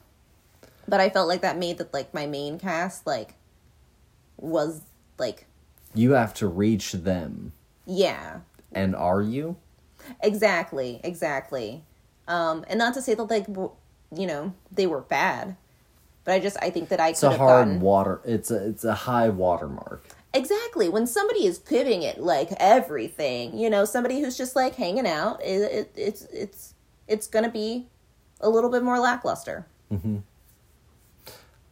but 0.89 0.99
I 1.01 1.09
felt 1.11 1.29
like 1.29 1.43
that 1.43 1.59
made 1.59 1.79
that 1.79 1.93
like 1.95 2.13
my 2.15 2.27
main 2.27 2.59
cast 2.59 3.07
like 3.07 3.35
was 4.39 4.81
like 5.19 5.47
You 5.95 6.13
have 6.13 6.35
to 6.35 6.49
reach 6.49 6.93
them. 6.93 7.53
Yeah 7.87 8.41
And 8.73 8.95
are 8.95 9.23
you? 9.23 9.57
Exactly, 10.23 11.01
exactly. 11.03 11.83
Um, 12.29 12.65
and 12.69 12.79
not 12.79 12.95
to 12.95 13.03
say 13.03 13.15
that 13.15 13.25
like 13.31 13.47
you 13.49 14.27
know 14.27 14.53
they 14.71 14.87
were 14.87 15.01
bad, 15.01 15.57
but 16.25 16.35
I 16.35 16.39
just 16.41 16.57
I 16.61 16.71
think 16.71 16.89
that 16.91 17.01
I 17.01 17.11
It's 17.11 17.23
a 17.23 17.31
hard 17.37 17.67
gotten 17.67 17.81
water. 17.81 18.21
It's 18.25 18.51
a 18.51 18.69
it's 18.69 18.85
a 18.85 18.95
high 18.95 19.29
watermark. 19.29 20.03
exactly 20.35 20.89
when 20.89 21.07
somebody 21.07 21.47
is 21.47 21.59
giving 21.59 22.03
it 22.03 22.19
like 22.21 22.51
everything. 22.59 23.57
You 23.57 23.71
know, 23.71 23.85
somebody 23.85 24.21
who's 24.21 24.37
just 24.37 24.55
like 24.57 24.75
hanging 24.77 25.07
out. 25.07 25.41
It, 25.43 25.63
it 25.73 25.93
it's 25.97 26.23
it's 26.27 26.75
it's 27.09 27.27
gonna 27.27 27.51
be 27.51 27.87
a 28.41 28.49
little 28.51 28.71
bit 28.71 28.83
more 28.83 28.99
lackluster. 29.01 29.67
Uh, 29.93 30.19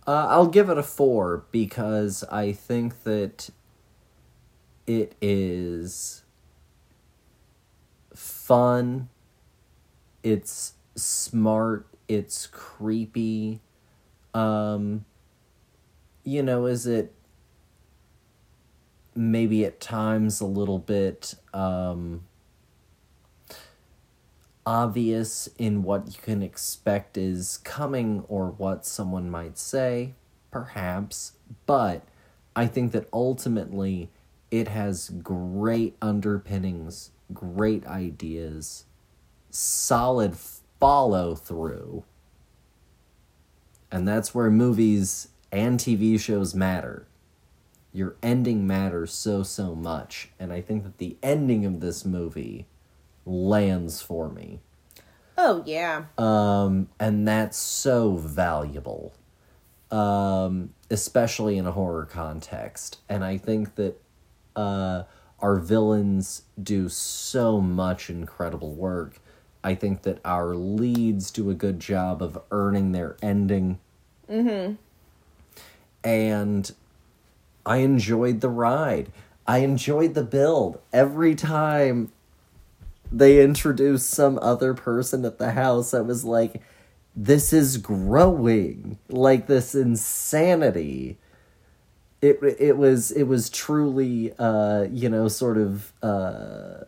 I'll 0.07 0.47
give 0.49 0.69
it 0.71 0.79
a 0.79 0.83
four 0.83 1.45
because 1.51 2.25
I 2.31 2.53
think 2.53 3.05
that 3.05 3.51
it 4.87 5.15
is 5.21 6.23
fun. 8.15 9.09
It's 10.23 10.75
smart. 10.95 11.87
It's 12.09 12.47
creepy. 12.47 13.61
Um, 14.33 15.05
you 16.25 16.43
know, 16.43 16.67
is 16.67 16.87
it 16.87 17.13
maybe 19.15 19.65
at 19.65 19.81
times 19.81 20.41
a 20.41 20.47
little 20.47 20.79
bit 20.79 21.35
um, 21.53 22.25
obvious 24.67 25.49
in 25.59 25.83
what 25.83 26.07
you 26.09 26.21
can 26.21 26.43
expect 26.43 27.17
is 27.17 27.59
coming 27.59 28.25
or 28.29 28.49
what 28.51 28.85
someone 28.85 29.31
might 29.31 29.59
say, 29.59 30.15
perhaps, 30.51 31.33
but 31.67 32.03
I 32.57 32.67
think 32.67 32.93
that 32.93 33.09
ultimately 33.13 34.11
it 34.55 34.69
has 34.69 35.09
great 35.09 35.97
underpinnings, 36.01 37.11
great 37.33 37.85
ideas, 37.89 38.85
solid 39.51 40.37
follow 40.79 41.35
through. 41.35 42.05
And 43.91 44.07
that's 44.07 44.33
where 44.33 44.53
movies 44.53 45.27
and 45.51 45.81
TV 45.81 46.21
shows 46.21 46.55
matter. 46.55 47.09
Your 47.93 48.15
ending 48.23 48.65
matters 48.65 49.13
so, 49.13 49.43
so 49.43 49.75
much. 49.75 50.31
And 50.39 50.53
I 50.53 50.61
think 50.61 50.85
that 50.85 50.99
the 50.99 51.17
ending 51.21 51.67
of 51.67 51.81
this 51.81 52.05
movie 52.05 52.67
lands 53.27 54.03
for 54.03 54.29
me. 54.29 54.61
Oh 55.37 55.65
yeah, 55.67 56.05
Um, 56.17 56.89
and 57.01 57.27
that's 57.27 57.57
so 57.57 58.13
valuable, 58.13 59.15
um, 59.91 60.75
especially 60.91 61.59
in 61.59 61.67
a 61.67 61.73
horror 61.73 62.07
context. 62.07 63.01
And 63.09 63.25
I 63.25 63.37
think 63.37 63.75
that 63.75 64.01
uh, 64.57 65.05
our 65.41 65.57
villains 65.57 66.43
do 66.61 66.89
so 66.89 67.61
much 67.61 68.09
incredible 68.09 68.75
work. 68.75 69.21
I 69.63 69.75
think 69.75 70.03
that 70.03 70.19
our 70.25 70.55
leads 70.55 71.31
do 71.31 71.51
a 71.51 71.55
good 71.55 71.81
job 71.81 72.23
of 72.23 72.39
earning 72.51 72.93
their 72.93 73.17
ending. 73.23 73.79
Mm-hmm. 74.31 74.75
And 76.03 76.73
I 77.65 77.79
enjoyed 77.79 78.41
the 78.41 78.51
ride. 78.51 79.11
I 79.47 79.59
enjoyed 79.59 80.15
the 80.15 80.23
build. 80.23 80.81
Every 80.93 81.35
time 81.35 82.13
they 83.11 83.43
introduced 83.43 84.11
some 84.11 84.39
other 84.43 84.75
person 84.75 85.25
at 85.25 85.39
the 85.39 85.53
house, 85.53 85.95
I 85.95 86.01
was 86.01 86.25
like, 86.25 86.63
this 87.17 87.53
is 87.53 87.79
growing. 87.79 88.99
Like 89.09 89.47
this 89.47 89.75
insanity. 89.75 91.19
It 92.25 92.39
it 92.59 92.77
was 92.77 93.11
it 93.11 93.25
was 93.25 93.51
truly 93.51 94.33
uh, 94.39 94.87
you 94.91 95.09
know, 95.09 95.29
sort 95.29 95.59
of 95.59 95.93
uh 96.03 96.85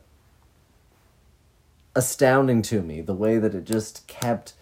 astounding 1.94 2.62
to 2.62 2.82
me 2.82 3.00
the 3.00 3.14
way 3.14 3.38
that 3.38 3.54
it 3.54 3.64
just 3.64 4.06
kept 4.06 4.52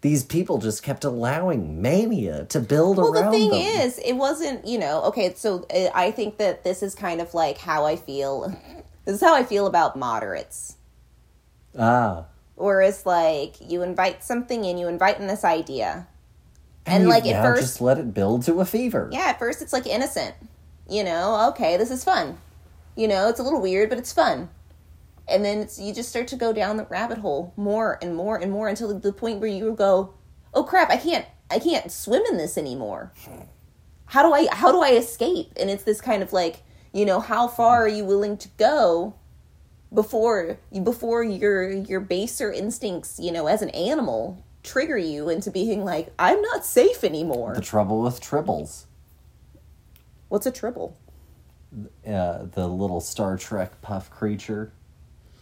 these 0.00 0.24
people 0.24 0.58
just 0.58 0.82
kept 0.82 1.04
allowing 1.04 1.80
mania 1.80 2.44
to 2.46 2.60
build 2.60 2.96
Well, 2.98 3.12
the 3.12 3.30
thing 3.30 3.50
them. 3.50 3.60
is, 3.60 3.98
it 3.98 4.12
wasn't, 4.14 4.66
you 4.66 4.78
know, 4.78 5.02
okay, 5.04 5.32
so 5.34 5.66
uh, 5.74 5.88
I 5.94 6.10
think 6.10 6.36
that 6.38 6.62
this 6.64 6.82
is 6.82 6.94
kind 6.94 7.20
of 7.20 7.32
like 7.34 7.58
how 7.58 7.84
I 7.86 7.96
feel. 7.96 8.54
This 9.04 9.16
is 9.16 9.20
how 9.20 9.36
I 9.36 9.44
feel 9.44 9.68
about 9.68 9.96
moderates. 9.96 10.74
ah, 11.78 12.24
Where 12.56 12.80
it's 12.82 13.06
like 13.06 13.54
you 13.60 13.82
invite 13.82 14.24
something 14.24 14.64
in, 14.64 14.78
you 14.78 14.88
invite 14.88 15.20
in 15.20 15.28
this 15.28 15.44
idea. 15.44 16.08
And, 16.86 17.08
like, 17.08 17.26
at 17.26 17.42
first- 17.42 17.62
just 17.62 17.80
let 17.80 17.98
it 17.98 18.14
build 18.14 18.44
to 18.44 18.60
a 18.60 18.64
fever. 18.64 19.08
Yeah, 19.12 19.26
at 19.26 19.38
first 19.38 19.60
it's 19.60 19.72
like 19.72 19.86
innocent. 19.86 20.34
You 20.88 21.02
know, 21.02 21.48
okay, 21.50 21.76
this 21.76 21.90
is 21.90 22.04
fun. 22.04 22.38
You 22.94 23.08
know, 23.08 23.28
it's 23.28 23.40
a 23.40 23.42
little 23.42 23.60
weird, 23.60 23.88
but 23.88 23.98
it's 23.98 24.12
fun. 24.12 24.48
And 25.28 25.44
then 25.44 25.58
it's, 25.58 25.80
you 25.80 25.92
just 25.92 26.08
start 26.08 26.28
to 26.28 26.36
go 26.36 26.52
down 26.52 26.76
the 26.76 26.84
rabbit 26.84 27.18
hole 27.18 27.52
more 27.56 27.98
and 28.00 28.14
more 28.14 28.36
and 28.36 28.52
more 28.52 28.68
until 28.68 28.96
the 28.96 29.12
point 29.12 29.40
where 29.40 29.48
you 29.50 29.72
go, 29.72 30.14
"Oh 30.54 30.62
crap, 30.62 30.88
I 30.90 30.96
can't 30.96 31.26
I 31.50 31.58
can't 31.58 31.90
swim 31.90 32.22
in 32.30 32.36
this 32.36 32.56
anymore." 32.56 33.12
How 34.06 34.22
do 34.22 34.32
I 34.32 34.46
how 34.54 34.70
do 34.70 34.80
I 34.80 34.90
escape? 34.90 35.52
And 35.56 35.68
it's 35.68 35.82
this 35.82 36.00
kind 36.00 36.22
of 36.22 36.32
like, 36.32 36.62
you 36.92 37.04
know, 37.04 37.18
how 37.18 37.48
far 37.48 37.82
are 37.84 37.88
you 37.88 38.04
willing 38.04 38.36
to 38.36 38.48
go 38.56 39.14
before 39.92 40.58
before 40.84 41.24
your 41.24 41.68
your 41.72 42.00
baser 42.00 42.52
instincts, 42.52 43.18
you 43.18 43.32
know, 43.32 43.48
as 43.48 43.62
an 43.62 43.70
animal 43.70 44.44
trigger 44.66 44.98
you 44.98 45.28
into 45.30 45.50
being 45.50 45.84
like, 45.84 46.12
"I'm 46.18 46.42
not 46.42 46.64
safe 46.66 47.02
anymore." 47.04 47.54
The 47.54 47.60
trouble 47.62 48.02
with 48.02 48.20
tribbles. 48.20 48.84
What's 50.28 50.46
a 50.46 50.50
tribble? 50.50 50.96
uh, 52.08 52.44
the 52.52 52.66
little 52.66 53.00
Star 53.00 53.36
Trek 53.36 53.82
puff 53.82 54.10
creature. 54.10 54.72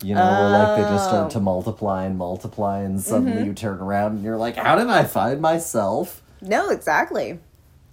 You 0.02 0.14
know, 0.16 0.24
where 0.24 0.48
like 0.50 0.76
they 0.76 0.82
just 0.82 1.04
start 1.04 1.26
Oh. 1.26 1.30
to 1.30 1.40
multiply 1.40 2.04
and 2.04 2.18
multiply, 2.18 2.80
and 2.80 3.00
suddenly 3.00 3.44
you 3.44 3.54
turn 3.54 3.78
around 3.80 4.12
and 4.16 4.24
you're 4.24 4.36
like, 4.36 4.56
"How 4.56 4.74
did 4.76 4.88
I 4.88 5.04
find 5.04 5.40
myself 5.40 6.22
No, 6.42 6.68
exactly. 6.70 7.38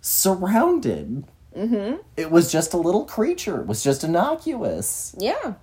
surrounded?" 0.01 1.25
Mm-hmm. 1.55 1.97
It 2.17 2.31
was 2.31 2.51
just 2.51 2.73
a 2.73 2.77
little 2.77 3.05
creature. 3.05 3.59
It 3.61 3.67
was 3.67 3.83
just 3.83 4.03
innocuous. 4.03 5.13
Yeah, 5.19 5.53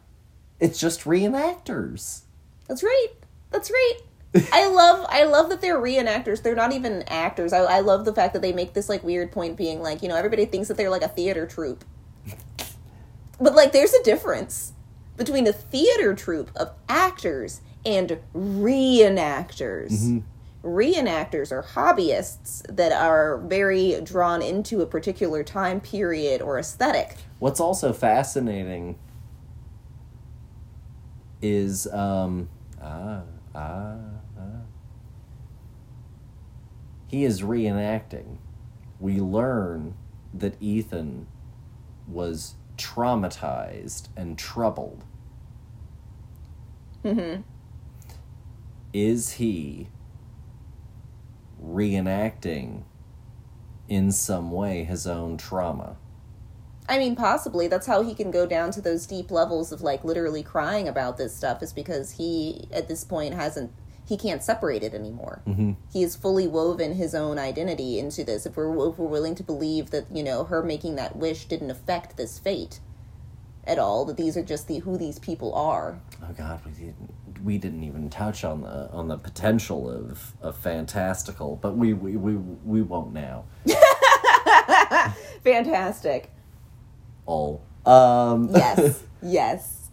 It's 0.61 0.79
just 0.79 1.03
reenactors. 1.05 2.21
that's 2.69 2.83
right. 2.83 3.09
That's 3.51 3.71
right. 3.71 3.97
I 4.53 4.69
love 4.69 5.07
I 5.09 5.25
love 5.25 5.49
that 5.49 5.61
they're 5.61 5.81
reenactors. 5.81 6.43
They're 6.43 6.55
not 6.55 6.73
even 6.73 7.03
actors. 7.09 7.53
I, 7.53 7.61
I 7.61 7.81
love 7.81 8.05
the 8.05 8.13
fact 8.13 8.35
that 8.35 8.43
they 8.43 8.53
make 8.53 8.75
this 8.75 8.89
like 8.89 9.03
weird 9.03 9.33
point 9.33 9.57
being 9.57 9.81
like, 9.81 10.03
you 10.03 10.09
know, 10.09 10.17
everybody 10.17 10.45
thinks 10.45 10.69
that 10.69 10.77
they're 10.77 10.91
like 10.91 11.03
a 11.03 11.09
theater 11.09 11.47
troupe. 11.47 11.85
But 13.41 13.55
like 13.55 13.73
there's 13.73 13.95
a 13.95 14.03
difference 14.03 14.73
between 15.17 15.47
a 15.47 15.53
theater 15.53 16.15
troupe 16.15 16.51
of 16.57 16.73
actors 16.89 17.61
and 17.87 18.19
reenactors. 18.35 20.23
Reenactors 20.63 21.53
are 21.53 21.63
hobbyists 21.63 22.63
that 22.75 22.93
are 22.93 23.39
very 23.39 24.01
drawn 24.03 24.43
into 24.43 24.83
a 24.83 24.87
particular 24.87 25.43
time 25.43 25.81
period 25.81 26.43
or 26.43 26.59
aesthetic. 26.59 27.17
What's 27.39 27.61
also 27.61 27.93
fascinating 27.93 28.99
is 31.41 31.87
um 31.93 32.49
ah 32.83 33.23
ah 33.55 33.59
ah. 33.59 33.97
He 37.09 37.25
is 37.25 37.43
reenacting. 37.43 38.39
We 39.01 39.19
learn 39.21 39.95
that 40.33 40.55
Ethan 40.61 41.27
was 42.07 42.55
traumatized 42.77 44.09
and 44.17 44.39
troubled. 44.39 45.03
Mm-hmm. 47.05 47.43
Is 48.93 49.33
he 49.33 49.89
reenacting 51.63 52.83
in 53.89 54.13
some 54.13 54.51
way 54.51 54.85
his 54.85 55.07
own 55.07 55.37
trauma. 55.37 55.97
I 56.89 56.99
mean, 56.99 57.17
possibly 57.17 57.69
that's 57.69 57.87
how 57.87 58.03
he 58.03 58.15
can 58.15 58.31
go 58.31 58.47
down 58.47 58.71
to 58.73 58.81
those 58.81 59.07
deep 59.07 59.31
levels 59.31 59.73
of 59.73 59.83
like 59.83 60.05
literally 60.05 60.43
crying 60.43 60.89
about 60.89 61.19
this 61.19 61.35
stuff 61.35 61.63
is 61.63 61.73
because 61.73 62.13
he 62.13 62.67
at 62.73 62.89
this 62.89 63.05
point 63.05 63.35
hasn't 63.35 63.73
he 64.09 64.17
can't 64.17 64.43
separate 64.43 64.83
it 64.83 64.95
anymore. 64.95 65.43
Mm-hmm. 65.47 65.73
He 65.93 66.01
has 66.03 66.17
fully 66.17 66.49
woven 66.49 66.95
his 66.95 67.15
own 67.15 67.39
identity 67.39 67.99
into 67.99 68.25
this. 68.25 68.47
If 68.47 68.57
we're 68.57 68.71
if 68.89 68.99
we're 68.99 69.07
willing 69.07 69.35
to 69.35 69.43
believe 69.43 69.91
that 69.91 70.07
you 70.11 70.23
know 70.23 70.45
her 70.45 70.63
making 70.63 70.97
that 70.97 71.17
wish 71.17 71.45
didn't 71.45 71.71
affect 71.71 72.17
this 72.17 72.39
fate 72.39 72.81
at 73.65 73.79
all, 73.79 74.07
that 74.07 74.17
these 74.17 74.35
are 74.37 74.43
just 74.43 74.67
the 74.67 74.79
who 74.79 74.97
these 74.97 75.19
people 75.19 75.55
are. 75.55 76.01
Oh 76.23 76.33
God, 76.33 76.61
we 76.65 76.73
didn't 76.73 77.15
we 77.45 77.59
didn't 77.59 77.85
even 77.85 78.09
touch 78.09 78.45
on 78.45 78.63
the 78.63 78.91
on 78.91 79.09
the 79.09 79.19
potential 79.19 79.91
of 79.91 80.33
of 80.41 80.57
fantastical, 80.57 81.57
but 81.57 81.77
we 81.77 81.93
we 81.93 82.17
we, 82.17 82.37
we 82.37 82.81
won't 82.83 83.13
now. 83.13 83.45
Fantastic. 85.45 86.31
All. 87.27 87.63
Um, 87.85 88.49
Yes. 88.55 89.03
yes. 89.23 89.91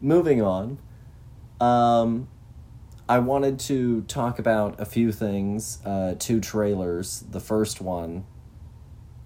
moving 0.00 0.42
on. 0.42 0.78
Um, 1.60 2.28
I 3.10 3.18
wanted 3.18 3.58
to 3.60 4.02
talk 4.02 4.38
about 4.38 4.78
a 4.80 4.84
few 4.84 5.10
things. 5.10 5.78
Uh, 5.84 6.14
two 6.16 6.38
trailers. 6.40 7.24
The 7.28 7.40
first 7.40 7.80
one, 7.80 8.24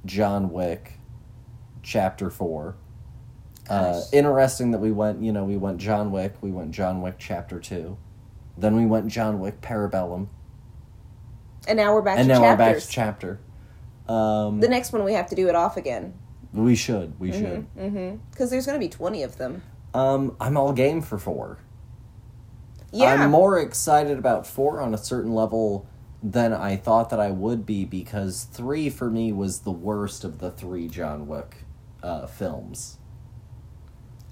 John 0.07 0.51
Wick, 0.51 0.95
Chapter 1.83 2.31
Four. 2.31 2.77
Uh, 3.69 4.01
interesting 4.11 4.71
that 4.71 4.79
we 4.79 4.91
went. 4.91 5.23
You 5.23 5.33
know, 5.33 5.45
we 5.45 5.59
went 5.59 5.77
John 5.79 6.11
Wick. 6.13 6.35
We 6.41 6.51
went 6.51 6.71
John 6.71 7.03
Wick 7.03 7.17
Chapter 7.19 7.61
Two. 7.61 7.99
Then 8.57 8.75
we 8.75 8.87
went 8.87 9.09
John 9.09 9.39
Wick 9.39 9.61
Parabellum, 9.61 10.29
And 11.69 11.77
now 11.77 11.93
we're 11.93 12.01
back 12.03 12.19
and 12.21 12.29
now 12.29 12.41
chapters. 12.41 12.51
we're 12.67 12.73
back 12.75 12.83
to 12.83 12.89
chapter. 12.89 13.41
Um, 14.09 14.61
the 14.61 14.69
next 14.69 14.93
one 14.93 15.05
we 15.05 15.13
have 15.13 15.27
to 15.29 15.35
do 15.35 15.49
it 15.49 15.55
off 15.55 15.77
again 15.77 16.15
we 16.55 16.75
should. 16.77 17.19
We 17.21 17.33
Mm-hmm. 17.33 17.91
should. 17.93 18.31
because 18.31 18.51
there's 18.51 18.65
going 18.65 18.79
to 18.81 18.85
be 18.85 18.89
20 18.89 19.25
of 19.25 19.37
them. 19.39 19.63
Um, 19.93 20.37
I'm 20.41 20.57
all 20.57 20.73
game 20.73 21.03
for 21.03 21.19
four. 21.19 21.59
Yeah. 22.95 23.15
I'm 23.25 23.31
more 23.31 23.59
excited 23.59 24.19
about 24.19 24.47
four 24.47 24.81
on 24.81 24.95
a 24.95 24.99
certain 24.99 25.35
level 25.35 25.87
than 26.23 26.53
I 26.53 26.77
thought 26.77 27.11
that 27.11 27.21
I 27.21 27.31
would 27.31 27.67
be 27.67 27.85
because 27.85 28.45
three 28.45 28.89
for 28.89 29.11
me 29.11 29.33
was 29.33 29.61
the 29.61 29.71
worst 29.73 30.25
of 30.25 30.39
the 30.39 30.51
three 30.51 30.89
John 30.89 31.27
Wick 31.27 31.65
uh, 32.03 32.27
films. 32.27 32.99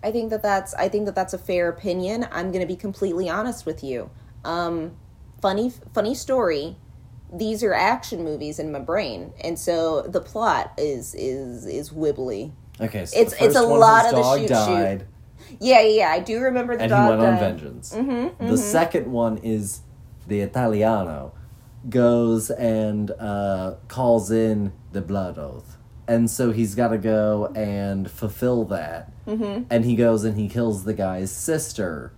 I 0.03 0.11
think 0.11 0.31
that 0.31 0.43
that's 0.43 0.75
I 0.75 0.89
think 0.89 1.07
that 1.07 1.15
that's 1.15 1.35
a 1.35 1.39
fair 1.39 1.69
opinion. 1.69 2.27
I'm 2.33 2.51
going 2.51 2.61
to 2.63 2.67
be 2.67 2.77
completely 2.77 3.29
honest 3.29 3.67
with 3.67 3.85
you. 3.85 4.11
Um, 4.45 4.97
funny 5.41 5.73
funny 5.95 6.15
story. 6.15 6.77
These 7.33 7.63
are 7.63 7.73
action 7.73 8.25
movies 8.25 8.59
in 8.59 8.73
my 8.73 8.79
brain, 8.81 9.33
and 9.41 9.59
so 9.59 10.03
the 10.03 10.21
plot 10.21 10.73
is 10.77 11.15
is 11.15 11.67
is 11.67 11.91
wibbly. 11.91 12.53
Okay, 12.81 13.07
so 13.07 13.19
It's- 13.19 13.35
it's 13.41 13.57
a 13.57 13.67
one, 13.69 13.79
lot 13.81 14.05
of 14.07 14.11
the 14.13 14.17
dog 14.23 14.47
died. 14.47 15.01
shoot. 15.01 15.07
Yeah, 15.61 15.81
yeah, 15.81 15.89
yeah. 15.89 16.09
I 16.11 16.21
do 16.21 16.41
remember 16.41 16.77
the 16.77 16.83
and 16.85 16.93
he 16.93 16.97
dog 16.97 17.09
went 17.19 17.23
on 17.23 17.39
vengeance. 17.39 17.95
Mm-hmm, 17.95 18.47
The 18.47 18.57
second 18.59 19.11
one 19.13 19.39
is 19.39 19.81
the 20.27 20.41
Italiano 20.41 21.33
goes 21.89 22.51
and 22.51 23.11
uh, 23.13 23.75
calls 23.89 24.31
in 24.31 24.73
the 24.93 25.01
blood 25.03 25.37
oath, 25.39 25.77
and 26.07 26.31
so 26.31 26.53
he's 26.53 26.75
got 26.75 26.89
to 26.89 26.99
go 26.99 27.47
and 27.57 28.11
fulfill 28.11 28.65
that. 28.67 29.11
Mm-hmm. 29.27 29.65
And 29.71 29.85
he 29.85 29.97
goes 29.97 30.25
and 30.25 30.37
he 30.39 30.49
kills 30.49 30.85
the 30.85 30.95
guy's 30.95 31.31
sister, 31.33 32.13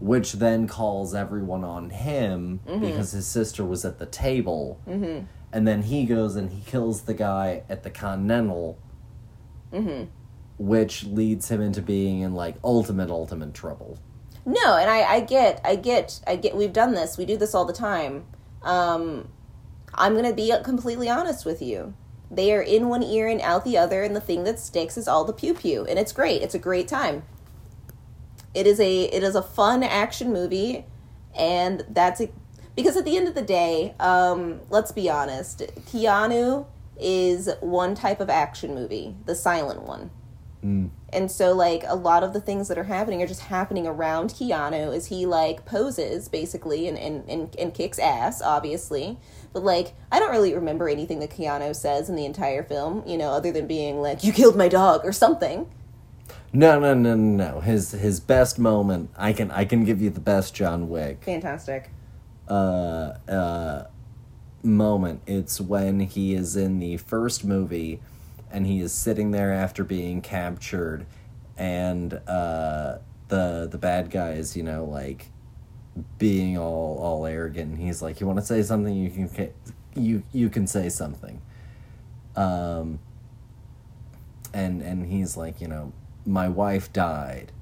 which 0.00 0.34
then 0.34 0.66
calls 0.68 1.14
everyone 1.14 1.64
on 1.64 1.90
him 1.90 2.60
Mm-hmm. 2.66 2.80
because 2.86 3.12
his 3.12 3.26
sister 3.26 3.64
was 3.64 3.84
at 3.84 3.98
the 3.98 4.06
table. 4.06 4.80
Mm-hmm. 4.88 5.26
And 5.52 5.66
then 5.66 5.82
he 5.82 6.04
goes 6.04 6.36
and 6.36 6.50
he 6.50 6.60
kills 6.62 7.02
the 7.02 7.14
guy 7.14 7.62
at 7.68 7.82
the 7.82 7.90
Continental, 7.90 8.78
Mm-hmm. 9.72 10.04
Which 10.60 11.04
leads 11.04 11.48
him 11.48 11.62
into 11.62 11.80
being 11.80 12.20
in 12.20 12.34
like 12.34 12.54
ultimate, 12.62 13.08
ultimate 13.08 13.54
trouble. 13.54 13.98
No, 14.44 14.76
and 14.76 14.90
I, 14.90 15.14
I 15.14 15.20
get, 15.20 15.58
I 15.64 15.74
get, 15.74 16.20
I 16.26 16.36
get. 16.36 16.54
We've 16.54 16.72
done 16.72 16.92
this. 16.92 17.16
We 17.16 17.24
do 17.24 17.38
this 17.38 17.54
all 17.54 17.64
the 17.64 17.72
time. 17.72 18.26
Um, 18.60 19.28
I'm 19.94 20.14
gonna 20.14 20.34
be 20.34 20.52
completely 20.62 21.08
honest 21.08 21.46
with 21.46 21.62
you. 21.62 21.94
They 22.30 22.52
are 22.52 22.60
in 22.60 22.90
one 22.90 23.02
ear 23.02 23.26
and 23.26 23.40
out 23.40 23.64
the 23.64 23.78
other, 23.78 24.02
and 24.02 24.14
the 24.14 24.20
thing 24.20 24.44
that 24.44 24.58
sticks 24.58 24.98
is 24.98 25.08
all 25.08 25.24
the 25.24 25.32
pew 25.32 25.54
pew, 25.54 25.86
and 25.86 25.98
it's 25.98 26.12
great. 26.12 26.42
It's 26.42 26.54
a 26.54 26.58
great 26.58 26.86
time. 26.86 27.22
It 28.52 28.66
is 28.66 28.78
a, 28.80 29.04
it 29.04 29.22
is 29.22 29.34
a 29.34 29.42
fun 29.42 29.82
action 29.82 30.30
movie, 30.30 30.84
and 31.34 31.86
that's 31.88 32.20
it. 32.20 32.34
Because 32.76 32.98
at 32.98 33.06
the 33.06 33.16
end 33.16 33.28
of 33.28 33.34
the 33.34 33.42
day, 33.42 33.94
um, 33.98 34.60
let's 34.68 34.92
be 34.92 35.08
honest, 35.08 35.60
Keanu 35.90 36.66
is 36.98 37.48
one 37.60 37.94
type 37.94 38.20
of 38.20 38.28
action 38.28 38.74
movie, 38.74 39.16
the 39.24 39.34
silent 39.34 39.82
one. 39.82 40.10
And 40.62 41.30
so, 41.30 41.52
like, 41.54 41.84
a 41.86 41.94
lot 41.94 42.22
of 42.22 42.32
the 42.34 42.40
things 42.40 42.68
that 42.68 42.76
are 42.76 42.84
happening 42.84 43.22
are 43.22 43.26
just 43.26 43.40
happening 43.40 43.86
around 43.86 44.30
Keanu 44.30 44.94
as 44.94 45.06
he, 45.06 45.24
like, 45.24 45.64
poses, 45.64 46.28
basically, 46.28 46.86
and, 46.86 46.98
and, 46.98 47.28
and, 47.28 47.56
and 47.56 47.72
kicks 47.72 47.98
ass, 47.98 48.42
obviously. 48.42 49.18
But, 49.52 49.64
like, 49.64 49.94
I 50.12 50.18
don't 50.18 50.30
really 50.30 50.54
remember 50.54 50.88
anything 50.88 51.18
that 51.20 51.30
Keanu 51.30 51.74
says 51.74 52.10
in 52.10 52.14
the 52.14 52.26
entire 52.26 52.62
film, 52.62 53.02
you 53.06 53.16
know, 53.16 53.30
other 53.30 53.50
than 53.52 53.66
being 53.66 54.02
like, 54.02 54.22
you 54.22 54.32
killed 54.32 54.56
my 54.56 54.68
dog, 54.68 55.04
or 55.04 55.12
something. 55.12 55.66
No, 56.52 56.78
no, 56.78 56.94
no, 56.94 57.14
no, 57.14 57.52
no. 57.52 57.60
His 57.60 57.92
his 57.92 58.18
best 58.20 58.58
moment. 58.58 59.10
I 59.16 59.32
can 59.32 59.50
I 59.52 59.64
can 59.64 59.84
give 59.84 60.02
you 60.02 60.10
the 60.10 60.20
best 60.20 60.52
John 60.52 60.88
Wick 60.88 61.22
Fantastic. 61.24 61.90
uh, 62.48 63.14
uh, 63.28 63.86
moment. 64.62 65.22
It's 65.26 65.60
when 65.60 66.00
he 66.00 66.34
is 66.34 66.56
in 66.56 66.80
the 66.80 66.96
first 66.96 67.44
movie, 67.44 68.00
and 68.52 68.66
he 68.66 68.80
is 68.80 68.92
sitting 68.92 69.30
there 69.30 69.52
after 69.52 69.84
being 69.84 70.20
captured, 70.20 71.06
and 71.56 72.14
uh, 72.26 72.98
the 73.28 73.68
the 73.70 73.78
bad 73.78 74.10
guy 74.10 74.32
is 74.32 74.56
you 74.56 74.62
know 74.62 74.84
like 74.84 75.26
being 76.18 76.56
all 76.58 76.98
all 76.98 77.26
arrogant. 77.26 77.78
He's 77.78 78.02
like, 78.02 78.20
"You 78.20 78.26
want 78.26 78.38
to 78.38 78.44
say 78.44 78.62
something? 78.62 78.94
You 78.94 79.10
can 79.10 79.52
you 79.94 80.22
you 80.32 80.48
can 80.50 80.66
say 80.66 80.88
something." 80.88 81.40
Um. 82.36 83.00
And 84.52 84.82
and 84.82 85.06
he's 85.06 85.36
like, 85.36 85.60
you 85.60 85.68
know, 85.68 85.92
my 86.26 86.48
wife 86.48 86.92
died. 86.92 87.52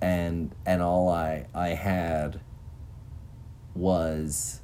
And 0.00 0.54
and 0.64 0.80
all 0.82 1.08
I 1.08 1.46
I 1.52 1.70
had 1.70 2.40
was 3.74 4.60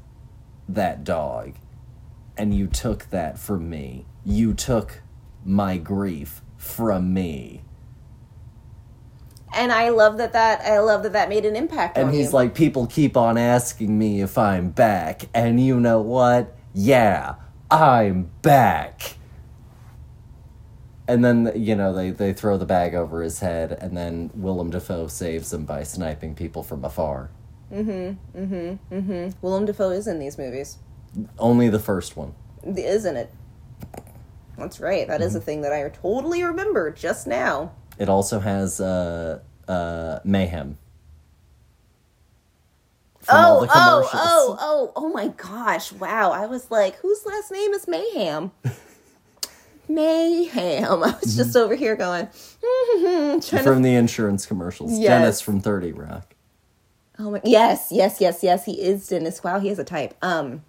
that 0.69 1.03
dog. 1.03 1.55
And 2.37 2.55
you 2.55 2.69
took 2.69 3.11
that 3.11 3.41
from 3.41 3.69
me. 3.69 4.07
You 4.25 4.55
took 4.55 5.03
my 5.45 5.79
grief 5.79 6.43
from 6.57 7.13
me. 7.15 7.63
And 9.53 9.73
I 9.73 9.89
love 9.89 10.19
that 10.19 10.33
that, 10.33 10.61
I 10.61 10.79
love 10.79 11.03
that 11.03 11.13
that 11.15 11.29
made 11.29 11.45
an 11.45 11.57
impact 11.57 11.99
And 11.99 12.15
he's 12.15 12.27
you. 12.27 12.33
like, 12.33 12.55
people 12.55 12.87
keep 12.87 13.17
on 13.17 13.37
asking 13.37 13.99
me 13.99 14.21
if 14.21 14.39
I'm 14.39 14.71
back. 14.71 15.23
And 15.35 15.61
you 15.61 15.81
know 15.81 16.01
what? 16.01 16.57
Yeah, 16.73 17.35
I'm 17.71 18.31
back. 18.43 19.17
And 21.09 21.25
then, 21.25 21.51
you 21.57 21.75
know, 21.75 21.93
they, 21.93 22.11
they 22.11 22.33
throw 22.33 22.57
the 22.57 22.67
bag 22.67 22.95
over 22.95 23.23
his 23.23 23.41
head, 23.41 23.73
and 23.73 23.97
then 23.97 24.31
Willem 24.33 24.71
Dafoe 24.71 25.09
saves 25.09 25.53
him 25.53 25.65
by 25.65 25.83
sniping 25.83 26.37
people 26.37 26.63
from 26.63 26.85
afar. 26.85 27.31
Mm-hmm. 27.73 28.41
Mm-hmm. 28.41 28.95
Mm-hmm. 28.95 29.31
Willem 29.43 29.65
Dafoe 29.65 29.91
is 29.91 30.07
in 30.07 30.21
these 30.21 30.39
movies. 30.39 30.79
Only 31.37 31.69
the 31.69 31.81
first 31.81 32.17
one. 32.17 32.35
Isn't 32.65 33.17
it? 33.17 33.35
That's 34.61 34.79
right. 34.81 35.07
That 35.09 35.23
is 35.23 35.35
a 35.35 35.41
thing 35.41 35.63
that 35.63 35.73
I 35.73 35.89
totally 35.89 36.43
remember 36.43 36.91
just 36.91 37.27
now. 37.27 37.73
It 37.99 38.09
also 38.09 38.41
has 38.41 38.81
uh, 38.81 39.41
uh, 39.67 40.21
Mayhem. 40.25 40.79
Oh, 43.29 43.67
oh, 43.73 44.11
oh, 44.13 44.57
oh, 44.61 44.93
oh 44.97 45.09
my 45.11 45.29
gosh. 45.29 45.93
Wow. 45.93 46.31
I 46.31 46.47
was 46.47 46.71
like, 46.71 46.97
whose 46.97 47.25
last 47.27 47.51
name 47.51 47.73
is 47.73 47.87
Mayhem? 47.87 48.51
Mayhem. 49.89 50.85
I 51.03 51.17
was 51.23 51.37
just 51.37 51.57
over 51.57 51.75
here 51.75 51.97
going, 51.97 52.29
to. 52.61 53.61
From 53.63 53.83
the 53.83 53.95
insurance 53.95 54.47
commercials. 54.47 54.99
Yes. 54.99 55.09
Dennis 55.09 55.41
from 55.41 55.61
30 55.61 55.93
Rock. 55.93 56.35
Oh 57.19 57.33
my, 57.33 57.41
yes, 57.45 57.89
yes, 57.91 58.19
yes, 58.21 58.43
yes. 58.43 58.65
He 58.65 58.81
is 58.81 59.07
Dennis. 59.09 59.45
Wow, 59.45 59.59
he 59.59 59.69
has 59.69 59.79
a 59.79 59.85
type. 59.85 60.15
Um, 60.23 60.63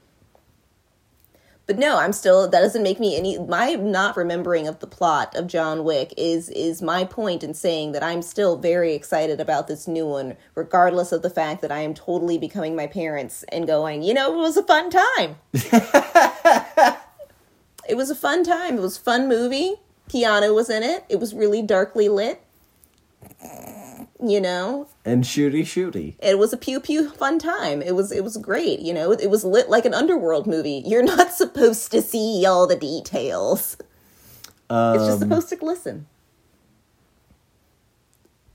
but 1.67 1.77
no, 1.77 1.97
I'm 1.97 2.11
still. 2.11 2.49
That 2.49 2.61
doesn't 2.61 2.83
make 2.83 2.99
me 2.99 3.15
any. 3.15 3.37
My 3.39 3.73
not 3.75 4.17
remembering 4.17 4.67
of 4.67 4.79
the 4.79 4.87
plot 4.87 5.35
of 5.35 5.47
John 5.47 5.83
Wick 5.83 6.13
is 6.17 6.49
is 6.49 6.81
my 6.81 7.05
point 7.05 7.43
in 7.43 7.53
saying 7.53 7.91
that 7.93 8.03
I'm 8.03 8.21
still 8.21 8.57
very 8.57 8.93
excited 8.93 9.39
about 9.39 9.67
this 9.67 9.87
new 9.87 10.07
one, 10.07 10.35
regardless 10.55 11.11
of 11.11 11.21
the 11.21 11.29
fact 11.29 11.61
that 11.61 11.71
I 11.71 11.79
am 11.79 11.93
totally 11.93 12.37
becoming 12.37 12.75
my 12.75 12.87
parents 12.87 13.43
and 13.49 13.67
going. 13.67 14.03
You 14.03 14.13
know, 14.13 14.33
it 14.33 14.37
was 14.37 14.57
a 14.57 14.63
fun 14.63 14.89
time. 14.89 15.35
it 17.87 17.95
was 17.95 18.09
a 18.09 18.15
fun 18.15 18.43
time. 18.43 18.77
It 18.77 18.81
was 18.81 18.97
a 18.97 19.01
fun 19.01 19.29
movie. 19.29 19.75
Keanu 20.09 20.53
was 20.53 20.69
in 20.69 20.83
it. 20.83 21.05
It 21.09 21.19
was 21.19 21.33
really 21.33 21.61
darkly 21.61 22.09
lit. 22.09 22.41
You 24.21 24.39
know? 24.39 24.87
And 25.03 25.23
shooty 25.23 25.61
shooty. 25.61 26.15
it 26.19 26.37
was 26.37 26.53
a 26.53 26.57
pew 26.57 26.79
pew 26.79 27.09
fun 27.09 27.39
time. 27.39 27.81
It 27.81 27.95
was 27.95 28.11
it 28.11 28.23
was 28.23 28.37
great 28.37 28.79
you 28.79 28.93
know? 28.93 29.11
It 29.11 29.29
was 29.29 29.43
lit 29.43 29.69
like 29.69 29.85
an 29.85 29.93
underworld 29.93 30.47
movie. 30.47 30.83
You're 30.85 31.03
not 31.03 31.31
supposed 31.33 31.91
to 31.91 32.01
see 32.01 32.45
all 32.45 32.67
the 32.67 32.75
details. 32.75 33.77
It's 34.69 35.05
just 35.05 35.19
supposed 35.19 35.49
to 35.49 35.55
glisten. 35.57 36.07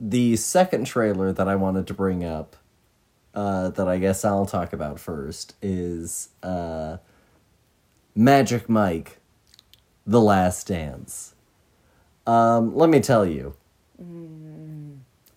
The 0.00 0.36
second 0.36 0.86
trailer 0.86 1.32
that 1.32 1.48
I 1.48 1.56
wanted 1.56 1.86
to 1.88 1.94
bring 1.94 2.24
up, 2.24 2.56
uh, 3.34 3.70
that 3.70 3.88
I 3.88 3.98
guess 3.98 4.24
I'll 4.24 4.46
talk 4.46 4.72
about 4.72 4.98
first, 4.98 5.54
is 5.60 6.30
uh, 6.42 6.98
Magic 8.14 8.68
Mike, 8.68 9.18
The 10.06 10.20
Last 10.20 10.68
Dance. 10.68 11.34
Um, 12.26 12.74
let 12.74 12.90
me 12.90 13.00
tell 13.00 13.24
you, 13.26 13.54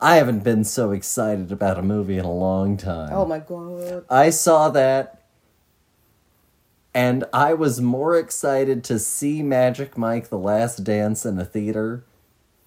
I 0.02 0.16
haven't 0.16 0.43
been 0.43 0.64
so 0.64 0.91
excited 0.91 1.52
about 1.52 1.78
a 1.78 1.82
movie 1.82 2.18
in 2.18 2.26
a 2.26 2.32
long 2.34 2.78
time. 2.78 3.10
oh 3.12 3.26
my 3.26 3.39
god 3.39 4.06
I 4.10 4.30
saw 4.30 4.70
that 4.70 5.24
and 6.93 7.24
I 7.32 7.54
was 7.54 7.80
more 7.82 8.18
excited 8.18 8.84
to 8.86 8.97
see 8.97 9.43
Magic 9.43 9.97
Mike 9.97 10.30
The 10.30 10.39
Last 10.39 10.84
Dance 10.84 11.24
in 11.24 11.38
a 11.38 11.45
theater, 11.45 12.04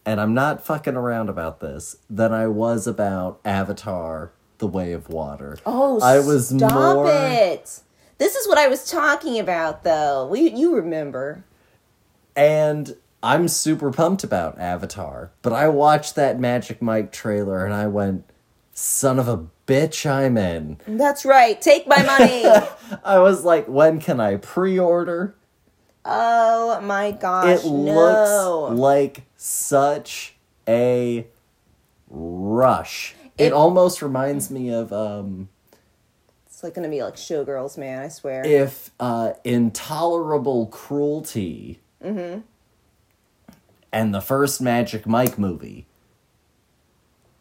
and 0.07 0.21
I'm 0.21 0.33
not 0.33 0.65
fucking 0.65 0.95
around 0.95 1.29
about 1.29 1.59
this, 1.59 1.97
than 2.09 2.33
I 2.33 2.47
was 2.47 2.87
about 2.87 3.41
Avatar 3.45 4.31
The 4.59 4.69
Way 4.69 4.93
of 4.93 5.09
Water. 5.09 5.59
oh 5.67 6.01
I 6.01 6.21
was 6.21 6.49
stop 6.51 6.73
more 6.97 7.09
it 7.11 7.81
this 8.19 8.37
is 8.37 8.47
what 8.47 8.59
i 8.59 8.69
was 8.69 8.89
talking 8.89 9.41
about 9.41 9.83
though 9.83 10.27
we, 10.29 10.49
you 10.51 10.77
remember 10.77 11.43
and 12.37 12.95
I'm 13.23 13.47
super 13.49 13.91
pumped 13.93 14.25
about 14.25 14.59
Avatar, 14.59 15.31
but 15.43 15.53
I 15.53 15.69
watched 15.69 16.17
that 16.17 16.41
Magic 16.41 16.83
Mike 16.83 17.13
trailer 17.13 17.65
and 17.65 17.73
I 17.73 17.87
went, 17.87 18.25
son 18.73 19.19
of 19.19 19.29
a 19.29 19.47
bitch, 19.67 20.11
I'm 20.11 20.37
in. 20.37 20.79
that's 20.87 21.25
right 21.25 21.61
take 21.61 21.87
my 21.87 22.03
money 22.03 22.45
I 23.05 23.19
was 23.21 23.45
like, 23.45 23.67
when 23.69 24.01
can 24.01 24.19
I 24.21 24.37
pre 24.37 24.79
order? 24.79 25.35
oh 26.05 26.81
my 26.81 27.13
gosh 27.13 27.61
it 27.65 27.65
no 27.65 28.67
looks 28.71 28.79
like 28.81 29.23
such 29.37 30.35
a 30.67 31.27
rush. 32.11 33.15
It, 33.39 33.47
It- 33.47 33.53
almost 33.53 34.03
reminds 34.03 34.51
me 34.51 34.71
of 34.73 34.93
um, 34.93 35.49
it's 36.47 36.63
like 36.65 36.75
gonna 36.75 36.89
be 36.89 37.03
like 37.03 37.15
showgirls 37.17 37.79
man 37.79 38.03
i 38.03 38.09
swear 38.09 38.45
if 38.45 38.91
uh, 39.01 39.33
intolerable 39.45 40.67
cruelty 40.67 41.79
Mm-hmm. 42.05 42.41
And 43.93 44.15
the 44.15 44.21
first 44.21 44.61
Magic 44.61 45.07
Mike 45.07 45.39
movie 45.39 45.87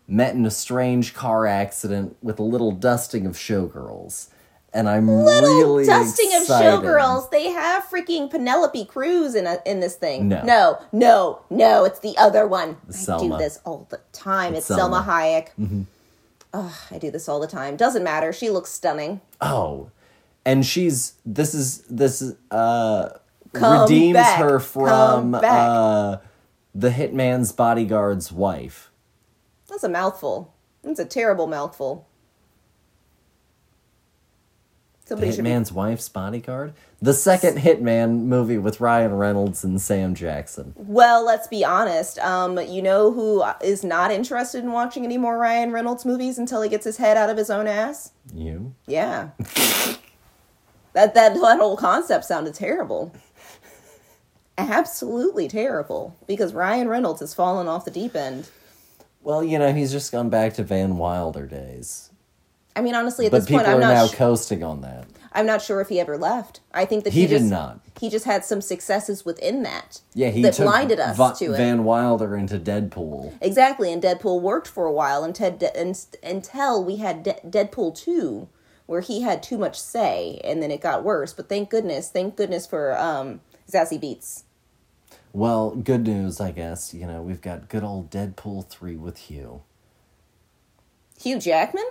met 0.08 0.36
in 0.36 0.45
a 0.45 0.52
strange 0.52 1.14
car 1.14 1.47
accident 1.47 2.18
with 2.22 2.39
a 2.39 2.43
little 2.43 2.72
dusting 2.72 3.26
of 3.26 3.36
showgirls. 3.36 4.28
And 4.74 4.88
I'm 4.88 5.08
little 5.10 5.58
really 5.58 5.86
dusting 5.86 6.30
excited. 6.34 6.74
of 6.74 6.82
showgirls. 6.84 7.30
They 7.30 7.45
have 7.52 7.84
freaking 7.86 8.30
Penelope 8.30 8.86
Cruz 8.86 9.36
in 9.36 9.45
a, 9.47 9.60
in 9.66 9.80
this 9.82 9.95
thing. 9.95 10.30
No. 10.30 10.41
no, 10.43 10.80
no, 10.91 11.41
no. 11.49 11.84
It's 11.86 11.99
the 11.99 12.18
other 12.18 12.47
one. 12.47 12.78
I 12.89 13.18
do 13.20 13.38
this 13.38 13.60
all 13.66 13.88
the 13.89 13.99
time. 14.14 14.54
It's, 14.56 14.70
It's 14.70 14.80
Salma, 14.80 15.04
Salma. 15.04 15.47
Hayek. 15.58 15.86
Ugh, 16.54 16.74
I 16.89 16.97
do 16.97 17.12
this 17.12 17.28
all 17.30 17.39
the 17.39 17.47
time. 17.47 17.76
Doesn't 17.78 18.04
matter. 18.04 18.32
She 18.34 18.49
looks 18.49 18.72
stunning. 18.72 19.22
Oh, 19.39 19.89
and 20.45 20.66
she's 20.66 21.14
this 21.26 21.54
is 21.54 21.80
this 21.89 22.22
is 22.22 22.36
uh 22.49 23.10
Come 23.54 23.82
redeems 23.84 24.16
back. 24.16 24.39
her 24.39 24.60
from 24.60 25.36
uh 25.36 26.18
the 26.74 26.89
hitman's 26.89 27.51
bodyguard's 27.51 28.32
wife. 28.32 28.91
That's 29.69 29.84
a 29.84 29.89
mouthful. 29.89 30.53
That's 30.84 30.99
a 30.99 31.05
terrible 31.05 31.47
mouthful. 31.47 32.07
The 35.05 35.17
Somebody 35.17 35.32
be 35.32 35.49
hitman's 35.49 35.72
wife's 35.74 36.07
bodyguard. 36.07 36.74
The 37.01 37.13
second 37.13 37.57
Hitman 37.57 38.26
movie 38.26 38.57
with 38.57 38.80
Ryan 38.80 39.15
Reynolds 39.15 39.63
and 39.63 39.82
Sam 39.82 40.13
Jackson. 40.15 40.74
Well, 40.78 41.26
let's 41.26 41.47
be 41.47 41.65
honest. 41.65 42.19
Um, 42.19 42.59
you 42.59 42.82
know 42.82 43.11
who 43.11 43.43
is 43.61 43.84
not 43.84 44.11
interested 44.11 44.63
in 44.63 44.72
watching 44.72 45.03
any 45.03 45.17
more 45.17 45.38
Ryan 45.38 45.72
Reynolds 45.72 46.05
movies 46.05 46.38
until 46.38 46.61
he 46.61 46.69
gets 46.69 46.86
his 46.86 46.97
head 46.97 47.17
out 47.17 47.30
of 47.30 47.38
his 47.38 47.49
own 47.49 47.67
ass? 47.67 48.11
You? 48.34 48.74
Yeah. 48.88 49.32
that 50.93 51.13
that 51.15 51.34
that 51.34 51.57
whole 51.59 51.76
concept 51.76 52.26
sounded 52.26 52.53
terrible. 52.53 53.13
Absolutely 54.70 55.47
terrible 55.47 56.16
because 56.28 56.53
Ryan 56.53 56.88
Reynolds 56.88 57.20
has 57.22 57.34
fallen 57.34 57.68
off 57.68 57.86
the 57.86 57.91
deep 57.91 58.16
end. 58.16 58.49
Well, 59.24 59.43
you 59.43 59.59
know, 59.59 59.72
he's 59.74 59.91
just 59.91 60.12
gone 60.12 60.30
back 60.30 60.53
to 60.55 60.64
Van 60.64 60.97
Wilder 60.97 61.45
days. 61.45 62.09
I 62.76 62.82
mean, 62.82 62.95
honestly, 62.95 63.26
at 63.26 63.32
But 63.32 63.39
this 63.39 63.49
point, 63.49 63.68
I'm 63.68 63.78
are 63.78 63.82
not. 63.82 63.93
now 63.93 64.07
sh- 64.07 64.16
coasting 64.16 64.64
on 64.64 64.82
that. 64.82 65.05
I'm 65.34 65.45
not 65.45 65.62
sure 65.62 65.80
if 65.82 65.89
he 65.89 65.99
ever 65.99 66.18
left. 66.18 66.59
I 66.74 66.86
think 66.86 67.03
that 67.03 67.14
He 67.14 67.22
he, 67.22 67.28
did 67.28 67.39
just, 67.39 67.49
not. 67.51 67.80
He 67.99 68.09
just 68.09 68.26
had 68.26 68.43
some 68.43 68.62
successes 68.62 69.24
within 69.26 69.64
that. 69.64 70.01
Yeah, 70.14 70.30
he 70.30 70.41
that 70.41 70.57
blinded 70.57 70.99
us 70.99 71.16
Va- 71.18 71.34
to 71.39 71.53
it. 71.53 71.57
Van 71.57 71.84
Wilder 71.84 72.36
into 72.36 72.57
Deadpool. 72.57 73.34
Exactly, 73.41 73.91
and 73.93 74.01
Deadpool 74.01 74.41
worked 74.41 74.68
for 74.68 74.86
a 74.86 74.91
while 74.91 75.24
until 75.24 75.57
until 76.24 76.84
we 76.84 76.97
had 76.97 77.24
De- 77.24 77.39
Deadpool 77.45 77.95
two, 77.95 78.47
where 78.88 79.01
he 79.01 79.22
had 79.22 79.43
too 79.43 79.57
much 79.57 79.80
say, 79.80 80.39
and 80.43 80.62
then 80.64 80.72
it 80.72 80.82
got 80.82 81.03
worse. 81.03 81.34
But 81.34 81.47
thank 81.49 81.70
goodness, 81.70 82.09
thank 82.09 82.36
goodness 82.36 82.66
for 82.66 82.97
um, 82.97 83.41
Zazie 83.72 84.01
Beetz. 84.01 84.43
Well, 85.34 85.71
good 85.71 86.05
news, 86.07 86.41
I 86.41 86.51
guess. 86.51 86.93
You 86.93 87.07
know, 87.07 87.21
we've 87.21 87.41
got 87.41 87.69
good 87.69 87.84
old 87.84 88.09
Deadpool 88.09 88.67
3 88.67 88.97
with 88.97 89.17
Hugh. 89.17 89.61
Hugh 91.19 91.39
Jackman. 91.39 91.86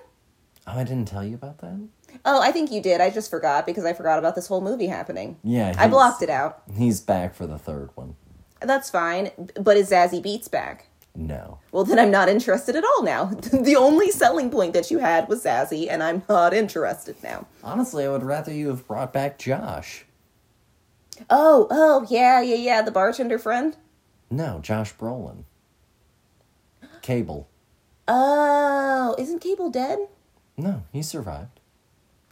Oh, 0.66 0.78
I 0.78 0.84
didn't 0.84 1.08
tell 1.08 1.24
you 1.24 1.34
about 1.34 1.58
that? 1.58 1.80
Oh, 2.24 2.40
I 2.40 2.52
think 2.52 2.70
you 2.70 2.82
did. 2.82 3.00
I 3.00 3.10
just 3.10 3.30
forgot 3.30 3.66
because 3.66 3.84
I 3.84 3.92
forgot 3.92 4.18
about 4.18 4.34
this 4.34 4.46
whole 4.46 4.60
movie 4.60 4.88
happening. 4.88 5.38
Yeah. 5.42 5.74
I 5.78 5.88
blocked 5.88 6.22
it 6.22 6.30
out. 6.30 6.62
He's 6.76 7.00
back 7.00 7.34
for 7.34 7.46
the 7.46 7.58
third 7.58 7.90
one. 7.94 8.16
That's 8.60 8.90
fine. 8.90 9.30
But 9.58 9.76
is 9.76 9.90
Zazie 9.90 10.22
Beetz 10.22 10.50
back? 10.50 10.86
No. 11.14 11.58
Well, 11.72 11.84
then 11.84 11.98
I'm 11.98 12.10
not 12.10 12.28
interested 12.28 12.76
at 12.76 12.84
all 12.84 13.02
now. 13.02 13.24
the 13.52 13.76
only 13.76 14.10
selling 14.10 14.50
point 14.50 14.74
that 14.74 14.90
you 14.90 14.98
had 14.98 15.28
was 15.28 15.44
Zazie, 15.44 15.88
and 15.90 16.02
I'm 16.02 16.22
not 16.28 16.54
interested 16.54 17.16
now. 17.22 17.46
Honestly, 17.64 18.04
I 18.04 18.08
would 18.10 18.22
rather 18.22 18.52
you 18.52 18.68
have 18.68 18.86
brought 18.86 19.12
back 19.12 19.38
Josh. 19.38 20.04
Oh, 21.28 21.66
oh, 21.70 22.06
yeah, 22.08 22.40
yeah, 22.40 22.54
yeah. 22.56 22.82
The 22.82 22.90
bartender 22.90 23.38
friend. 23.38 23.76
No, 24.30 24.60
Josh 24.62 24.94
Brolin. 24.94 25.44
Cable. 27.02 27.48
Oh, 28.08 29.14
isn't 29.18 29.40
Cable 29.40 29.70
dead? 29.70 29.98
No, 30.56 30.82
he 30.92 31.02
survived. 31.02 31.60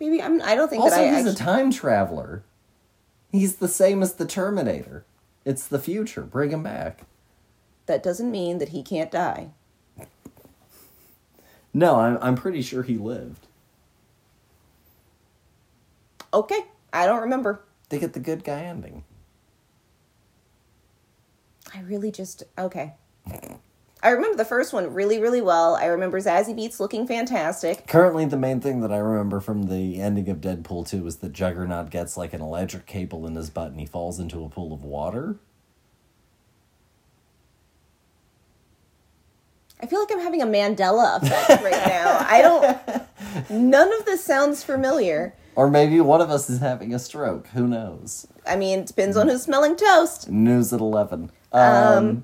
Maybe 0.00 0.22
I'm. 0.22 0.40
I 0.42 0.54
don't 0.54 0.68
think 0.68 0.82
Also, 0.82 0.96
that 0.96 1.12
I. 1.14 1.16
he's 1.16 1.26
a 1.26 1.34
time 1.34 1.70
traveler. 1.70 2.42
He's 3.32 3.56
the 3.56 3.68
same 3.68 4.02
as 4.02 4.14
the 4.14 4.26
Terminator. 4.26 5.04
It's 5.44 5.66
the 5.66 5.78
future. 5.78 6.22
Bring 6.22 6.50
him 6.50 6.62
back. 6.62 7.00
that 7.86 8.02
doesn't 8.02 8.30
mean 8.30 8.58
that 8.58 8.68
he 8.70 8.82
can't 8.82 9.10
die. 9.10 9.50
No, 11.74 11.96
I'm, 11.96 12.18
I'm 12.20 12.34
pretty 12.34 12.62
sure 12.62 12.82
he 12.82 12.96
lived. 12.96 13.46
Okay, 16.32 16.66
I 16.92 17.06
don't 17.06 17.20
remember. 17.20 17.60
They 17.88 17.98
get 17.98 18.12
the 18.12 18.20
good 18.20 18.44
guy 18.44 18.62
ending. 18.62 19.04
I 21.74 21.80
really 21.80 22.10
just 22.10 22.42
okay. 22.56 22.94
I 24.00 24.10
remember 24.10 24.36
the 24.36 24.44
first 24.44 24.72
one 24.72 24.94
really, 24.94 25.18
really 25.18 25.40
well. 25.40 25.74
I 25.74 25.86
remember 25.86 26.20
Zazie 26.20 26.56
Beetz 26.56 26.78
looking 26.78 27.06
fantastic. 27.06 27.86
Currently, 27.88 28.26
the 28.26 28.36
main 28.36 28.60
thing 28.60 28.80
that 28.80 28.92
I 28.92 28.98
remember 28.98 29.40
from 29.40 29.64
the 29.64 30.00
ending 30.00 30.28
of 30.28 30.40
Deadpool 30.40 30.88
2 30.88 31.06
is 31.06 31.16
that 31.16 31.32
Juggernaut 31.32 31.90
gets 31.90 32.16
like 32.16 32.32
an 32.32 32.40
electric 32.40 32.86
cable 32.86 33.26
in 33.26 33.34
his 33.34 33.50
butt 33.50 33.72
and 33.72 33.80
he 33.80 33.86
falls 33.86 34.20
into 34.20 34.44
a 34.44 34.48
pool 34.48 34.72
of 34.72 34.84
water. 34.84 35.36
I 39.80 39.86
feel 39.86 40.00
like 40.00 40.10
I'm 40.12 40.20
having 40.20 40.42
a 40.42 40.46
Mandela 40.46 41.20
effect 41.22 41.62
right 41.62 41.86
now. 41.86 42.18
I 42.28 42.42
don't. 42.42 43.50
None 43.50 43.92
of 43.98 44.04
this 44.04 44.24
sounds 44.24 44.62
familiar. 44.62 45.34
Or 45.58 45.68
maybe 45.68 46.00
one 46.00 46.20
of 46.20 46.30
us 46.30 46.48
is 46.48 46.60
having 46.60 46.94
a 46.94 47.00
stroke. 47.00 47.48
Who 47.48 47.66
knows? 47.66 48.28
I 48.46 48.54
mean, 48.54 48.78
it 48.78 48.86
depends 48.86 49.16
on 49.16 49.28
who's 49.28 49.42
smelling 49.42 49.74
toast. 49.74 50.30
News 50.30 50.72
at 50.72 50.78
11. 50.78 51.32
Um, 51.50 52.22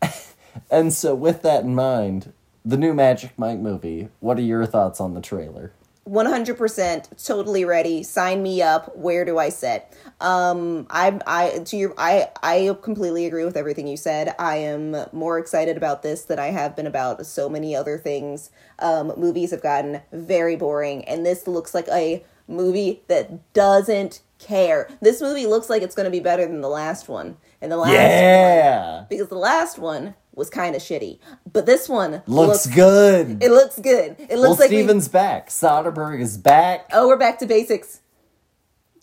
and 0.70 0.94
so, 0.94 1.14
with 1.14 1.42
that 1.42 1.64
in 1.64 1.74
mind, 1.74 2.32
the 2.64 2.78
new 2.78 2.94
Magic 2.94 3.38
Mike 3.38 3.58
movie, 3.58 4.08
what 4.20 4.38
are 4.38 4.42
your 4.42 4.64
thoughts 4.64 4.98
on 4.98 5.12
the 5.12 5.20
trailer? 5.20 5.72
100% 6.08 7.26
totally 7.26 7.64
ready. 7.64 8.02
Sign 8.02 8.42
me 8.42 8.62
up. 8.62 8.96
Where 8.96 9.24
do 9.24 9.38
i 9.38 9.48
sit? 9.50 9.86
Um 10.20 10.86
i 10.90 11.18
i 11.26 11.58
to 11.66 11.76
your 11.76 11.94
i 11.98 12.28
i 12.42 12.74
completely 12.82 13.26
agree 13.26 13.44
with 13.44 13.56
everything 13.56 13.86
you 13.86 13.96
said. 13.96 14.34
I 14.38 14.56
am 14.56 14.96
more 15.12 15.38
excited 15.38 15.76
about 15.76 16.02
this 16.02 16.24
than 16.24 16.38
i 16.38 16.46
have 16.46 16.74
been 16.74 16.86
about 16.86 17.24
so 17.26 17.48
many 17.48 17.76
other 17.76 17.98
things. 17.98 18.50
Um 18.78 19.12
movies 19.16 19.50
have 19.50 19.62
gotten 19.62 20.00
very 20.12 20.56
boring 20.56 21.04
and 21.04 21.26
this 21.26 21.46
looks 21.46 21.74
like 21.74 21.88
a 21.88 22.24
movie 22.48 23.02
that 23.08 23.52
doesn't 23.52 24.22
care. 24.38 24.88
This 25.00 25.20
movie 25.20 25.46
looks 25.46 25.68
like 25.68 25.82
it's 25.82 25.94
going 25.94 26.04
to 26.04 26.10
be 26.10 26.20
better 26.20 26.46
than 26.46 26.60
the 26.60 26.68
last 26.68 27.08
one. 27.08 27.36
And 27.60 27.70
the 27.70 27.76
last 27.76 27.92
Yeah! 27.92 29.04
because 29.10 29.28
the 29.28 29.34
last 29.38 29.78
one 29.78 30.14
was 30.38 30.48
kind 30.48 30.74
of 30.74 30.80
shitty. 30.80 31.18
But 31.52 31.66
this 31.66 31.88
one 31.88 32.22
Looks 32.26 32.66
good. 32.66 33.42
It 33.42 33.50
looks 33.50 33.78
good. 33.78 34.16
It 34.18 34.30
well, 34.30 34.48
looks 34.50 34.60
like 34.60 34.70
we- 34.70 34.76
Steven's 34.76 35.08
back. 35.08 35.48
Soderbergh 35.50 36.20
is 36.20 36.38
back. 36.38 36.88
oh, 36.92 37.08
we're 37.08 37.16
back 37.18 37.38
to 37.40 37.46
basics. 37.46 38.00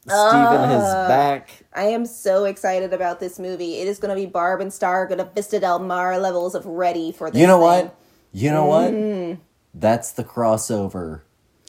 Steven 0.08 0.70
is 0.70 0.84
Uh, 0.84 1.08
back. 1.08 1.50
I 1.74 1.86
am 1.86 2.06
so 2.06 2.46
excited 2.46 2.94
about 2.94 3.20
this 3.20 3.40
movie. 3.40 3.80
It 3.80 3.88
is 3.88 3.98
going 3.98 4.10
to 4.10 4.16
be 4.16 4.28
Barb 4.28 4.62
and 4.62 4.72
Star 4.72 5.08
going 5.08 5.18
to 5.18 5.26
Vista 5.26 5.60
Del 5.60 5.80
Mar 5.80 6.20
levels 6.20 6.54
of 6.54 6.66
ready 6.66 7.12
for 7.12 7.32
this. 7.32 7.42
You 7.42 7.48
know 7.48 7.56
thing. 7.58 7.86
what? 7.86 7.96
You 8.32 8.52
know 8.52 8.66
what? 8.66 8.92
Mm-hmm. 8.94 9.42
That's 9.74 10.12
the 10.12 10.24
crossover 10.24 11.22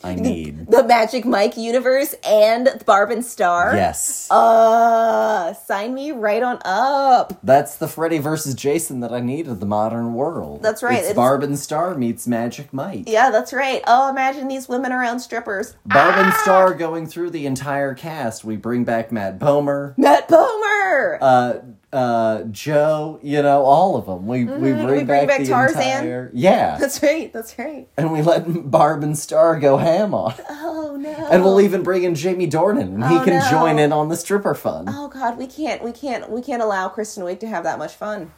I 0.07 0.15
need. 0.15 0.71
The 0.71 0.85
Magic 0.85 1.25
Mike 1.25 1.57
universe 1.57 2.15
and 2.27 2.69
Barb 2.87 3.11
and 3.11 3.25
Star. 3.25 3.75
yes. 3.75 4.29
Uh, 4.31 5.53
sign 5.55 5.95
me 5.95 6.13
right 6.13 6.43
on 6.43 6.59
up. 6.65 7.39
That's 7.43 7.77
the 7.77 7.89
Freddy 7.89 8.19
versus 8.19 8.55
Jason 8.55 9.01
that 9.01 9.13
I 9.13 9.21
need 9.21 9.49
of 9.49 9.61
the 9.61 9.67
modern 9.67 10.15
world. 10.15 10.63
That's 10.63 10.83
right, 10.83 10.95
It's 10.99 11.03
it's- 11.11 11.17
Barb 11.17 11.43
and 11.43 11.59
Star 11.59 11.95
meets 11.95 12.27
Magic 12.27 12.73
Mike. 12.73 13.05
Yeah, 13.07 13.31
that's 13.31 13.53
right. 13.53 13.83
Oh, 13.87 14.09
imagine 14.09 14.49
these 14.49 14.69
women 14.69 14.93
around 14.93 15.21
strippers. 15.21 15.77
Barb 15.87 16.15
and 16.17 16.33
Ah! 16.33 16.41
Star 16.43 16.75
going 16.75 17.07
through 17.07 17.31
the 17.31 17.47
entire 17.47 17.95
cast. 17.95 18.45
We 18.45 18.57
bring 18.57 18.85
back 18.85 19.11
Matt 19.13 19.39
Bomer, 19.39 19.97
Matt 19.99 20.29
Bomer. 20.29 21.19
uh, 21.21 21.55
uh, 21.93 22.43
Joe. 22.45 23.19
You 23.23 23.43
know 23.43 23.63
all 23.63 23.97
of 23.97 24.07
them. 24.07 24.27
We 24.27 24.45
we 24.45 24.45
bring, 24.45 24.61
Mm-hmm. 24.75 24.87
We 24.87 24.95
bring 24.95 25.07
back, 25.07 25.29
back 25.29 25.41
the 25.41 25.47
Tarzan. 25.47 25.81
entire 25.83 26.31
yeah, 26.35 26.77
that's 26.79 27.03
right. 27.03 27.33
That's 27.33 27.59
right. 27.59 27.89
and 27.97 28.13
we 28.13 28.23
let 28.23 28.71
Barb 28.71 29.03
and 29.03 29.17
Star 29.17 29.59
go 29.59 29.77
ham 29.77 30.15
on. 30.15 30.35
Oh 30.51 30.97
no. 30.99 31.11
And 31.31 31.45
we'll 31.45 31.61
even 31.61 31.83
bring 31.83 32.05
in 32.05 32.15
Jamie 32.15 32.49
Dornan, 32.49 32.95
and 32.95 33.05
he 33.05 33.17
Oh, 33.19 33.25
can 33.25 33.39
no. 33.39 33.51
join 33.51 33.79
in 33.79 33.93
on 33.93 34.09
the 34.09 34.17
stripper 34.17 34.55
fun. 34.55 34.87
Oh 34.89 35.09
God, 35.09 35.37
we 35.37 35.47
can't. 35.47 35.83
We 35.83 35.93
can't. 35.93 36.31
We 36.31 36.41
can't 36.41 36.63
allow 36.63 36.89
Kristen 36.89 37.23
Wiig 37.23 37.39
to 37.41 37.47
have 37.49 37.65
that 37.65 37.79
much 37.79 37.95
fun. 37.95 38.33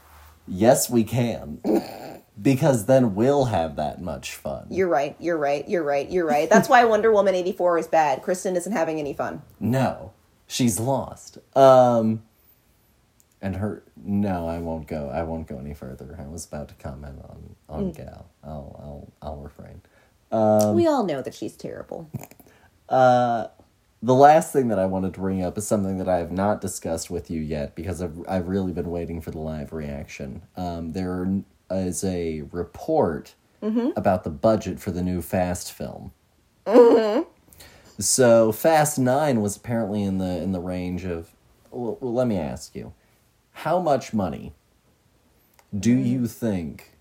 Yes, 0.46 0.88
we 0.90 1.04
can, 1.04 1.60
because 2.42 2.86
then 2.86 3.14
we'll 3.14 3.44
have 3.46 3.76
that 3.76 4.00
much 4.00 4.34
fun. 4.34 4.66
You're 4.70 4.88
right. 4.88 5.14
You're 5.20 5.36
right. 5.36 5.68
You're 5.68 5.82
right. 5.84 6.10
You're 6.10 6.26
right. 6.26 6.48
That's 6.50 6.68
why 6.68 6.84
Wonder 6.84 7.12
Woman 7.12 7.34
eighty 7.34 7.52
four 7.52 7.78
is 7.78 7.86
bad. 7.86 8.22
Kristen 8.22 8.56
isn't 8.56 8.72
having 8.72 8.98
any 8.98 9.12
fun. 9.12 9.42
No, 9.60 10.12
she's 10.46 10.80
lost. 10.80 11.38
Um, 11.56 12.22
and 13.40 13.56
her. 13.56 13.82
No, 13.96 14.48
I 14.48 14.58
won't 14.58 14.86
go. 14.86 15.10
I 15.10 15.22
won't 15.22 15.46
go 15.46 15.58
any 15.58 15.74
further. 15.74 16.16
I 16.18 16.26
was 16.26 16.46
about 16.46 16.68
to 16.68 16.74
comment 16.74 17.20
on 17.28 17.56
on 17.68 17.92
Gal. 17.92 18.28
I'll 18.44 18.76
I'll 19.22 19.30
I'll 19.30 19.36
refrain. 19.38 19.80
Um, 20.30 20.74
we 20.74 20.86
all 20.86 21.04
know 21.04 21.22
that 21.22 21.34
she's 21.34 21.56
terrible. 21.56 22.10
Uh, 22.88 23.48
the 24.02 24.14
last 24.14 24.50
thing 24.50 24.68
that 24.68 24.78
I 24.78 24.86
wanted 24.86 25.12
to 25.12 25.20
bring 25.20 25.42
up 25.42 25.58
is 25.58 25.66
something 25.66 25.98
that 25.98 26.08
I 26.08 26.16
have 26.16 26.32
not 26.32 26.62
discussed 26.62 27.10
with 27.10 27.30
you 27.30 27.38
yet 27.38 27.74
because 27.74 28.00
I've 28.00 28.18
I've 28.26 28.48
really 28.48 28.72
been 28.72 28.90
waiting 28.90 29.20
for 29.20 29.30
the 29.30 29.40
live 29.40 29.74
reaction. 29.74 30.40
Um, 30.56 30.92
there 30.92 31.42
is 31.70 32.02
a 32.02 32.44
report 32.50 33.34
about 33.94 34.24
the 34.24 34.30
budget 34.30 34.80
for 34.80 34.90
the 34.90 35.02
new 35.02 35.20
Fast 35.20 35.70
film. 35.70 36.12
So 37.98 38.52
Fast 38.52 38.98
Nine 38.98 39.42
was 39.42 39.56
apparently 39.56 40.02
in 40.02 40.18
the 40.18 40.38
in 40.42 40.52
the 40.52 40.60
range 40.60 41.04
of. 41.04 41.30
Well, 41.70 41.98
let 42.00 42.26
me 42.26 42.38
ask 42.38 42.74
you, 42.74 42.94
how 43.62 43.80
much 43.80 44.14
money 44.14 44.52
do 45.76 45.90
you 45.92 46.28
think 46.28 46.92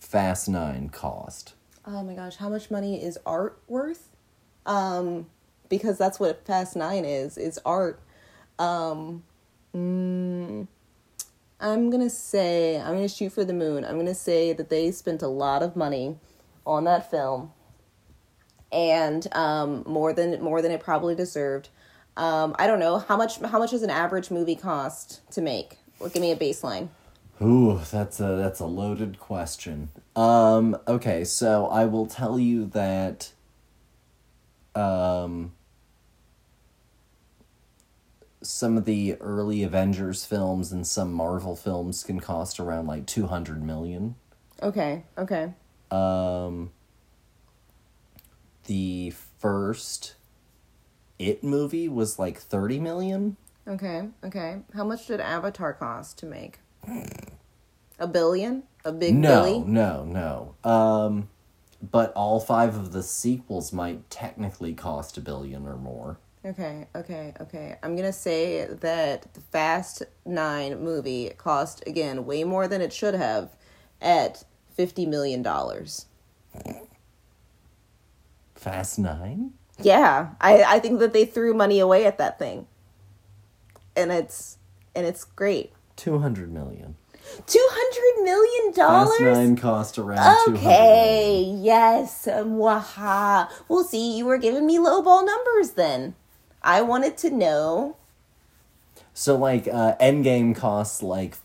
Fast 0.00 0.48
Nine 0.48 0.88
cost? 0.88 1.54
Oh 1.84 2.02
my 2.02 2.14
gosh, 2.14 2.34
how 2.34 2.48
much 2.48 2.68
money 2.68 3.00
is 3.00 3.16
art 3.24 3.62
worth? 3.68 4.08
Um, 4.66 5.26
because 5.68 5.98
that's 5.98 6.18
what 6.18 6.44
Fast 6.44 6.74
Nine 6.74 7.04
is. 7.04 7.38
Is 7.38 7.60
art. 7.64 8.00
Um, 8.58 9.22
mm, 9.72 10.66
I'm 11.60 11.90
gonna 11.90 12.10
say 12.10 12.80
I'm 12.80 12.94
gonna 12.94 13.08
shoot 13.08 13.30
for 13.30 13.44
the 13.44 13.52
moon. 13.52 13.84
I'm 13.84 13.96
gonna 13.96 14.16
say 14.16 14.52
that 14.52 14.68
they 14.68 14.90
spent 14.90 15.22
a 15.22 15.28
lot 15.28 15.62
of 15.62 15.76
money 15.76 16.16
on 16.66 16.82
that 16.84 17.08
film, 17.08 17.52
and 18.72 19.32
um, 19.32 19.84
more 19.86 20.12
than 20.12 20.42
more 20.42 20.60
than 20.60 20.72
it 20.72 20.80
probably 20.80 21.14
deserved. 21.14 21.68
Um, 22.16 22.56
I 22.58 22.66
don't 22.66 22.80
know 22.80 22.98
how 22.98 23.16
much 23.16 23.38
how 23.40 23.58
much 23.58 23.72
does 23.72 23.82
an 23.82 23.90
average 23.90 24.30
movie 24.30 24.56
cost 24.56 25.20
to 25.32 25.40
make? 25.40 25.78
Well, 25.98 26.08
give 26.08 26.22
me 26.22 26.30
a 26.30 26.36
baseline. 26.36 26.88
Ooh, 27.42 27.80
that's 27.90 28.18
a 28.20 28.36
that's 28.36 28.60
a 28.60 28.66
loaded 28.66 29.18
question. 29.18 29.90
Um, 30.14 30.78
okay, 30.88 31.24
so 31.24 31.66
I 31.66 31.84
will 31.84 32.06
tell 32.06 32.38
you 32.38 32.66
that 32.66 33.32
um 34.74 35.52
some 38.42 38.76
of 38.78 38.84
the 38.84 39.16
early 39.20 39.62
Avengers 39.62 40.24
films 40.24 40.72
and 40.72 40.86
some 40.86 41.12
Marvel 41.12 41.56
films 41.56 42.04
can 42.04 42.20
cost 42.20 42.60
around 42.60 42.86
like 42.86 43.06
200 43.06 43.62
million. 43.62 44.14
Okay, 44.62 45.04
okay. 45.18 45.52
Um 45.90 46.70
the 48.64 49.12
first 49.38 50.14
It 51.18 51.42
movie 51.42 51.88
was 51.88 52.18
like 52.18 52.38
30 52.38 52.78
million. 52.78 53.36
Okay, 53.68 54.08
okay. 54.24 54.58
How 54.74 54.84
much 54.84 55.06
did 55.06 55.20
Avatar 55.20 55.72
cost 55.72 56.18
to 56.18 56.26
make? 56.26 56.60
A 57.98 58.06
billion? 58.06 58.62
A 58.84 58.92
big 58.92 59.14
no, 59.14 59.28
billy? 59.28 59.58
no, 59.60 60.04
no. 60.04 60.70
Um, 60.70 61.28
but 61.82 62.12
all 62.14 62.38
five 62.38 62.76
of 62.76 62.92
the 62.92 63.02
sequels 63.02 63.72
might 63.72 64.08
technically 64.10 64.74
cost 64.74 65.16
a 65.16 65.20
billion 65.20 65.66
or 65.66 65.76
more. 65.76 66.18
Okay, 66.44 66.86
okay, 66.94 67.34
okay. 67.40 67.76
I'm 67.82 67.96
gonna 67.96 68.12
say 68.12 68.66
that 68.66 69.34
the 69.34 69.40
Fast 69.40 70.04
Nine 70.24 70.80
movie 70.80 71.30
cost 71.36 71.82
again 71.88 72.24
way 72.24 72.44
more 72.44 72.68
than 72.68 72.80
it 72.80 72.92
should 72.92 73.14
have 73.14 73.56
at 74.00 74.44
fifty 74.70 75.06
million 75.06 75.42
dollars. 75.42 76.06
Fast 78.54 78.98
Nine? 78.98 79.54
Yeah, 79.80 80.30
I 80.40 80.62
I 80.62 80.78
think 80.80 81.00
that 81.00 81.12
they 81.12 81.24
threw 81.24 81.54
money 81.54 81.80
away 81.80 82.06
at 82.06 82.18
that 82.18 82.38
thing, 82.38 82.66
and 83.94 84.10
it's 84.10 84.58
and 84.94 85.06
it's 85.06 85.24
great. 85.24 85.72
200 85.96 86.52
million. 86.52 86.96
Two 87.46 87.66
hundred 87.70 88.24
million 88.24 88.72
Fast 88.72 89.18
dollars. 89.18 89.36
Nine 89.36 89.56
cost 89.56 89.98
around 89.98 90.48
Okay, 90.48 91.42
yes, 91.58 92.28
waha. 92.30 93.48
Well, 93.68 93.84
see, 93.84 94.16
you 94.16 94.24
were 94.24 94.38
giving 94.38 94.66
me 94.66 94.78
lowball 94.78 95.26
numbers 95.26 95.72
then. 95.72 96.14
I 96.62 96.82
wanted 96.82 97.16
to 97.18 97.30
know. 97.30 97.96
So, 99.12 99.36
like, 99.36 99.66
uh, 99.66 99.96
Endgame 100.00 100.54
costs 100.54 101.02
like 101.02 101.36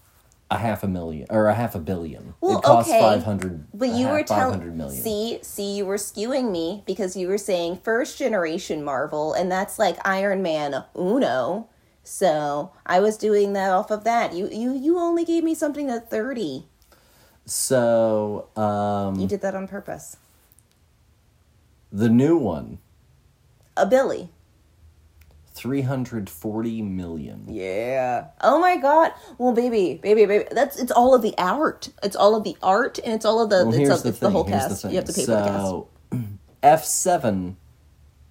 a 0.51 0.57
half 0.57 0.83
a 0.83 0.87
million 0.87 1.25
or 1.29 1.47
a 1.47 1.53
half 1.55 1.73
a 1.75 1.79
billion. 1.79 2.33
Well, 2.41 2.59
it 2.59 2.63
costs 2.63 2.91
okay, 2.91 2.99
500 2.99 3.67
But 3.73 3.89
you 3.89 4.05
half- 4.05 4.11
were 4.11 4.23
telling 4.23 4.89
see, 4.91 5.39
see, 5.41 5.75
you 5.77 5.85
were 5.85 5.95
skewing 5.95 6.51
me 6.51 6.83
because 6.85 7.15
you 7.15 7.27
were 7.29 7.37
saying 7.37 7.77
first 7.83 8.17
generation 8.19 8.83
Marvel, 8.83 9.33
and 9.33 9.51
that's 9.51 9.79
like 9.79 9.97
Iron 10.05 10.41
Man 10.43 10.83
Uno. 10.97 11.67
So 12.03 12.71
I 12.85 12.99
was 12.99 13.15
doing 13.17 13.53
that 13.53 13.71
off 13.71 13.91
of 13.91 14.03
that. 14.03 14.33
You 14.33 14.49
you 14.51 14.73
you 14.73 14.99
only 14.99 15.23
gave 15.23 15.43
me 15.43 15.55
something 15.55 15.89
at 15.89 16.09
thirty. 16.09 16.65
So, 17.45 18.47
um, 18.55 19.15
You 19.19 19.27
did 19.27 19.41
that 19.41 19.55
on 19.55 19.67
purpose. 19.67 20.17
the 21.91 22.07
new 22.09 22.37
one, 22.37 22.77
A 23.75 23.85
Billy. 23.85 24.29
340 25.62 26.82
million. 26.82 27.45
Yeah. 27.47 28.28
Oh 28.41 28.59
my 28.59 28.78
god. 28.78 29.14
Well, 29.38 29.53
baby, 29.53 29.99
baby, 30.01 30.26
baby. 30.26 30.45
That's 30.51 30.80
it's 30.80 30.91
all 30.91 31.14
of 31.14 31.22
the 31.22 31.36
art. 31.38 31.89
It's 32.01 32.16
all 32.16 32.36
of 32.36 32.43
the 32.43 32.57
art, 32.64 32.97
and 33.03 33.14
it's 33.14 33.26
all 33.26 33.39
of 33.41 33.49
the. 33.51 33.57
Well, 33.57 33.70
it's 33.70 33.78
here's 33.78 33.99
a- 33.99 34.03
the 34.03 34.09
it's 34.09 34.18
thing. 34.20 34.28
the 34.28 34.32
whole 34.32 34.43
here's 34.43 34.62
cast. 34.64 34.82
the. 34.82 34.89
You 34.89 34.95
have 34.95 35.05
to 35.05 35.14
pay 35.14 35.26
for 35.26 35.32
the 35.32 35.43
cast. 35.43 35.57
so, 35.62 35.88
F7 36.64 37.55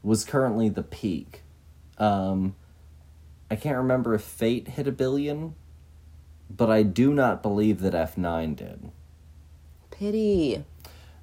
was 0.03 0.25
currently 0.25 0.69
the 0.69 0.83
peak. 0.83 1.43
Um, 1.99 2.57
I 3.51 3.57
can't 3.57 3.77
remember 3.77 4.15
if 4.15 4.23
Fate 4.23 4.69
hit 4.69 4.89
a 4.89 4.93
billion, 4.93 5.55
but 6.49 6.69
I 6.71 6.83
do 6.83 7.13
not 7.15 7.43
believe 7.43 7.81
that 7.81 7.93
F9 7.93 8.57
did. 8.57 8.91
Pity. 9.91 10.65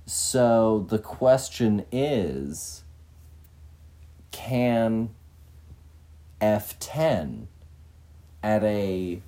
So 0.05 0.85
the 0.87 0.99
question 0.99 1.85
is 1.91 2.83
can 4.31 5.09
F10 6.41 7.47
at 8.43 8.63
a 8.63 9.21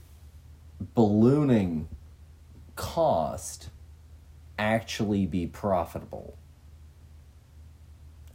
ballooning 0.96 1.88
cost 2.76 3.70
actually 4.58 5.26
be 5.26 5.48
profitable? 5.48 6.36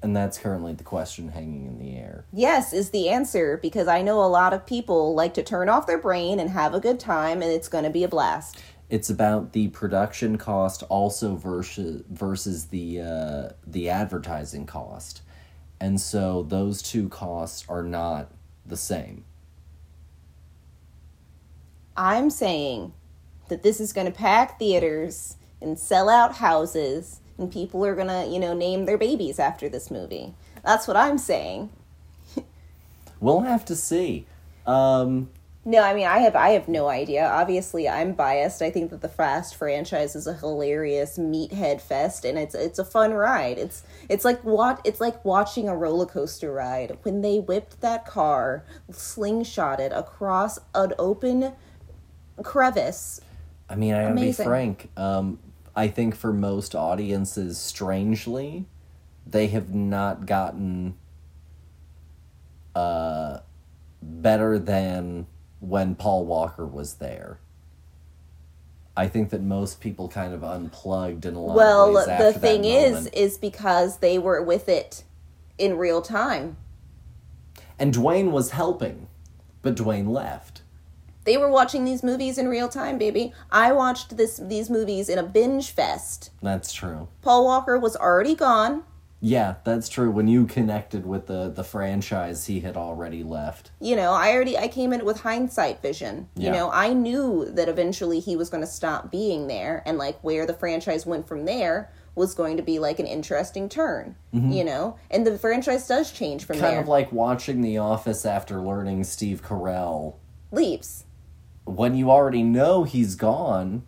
And 0.03 0.15
that's 0.15 0.37
currently 0.37 0.75
the 0.75 0.85
question 0.85 1.31
hanging 1.31 1.67
in 1.67 1.79
the 1.79 1.97
air. 1.97 2.27
Yes, 2.31 2.75
is 2.75 2.91
the 2.91 3.09
answer 3.09 3.59
because 3.63 3.89
I 3.89 4.03
know 4.03 4.23
a 4.23 4.27
lot 4.27 4.53
of 4.53 4.67
people 4.67 5.15
like 5.15 5.33
to 5.35 5.43
turn 5.43 5.71
off 5.71 5.87
their 5.87 5.99
brain 5.99 6.39
and 6.39 6.51
have 6.51 6.75
a 6.75 6.81
good 6.81 7.01
time, 7.01 7.41
and 7.41 7.51
it's 7.51 7.69
going 7.69 7.85
to 7.85 7.91
be 7.91 8.05
a 8.05 8.09
blast. 8.09 8.63
It's 8.91 9.09
about 9.09 9.55
the 9.55 9.69
production 9.69 10.37
cost 10.37 10.83
also 10.91 11.37
versus 11.37 12.03
versus 12.11 12.67
the 12.67 13.01
uh, 13.01 13.49
the 13.67 13.89
advertising 13.89 14.67
cost, 14.67 15.23
and 15.81 15.99
so 15.99 16.43
those 16.43 16.83
two 16.83 17.09
costs 17.09 17.65
are 17.67 17.83
not 17.83 18.31
the 18.67 18.77
same. 18.77 19.25
I'm 21.97 22.31
saying 22.31 22.93
that 23.49 23.63
this 23.63 23.81
is 23.81 23.93
going 23.93 24.07
to 24.07 24.13
pack 24.13 24.59
theaters 24.59 25.37
and 25.61 25.79
sell 25.79 26.09
out 26.09 26.37
houses 26.37 27.21
and 27.39 27.53
people 27.53 27.85
are 27.85 27.95
going 27.95 28.09
to, 28.09 28.27
you 28.31 28.39
know, 28.39 28.55
name 28.55 28.85
their 28.85 28.99
babies 28.99 29.39
after 29.39 29.69
this 29.69 29.91
movie. 29.91 30.35
That's 30.65 30.87
what 30.87 30.97
I'm 30.97 31.19
saying. 31.19 31.71
We'll 33.21 33.41
have 33.41 33.65
to 33.67 33.77
see. 33.77 34.27
Um, 34.67 35.31
No, 35.67 35.83
I 35.83 35.95
mean 35.95 36.07
I 36.07 36.19
have 36.19 36.37
I 36.37 36.51
have 36.51 36.69
no 36.69 36.89
idea. 36.89 37.27
Obviously, 37.27 37.89
I'm 37.89 38.13
biased. 38.13 38.61
I 38.61 38.71
think 38.71 38.91
that 38.91 39.01
the 39.01 39.09
Fast 39.09 39.55
franchise 39.57 40.15
is 40.15 40.27
a 40.27 40.35
hilarious 40.35 41.17
meathead 41.17 41.81
fest, 41.81 42.27
and 42.27 42.39
it's 42.39 42.55
it's 42.55 42.79
a 42.79 42.85
fun 42.85 43.15
ride. 43.15 43.59
It's 43.59 43.83
it's 44.11 44.27
like 44.27 44.45
what 44.45 44.81
it's 44.85 45.01
like 45.01 45.25
watching 45.25 45.69
a 45.69 45.75
roller 45.75 46.05
coaster 46.05 46.53
ride 46.53 46.99
when 47.03 47.23
they 47.23 47.39
whipped 47.39 47.81
that 47.81 48.05
car, 48.05 48.65
slingshotted 48.91 49.97
across 49.97 50.59
an 50.75 50.93
open 50.99 51.53
crevice. 52.43 53.23
I 53.71 53.77
mean, 53.77 53.95
I 53.95 54.03
gotta 54.09 54.21
be 54.21 54.33
frank. 54.33 54.91
Um, 54.99 55.39
I 55.75 55.89
think 55.89 56.15
for 56.15 56.33
most 56.33 56.75
audiences, 56.75 57.57
strangely, 57.57 58.67
they 59.27 59.47
have 59.47 59.75
not 59.75 60.27
gotten 60.27 60.97
uh, 62.75 63.39
better 64.03 64.59
than 64.59 65.27
when 65.69 65.95
Paul 65.95 66.25
Walker 66.27 66.67
was 66.67 66.95
there. 66.95 67.39
I 68.97 69.09
think 69.09 69.31
that 69.31 69.43
most 69.43 69.81
people 69.81 70.09
kind 70.09 70.33
of 70.33 70.45
unplugged 70.45 71.27
in 71.27 71.35
a 71.35 71.41
lot 71.43 71.57
Well, 71.57 71.89
of 71.89 71.95
ways 71.95 72.07
Well, 72.07 72.33
the 72.33 72.39
thing 72.39 72.65
is, 72.65 73.07
is 73.09 73.39
because 73.39 73.99
they 73.99 74.19
were 74.19 74.41
with 74.43 74.69
it 74.69 75.03
in 75.59 75.77
real 75.77 76.01
time. 76.03 76.57
and 77.79 77.93
Dwayne 77.93 78.31
was 78.31 78.51
helping, 78.51 79.09
but 79.63 79.75
Dwayne 79.75 80.09
left. 80.09 80.63
They 81.25 81.37
were 81.37 81.51
watching 81.51 81.85
these 81.85 82.03
movies 82.05 82.39
in 82.39 82.47
real 82.49 82.69
time, 82.69 82.99
baby. 82.99 83.33
I 83.51 83.73
watched 83.73 84.17
this 84.17 84.37
these 84.37 84.69
movies 84.71 85.09
in 85.09 85.19
a 85.19 85.23
binge 85.25 85.71
fest. 85.73 86.31
That's 86.43 86.73
true. 86.73 87.09
Paul 87.23 87.47
Walker 87.47 87.79
was 87.79 87.97
already 87.97 88.35
gone. 88.37 88.85
Yeah, 89.27 89.55
that's 89.65 89.89
true. 89.89 90.11
When 90.11 90.29
you 90.29 90.45
connected 90.45 91.07
with 91.07 91.29
the 91.29 91.49
the 91.49 91.65
franchise, 91.65 92.45
he 92.45 92.61
had 92.61 92.77
already 92.77 93.23
left. 93.23 93.71
You 93.81 93.97
know, 93.97 94.13
I 94.13 94.33
already 94.33 94.59
I 94.59 94.69
came 94.69 94.93
in 94.93 95.03
with 95.03 95.21
hindsight 95.21 95.81
vision. 95.81 96.29
You 96.37 96.51
know, 96.51 96.71
I 96.71 96.93
knew 96.93 97.47
that 97.53 97.67
eventually 97.71 98.21
he 98.21 98.37
was 98.37 98.51
going 98.51 98.61
to 98.61 98.67
stop 98.67 99.11
being 99.11 99.47
there 99.47 99.83
and 99.87 99.97
like 99.97 100.21
where 100.23 100.45
the 100.45 100.53
franchise 100.53 101.07
went 101.07 101.27
from 101.27 101.47
there 101.47 101.91
was 102.15 102.35
going 102.35 102.59
to 102.59 102.63
be 102.63 102.79
like 102.79 102.99
an 102.99 103.07
interesting 103.07 103.69
turn, 103.71 104.15
you 104.31 104.63
know? 104.63 104.97
And 105.11 105.27
the 105.27 105.39
franchise 105.39 105.89
does 105.89 106.13
change 106.13 106.45
from 106.45 106.57
Mm-hmm. 106.57 106.65
Kind 106.65 106.75
there. 106.75 106.83
of 106.83 106.89
like 106.89 107.11
watching 107.11 107.63
The 107.63 107.79
Office 107.79 108.27
after 108.27 108.61
learning 108.61 109.05
Steve 109.05 109.43
Carell. 109.43 110.17
leaves. 110.53 111.05
When 111.65 111.97
you 111.97 112.11
already 112.11 112.43
know 112.43 112.85
he's 112.85 113.15
gone, 113.15 113.85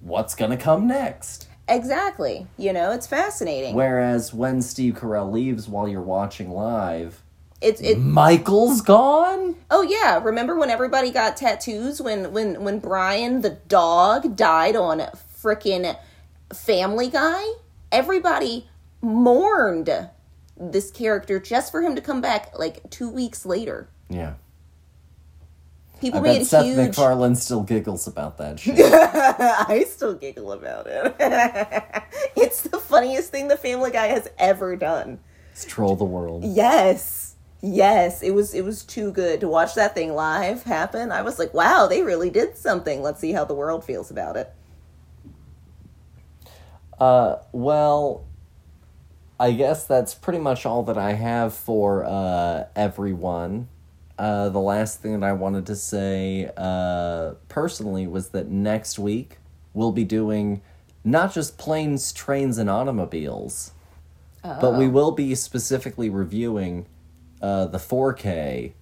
what's 0.00 0.34
gonna 0.34 0.58
come 0.58 0.86
next? 0.86 1.48
Exactly. 1.68 2.46
You 2.58 2.72
know, 2.72 2.90
it's 2.92 3.06
fascinating. 3.06 3.74
Whereas 3.74 4.34
when 4.34 4.60
Steve 4.62 4.94
Carell 4.94 5.32
leaves 5.32 5.68
while 5.68 5.88
you're 5.88 6.02
watching 6.02 6.50
live, 6.50 7.22
It's 7.60 7.80
it 7.80 7.98
Michael's 7.98 8.82
gone? 8.82 9.56
Oh 9.70 9.82
yeah, 9.82 10.22
remember 10.22 10.58
when 10.58 10.68
everybody 10.68 11.10
got 11.10 11.36
tattoos 11.36 12.02
when 12.02 12.32
when 12.32 12.62
when 12.62 12.78
Brian 12.80 13.40
the 13.40 13.50
dog 13.68 14.36
died 14.36 14.76
on 14.76 14.98
frickin' 15.42 15.96
Family 16.52 17.08
Guy? 17.08 17.42
Everybody 17.90 18.68
mourned 19.00 20.08
this 20.56 20.90
character 20.90 21.40
just 21.40 21.72
for 21.72 21.80
him 21.80 21.94
to 21.94 22.02
come 22.02 22.20
back 22.20 22.58
like 22.58 22.90
2 22.90 23.08
weeks 23.08 23.46
later. 23.46 23.88
Yeah. 24.10 24.34
People 26.04 26.20
I 26.20 26.22
bet 26.22 26.46
Seth 26.46 26.66
huge 26.66 26.76
MacFarlane 26.76 27.34
still 27.34 27.62
giggles 27.62 28.06
about 28.06 28.36
that 28.36 28.60
shit. 28.60 28.78
I 28.78 29.86
still 29.88 30.12
giggle 30.12 30.52
about 30.52 30.86
it. 30.86 31.16
it's 32.36 32.60
the 32.60 32.78
funniest 32.78 33.30
thing 33.30 33.48
the 33.48 33.56
Family 33.56 33.90
Guy 33.90 34.08
has 34.08 34.28
ever 34.38 34.76
done. 34.76 35.18
It's 35.52 35.64
troll 35.64 35.96
the 35.96 36.04
world. 36.04 36.44
Yes. 36.44 37.36
Yes, 37.62 38.22
it 38.22 38.32
was 38.32 38.52
it 38.52 38.66
was 38.66 38.84
too 38.84 39.12
good 39.12 39.40
to 39.40 39.48
watch 39.48 39.76
that 39.76 39.94
thing 39.94 40.12
live 40.12 40.64
happen. 40.64 41.10
I 41.10 41.22
was 41.22 41.38
like, 41.38 41.54
"Wow, 41.54 41.86
they 41.86 42.02
really 42.02 42.28
did 42.28 42.58
something. 42.58 43.00
Let's 43.00 43.18
see 43.18 43.32
how 43.32 43.46
the 43.46 43.54
world 43.54 43.82
feels 43.82 44.10
about 44.10 44.36
it." 44.36 44.52
Uh, 47.00 47.36
well, 47.52 48.26
I 49.40 49.52
guess 49.52 49.86
that's 49.86 50.14
pretty 50.14 50.40
much 50.40 50.66
all 50.66 50.82
that 50.82 50.98
I 50.98 51.14
have 51.14 51.54
for 51.54 52.04
uh, 52.04 52.64
everyone. 52.76 53.68
Uh, 54.18 54.48
the 54.48 54.60
last 54.60 55.00
thing 55.00 55.18
that 55.20 55.26
I 55.26 55.32
wanted 55.32 55.66
to 55.66 55.76
say 55.76 56.50
uh, 56.56 57.34
personally 57.48 58.06
was 58.06 58.28
that 58.30 58.48
next 58.48 58.98
week 58.98 59.38
we'll 59.72 59.92
be 59.92 60.04
doing 60.04 60.62
not 61.02 61.34
just 61.34 61.58
planes, 61.58 62.12
trains, 62.12 62.56
and 62.58 62.70
automobiles, 62.70 63.72
but 64.60 64.78
we 64.78 64.88
will 64.88 65.10
be 65.10 65.34
specifically 65.34 66.08
reviewing 66.08 66.86
uh, 67.42 67.66
the 67.66 67.78
4K 67.78 68.72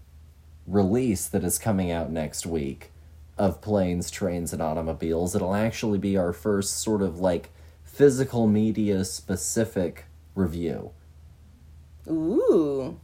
release 0.66 1.26
that 1.26 1.43
is 1.43 1.59
coming 1.59 1.91
out 1.91 2.11
next 2.11 2.47
week 2.47 2.91
of 3.39 3.61
planes, 3.61 4.11
trains, 4.11 4.53
and 4.53 4.62
automobiles. 4.62 5.35
It'll 5.35 5.55
actually 5.55 5.99
be 5.99 6.16
our 6.16 6.33
first 6.33 6.80
sort 6.80 7.03
of 7.03 7.18
like 7.18 7.51
physical 7.83 8.47
media 8.47 9.05
specific 9.05 10.05
review. 10.35 10.91
Ooh. 12.09 13.01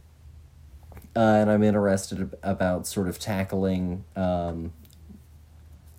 Uh, 1.19 1.41
and 1.41 1.51
I'm 1.51 1.63
interested 1.63 2.33
about 2.43 2.87
sort 2.87 3.09
of 3.09 3.19
tackling 3.19 4.05
um, 4.15 4.71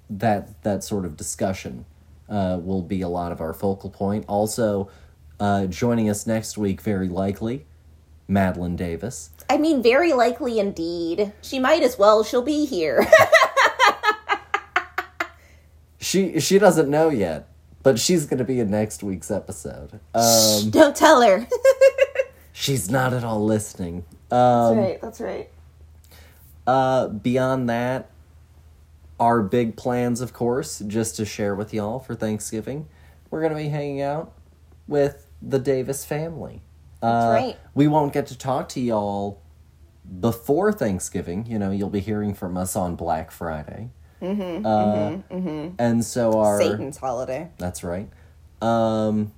that 0.09 0.63
that 0.63 0.83
sort 0.83 1.05
of 1.05 1.15
discussion. 1.19 1.85
Uh, 2.27 2.59
will 2.63 2.81
be 2.81 3.03
a 3.03 3.09
lot 3.09 3.33
of 3.33 3.41
our 3.41 3.53
focal 3.53 3.91
point. 3.91 4.25
Also, 4.29 4.89
uh, 5.41 5.67
joining 5.67 6.09
us 6.09 6.29
next 6.29 6.57
week, 6.57 6.81
very 6.81 7.09
likely, 7.09 7.67
Madeline 8.29 8.77
Davis. 8.77 9.31
I 9.51 9.59
mean, 9.59 9.83
very 9.83 10.13
likely 10.13 10.61
indeed. 10.61 11.33
She 11.43 11.59
might 11.59 11.83
as 11.83 11.99
well. 11.99 12.23
She'll 12.23 12.41
be 12.41 12.65
here. 12.65 13.07
She 16.03 16.41
she 16.41 16.59
doesn't 16.59 16.89
know 16.89 17.11
yet, 17.11 17.47
but 17.83 17.99
she's 17.99 18.25
going 18.25 18.39
to 18.39 18.45
be 18.45 18.59
in 18.59 18.71
next 18.71 19.03
week's 19.03 19.31
episode. 19.31 20.01
Um, 20.15 20.71
Don't 20.71 20.97
tell 20.97 21.21
her. 21.21 21.47
she's 22.53 22.91
not 22.91 23.13
at 23.13 23.23
all 23.23 23.45
listening. 23.45 24.07
Um, 24.33 24.79
right. 24.79 25.01
That's 25.01 25.21
right. 25.21 25.49
Uh, 26.67 27.09
beyond 27.09 27.69
that, 27.69 28.11
our 29.19 29.43
big 29.43 29.77
plans, 29.77 30.21
of 30.21 30.33
course, 30.33 30.79
just 30.87 31.17
to 31.17 31.25
share 31.25 31.55
with 31.55 31.75
y'all 31.75 31.99
for 31.99 32.15
Thanksgiving, 32.15 32.87
we're 33.31 33.43
gonna 33.43 33.55
be 33.57 33.69
hanging 33.69 34.01
out 34.03 34.33
with 34.87 35.27
the 35.43 35.59
Davis 35.59 36.05
family. 36.05 36.63
That's 37.01 37.25
Uh, 37.27 37.31
right. 37.31 37.57
We 37.75 37.89
won't 37.89 38.13
get 38.13 38.27
to 38.29 38.39
talk 38.39 38.69
to 38.71 38.81
y'all 38.81 39.41
before 40.21 40.73
Thanksgiving. 40.73 41.47
You 41.47 41.59
know, 41.59 41.71
you'll 41.71 41.91
be 41.91 42.01
hearing 42.01 42.35
from 42.35 42.57
us 42.57 42.77
on 42.77 42.95
Black 42.97 43.31
Friday. 43.31 43.91
Mm-hmm, 44.23 44.67
uh, 44.67 45.71
And 45.79 46.05
so 46.05 46.39
our 46.41 46.61
Satan's 46.61 46.99
holiday. 46.99 47.49
that's 47.59 47.83
right. 47.83 48.09
Um, 48.61 49.33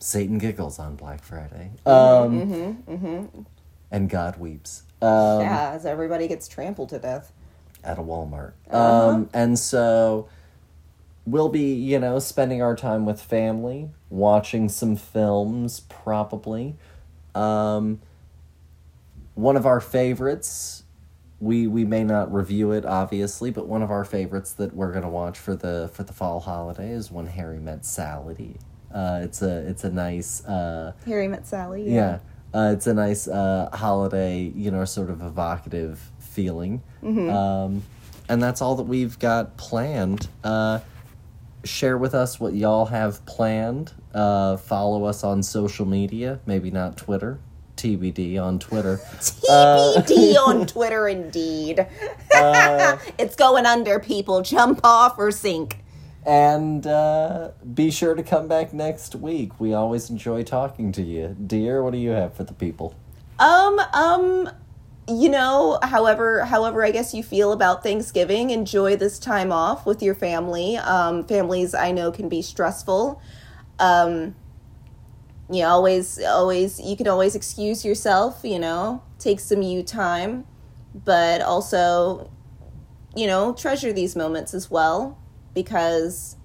Satan 0.00 0.38
giggles 0.38 0.78
on 0.80 0.96
Black 0.96 1.22
Friday. 1.22 1.70
Um, 1.86 3.46
and 3.90 4.08
God 4.08 4.38
weeps. 4.38 4.82
Um, 5.02 5.40
yeah, 5.40 5.72
as 5.74 5.84
everybody 5.86 6.28
gets 6.28 6.48
trampled 6.48 6.88
to 6.90 6.98
death. 6.98 7.32
at 7.82 7.98
a 7.98 8.02
Walmart. 8.02 8.52
Um, 8.72 9.28
and 9.34 9.58
so 9.58 10.28
we'll 11.26 11.50
be, 11.50 11.74
you 11.74 11.98
know, 11.98 12.18
spending 12.18 12.62
our 12.62 12.74
time 12.74 13.04
with 13.04 13.20
family, 13.20 13.90
watching 14.08 14.68
some 14.68 14.96
films, 14.96 15.80
probably. 15.80 16.76
Um, 17.34 18.00
one 19.34 19.56
of 19.56 19.66
our 19.66 19.80
favorites, 19.80 20.84
we 21.40 21.66
we 21.66 21.84
may 21.84 22.04
not 22.04 22.32
review 22.32 22.70
it 22.72 22.86
obviously, 22.86 23.50
but 23.50 23.66
one 23.66 23.82
of 23.82 23.90
our 23.90 24.04
favorites 24.04 24.52
that 24.54 24.74
we're 24.74 24.92
gonna 24.92 25.10
watch 25.10 25.38
for 25.38 25.54
the 25.56 25.90
for 25.92 26.04
the 26.04 26.12
fall 26.12 26.40
holiday 26.40 26.90
is 26.90 27.10
When 27.10 27.26
Harry 27.26 27.58
Met 27.58 27.84
Sally. 27.84 28.56
Uh, 28.92 29.20
it's 29.22 29.42
a 29.42 29.58
it's 29.68 29.82
a 29.84 29.90
nice 29.90 30.44
uh, 30.46 30.92
Harry 31.04 31.26
met 31.26 31.46
Sally. 31.46 31.92
yeah, 31.92 32.20
uh, 32.54 32.70
it's 32.72 32.86
a 32.86 32.94
nice 32.94 33.26
uh, 33.26 33.68
holiday, 33.72 34.52
you 34.54 34.70
know, 34.70 34.84
sort 34.84 35.10
of 35.10 35.22
evocative 35.22 36.00
feeling. 36.20 36.82
Um, 37.30 37.82
and 38.28 38.42
that's 38.42 38.62
all 38.62 38.76
that 38.76 38.84
we've 38.84 39.18
got 39.18 39.56
planned. 39.56 40.28
Uh, 40.42 40.80
share 41.64 41.98
with 41.98 42.14
us 42.14 42.38
what 42.38 42.54
y'all 42.54 42.86
have 42.86 43.24
planned. 43.26 43.92
Uh, 44.14 44.56
follow 44.56 45.04
us 45.04 45.24
on 45.24 45.42
social 45.42 45.84
media, 45.84 46.38
maybe 46.46 46.70
not 46.70 46.96
Twitter. 46.96 47.38
TBD 47.76 48.40
on 48.40 48.60
Twitter. 48.60 48.98
TBD 49.18 50.36
on 50.36 50.66
Twitter, 50.66 51.08
indeed. 51.08 51.86
it's 53.18 53.34
going 53.34 53.66
under, 53.66 53.98
people. 53.98 54.42
Jump 54.42 54.80
off 54.84 55.18
or 55.18 55.32
sink. 55.32 55.83
And 56.26 56.86
uh, 56.86 57.50
be 57.74 57.90
sure 57.90 58.14
to 58.14 58.22
come 58.22 58.48
back 58.48 58.72
next 58.72 59.14
week. 59.14 59.60
We 59.60 59.74
always 59.74 60.08
enjoy 60.08 60.42
talking 60.42 60.90
to 60.92 61.02
you. 61.02 61.36
Dear, 61.46 61.82
what 61.82 61.92
do 61.92 61.98
you 61.98 62.10
have 62.10 62.34
for 62.34 62.44
the 62.44 62.54
people? 62.54 62.94
Um, 63.38 63.78
um, 63.92 64.48
you 65.06 65.28
know, 65.28 65.78
however, 65.82 66.44
however, 66.46 66.82
I 66.84 66.92
guess 66.92 67.12
you 67.12 67.22
feel 67.22 67.52
about 67.52 67.82
Thanksgiving, 67.82 68.50
enjoy 68.50 68.96
this 68.96 69.18
time 69.18 69.52
off 69.52 69.84
with 69.84 70.02
your 70.02 70.14
family. 70.14 70.78
Um, 70.78 71.26
families 71.26 71.74
I 71.74 71.92
know 71.92 72.10
can 72.10 72.30
be 72.30 72.40
stressful. 72.40 73.20
Um, 73.78 74.34
you 75.50 75.60
know, 75.60 75.68
always, 75.68 76.18
always, 76.22 76.80
you 76.80 76.96
can 76.96 77.06
always 77.06 77.34
excuse 77.34 77.84
yourself. 77.84 78.40
You 78.44 78.58
know, 78.58 79.02
take 79.18 79.40
some 79.40 79.60
you 79.60 79.82
time, 79.82 80.46
but 80.94 81.42
also, 81.42 82.30
you 83.14 83.26
know, 83.26 83.52
treasure 83.52 83.92
these 83.92 84.16
moments 84.16 84.54
as 84.54 84.70
well 84.70 85.18
because 85.54 86.36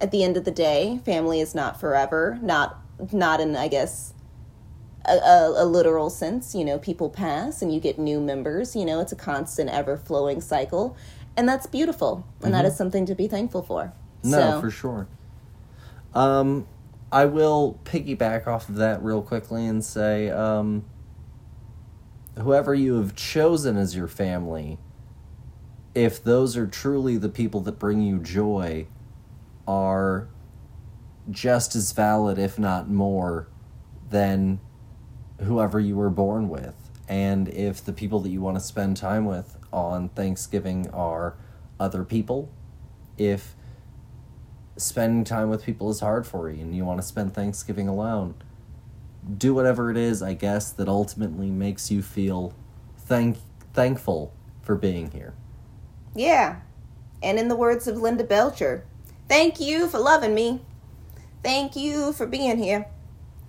at 0.00 0.10
the 0.10 0.22
end 0.22 0.36
of 0.36 0.44
the 0.44 0.50
day, 0.50 1.00
family 1.04 1.40
is 1.40 1.54
not 1.54 1.80
forever. 1.80 2.38
Not, 2.42 2.78
not 3.12 3.40
in, 3.40 3.56
I 3.56 3.68
guess 3.68 4.14
a, 5.06 5.14
a, 5.14 5.64
a, 5.64 5.66
literal 5.66 6.10
sense. 6.10 6.54
You 6.54 6.64
know, 6.64 6.78
people 6.78 7.08
pass 7.10 7.62
and 7.62 7.72
you 7.72 7.80
get 7.80 7.98
new 7.98 8.20
members. 8.20 8.76
You 8.76 8.84
know, 8.84 9.00
it's 9.00 9.12
a 9.12 9.16
constant, 9.16 9.70
ever 9.70 9.96
flowing 9.96 10.40
cycle. 10.40 10.96
And 11.36 11.48
that's 11.48 11.66
beautiful. 11.66 12.26
And 12.36 12.44
mm-hmm. 12.44 12.52
that 12.52 12.64
is 12.64 12.76
something 12.76 13.06
to 13.06 13.14
be 13.14 13.26
thankful 13.26 13.62
for. 13.62 13.92
No, 14.22 14.38
so. 14.38 14.60
for 14.60 14.70
sure. 14.70 15.08
Um, 16.14 16.66
I 17.10 17.26
will 17.26 17.78
piggyback 17.84 18.46
off 18.46 18.68
of 18.68 18.76
that 18.76 19.02
real 19.02 19.22
quickly 19.22 19.66
and 19.66 19.84
say 19.84 20.30
um, 20.30 20.84
whoever 22.38 22.74
you 22.74 22.96
have 22.96 23.14
chosen 23.14 23.76
as 23.76 23.94
your 23.94 24.08
family, 24.08 24.78
if 25.94 26.22
those 26.22 26.56
are 26.56 26.66
truly 26.66 27.16
the 27.16 27.28
people 27.28 27.60
that 27.60 27.78
bring 27.78 28.00
you 28.02 28.18
joy, 28.18 28.86
are 29.66 30.28
just 31.30 31.74
as 31.74 31.92
valid, 31.92 32.38
if 32.38 32.58
not 32.58 32.88
more, 32.88 33.48
than 34.10 34.60
whoever 35.40 35.80
you 35.80 35.96
were 35.96 36.10
born 36.10 36.48
with. 36.48 36.74
And 37.08 37.48
if 37.48 37.84
the 37.84 37.92
people 37.92 38.20
that 38.20 38.30
you 38.30 38.40
want 38.40 38.56
to 38.56 38.64
spend 38.64 38.96
time 38.96 39.24
with 39.24 39.58
on 39.72 40.08
Thanksgiving 40.10 40.90
are 40.90 41.34
other 41.78 42.04
people, 42.04 42.50
if 43.18 43.54
spending 44.76 45.24
time 45.24 45.50
with 45.50 45.64
people 45.64 45.90
is 45.90 46.00
hard 46.00 46.26
for 46.26 46.50
you 46.50 46.60
and 46.60 46.74
you 46.74 46.84
want 46.84 47.00
to 47.00 47.06
spend 47.06 47.34
Thanksgiving 47.34 47.88
alone, 47.88 48.34
do 49.38 49.54
whatever 49.54 49.90
it 49.90 49.96
is, 49.96 50.22
I 50.22 50.34
guess, 50.34 50.70
that 50.72 50.88
ultimately 50.88 51.50
makes 51.50 51.90
you 51.90 52.02
feel 52.02 52.54
thank 52.96 53.38
thankful 53.72 54.32
for 54.62 54.76
being 54.76 55.10
here. 55.10 55.34
Yeah. 56.14 56.60
And 57.22 57.38
in 57.38 57.48
the 57.48 57.56
words 57.56 57.86
of 57.86 57.96
Linda 57.96 58.24
Belcher, 58.24 58.84
thank 59.28 59.60
you 59.60 59.88
for 59.88 59.98
loving 59.98 60.34
me. 60.34 60.60
Thank 61.42 61.76
you 61.76 62.12
for 62.12 62.26
being 62.26 62.58
here. 62.58 62.86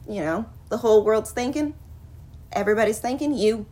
You 0.07 0.21
know, 0.21 0.45
the 0.69 0.77
whole 0.77 1.03
world's 1.03 1.31
thinking, 1.31 1.73
everybody's 2.51 2.99
thanking 2.99 3.33
you. 3.33 3.65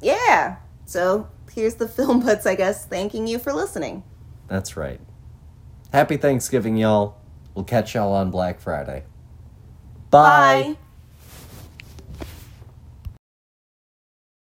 Yeah. 0.00 0.56
So 0.86 1.28
here's 1.52 1.74
the 1.74 1.88
film 1.88 2.20
buds, 2.20 2.46
I 2.46 2.54
guess, 2.54 2.86
thanking 2.86 3.26
you 3.26 3.38
for 3.38 3.52
listening. 3.52 4.02
That's 4.48 4.76
right. 4.76 5.00
Happy 5.92 6.16
Thanksgiving, 6.16 6.76
y'all. 6.76 7.16
We'll 7.54 7.64
catch 7.64 7.94
y'all 7.94 8.12
on 8.12 8.30
Black 8.30 8.60
Friday. 8.60 9.04
Bye. 10.10 10.74
Bye. 10.74 10.87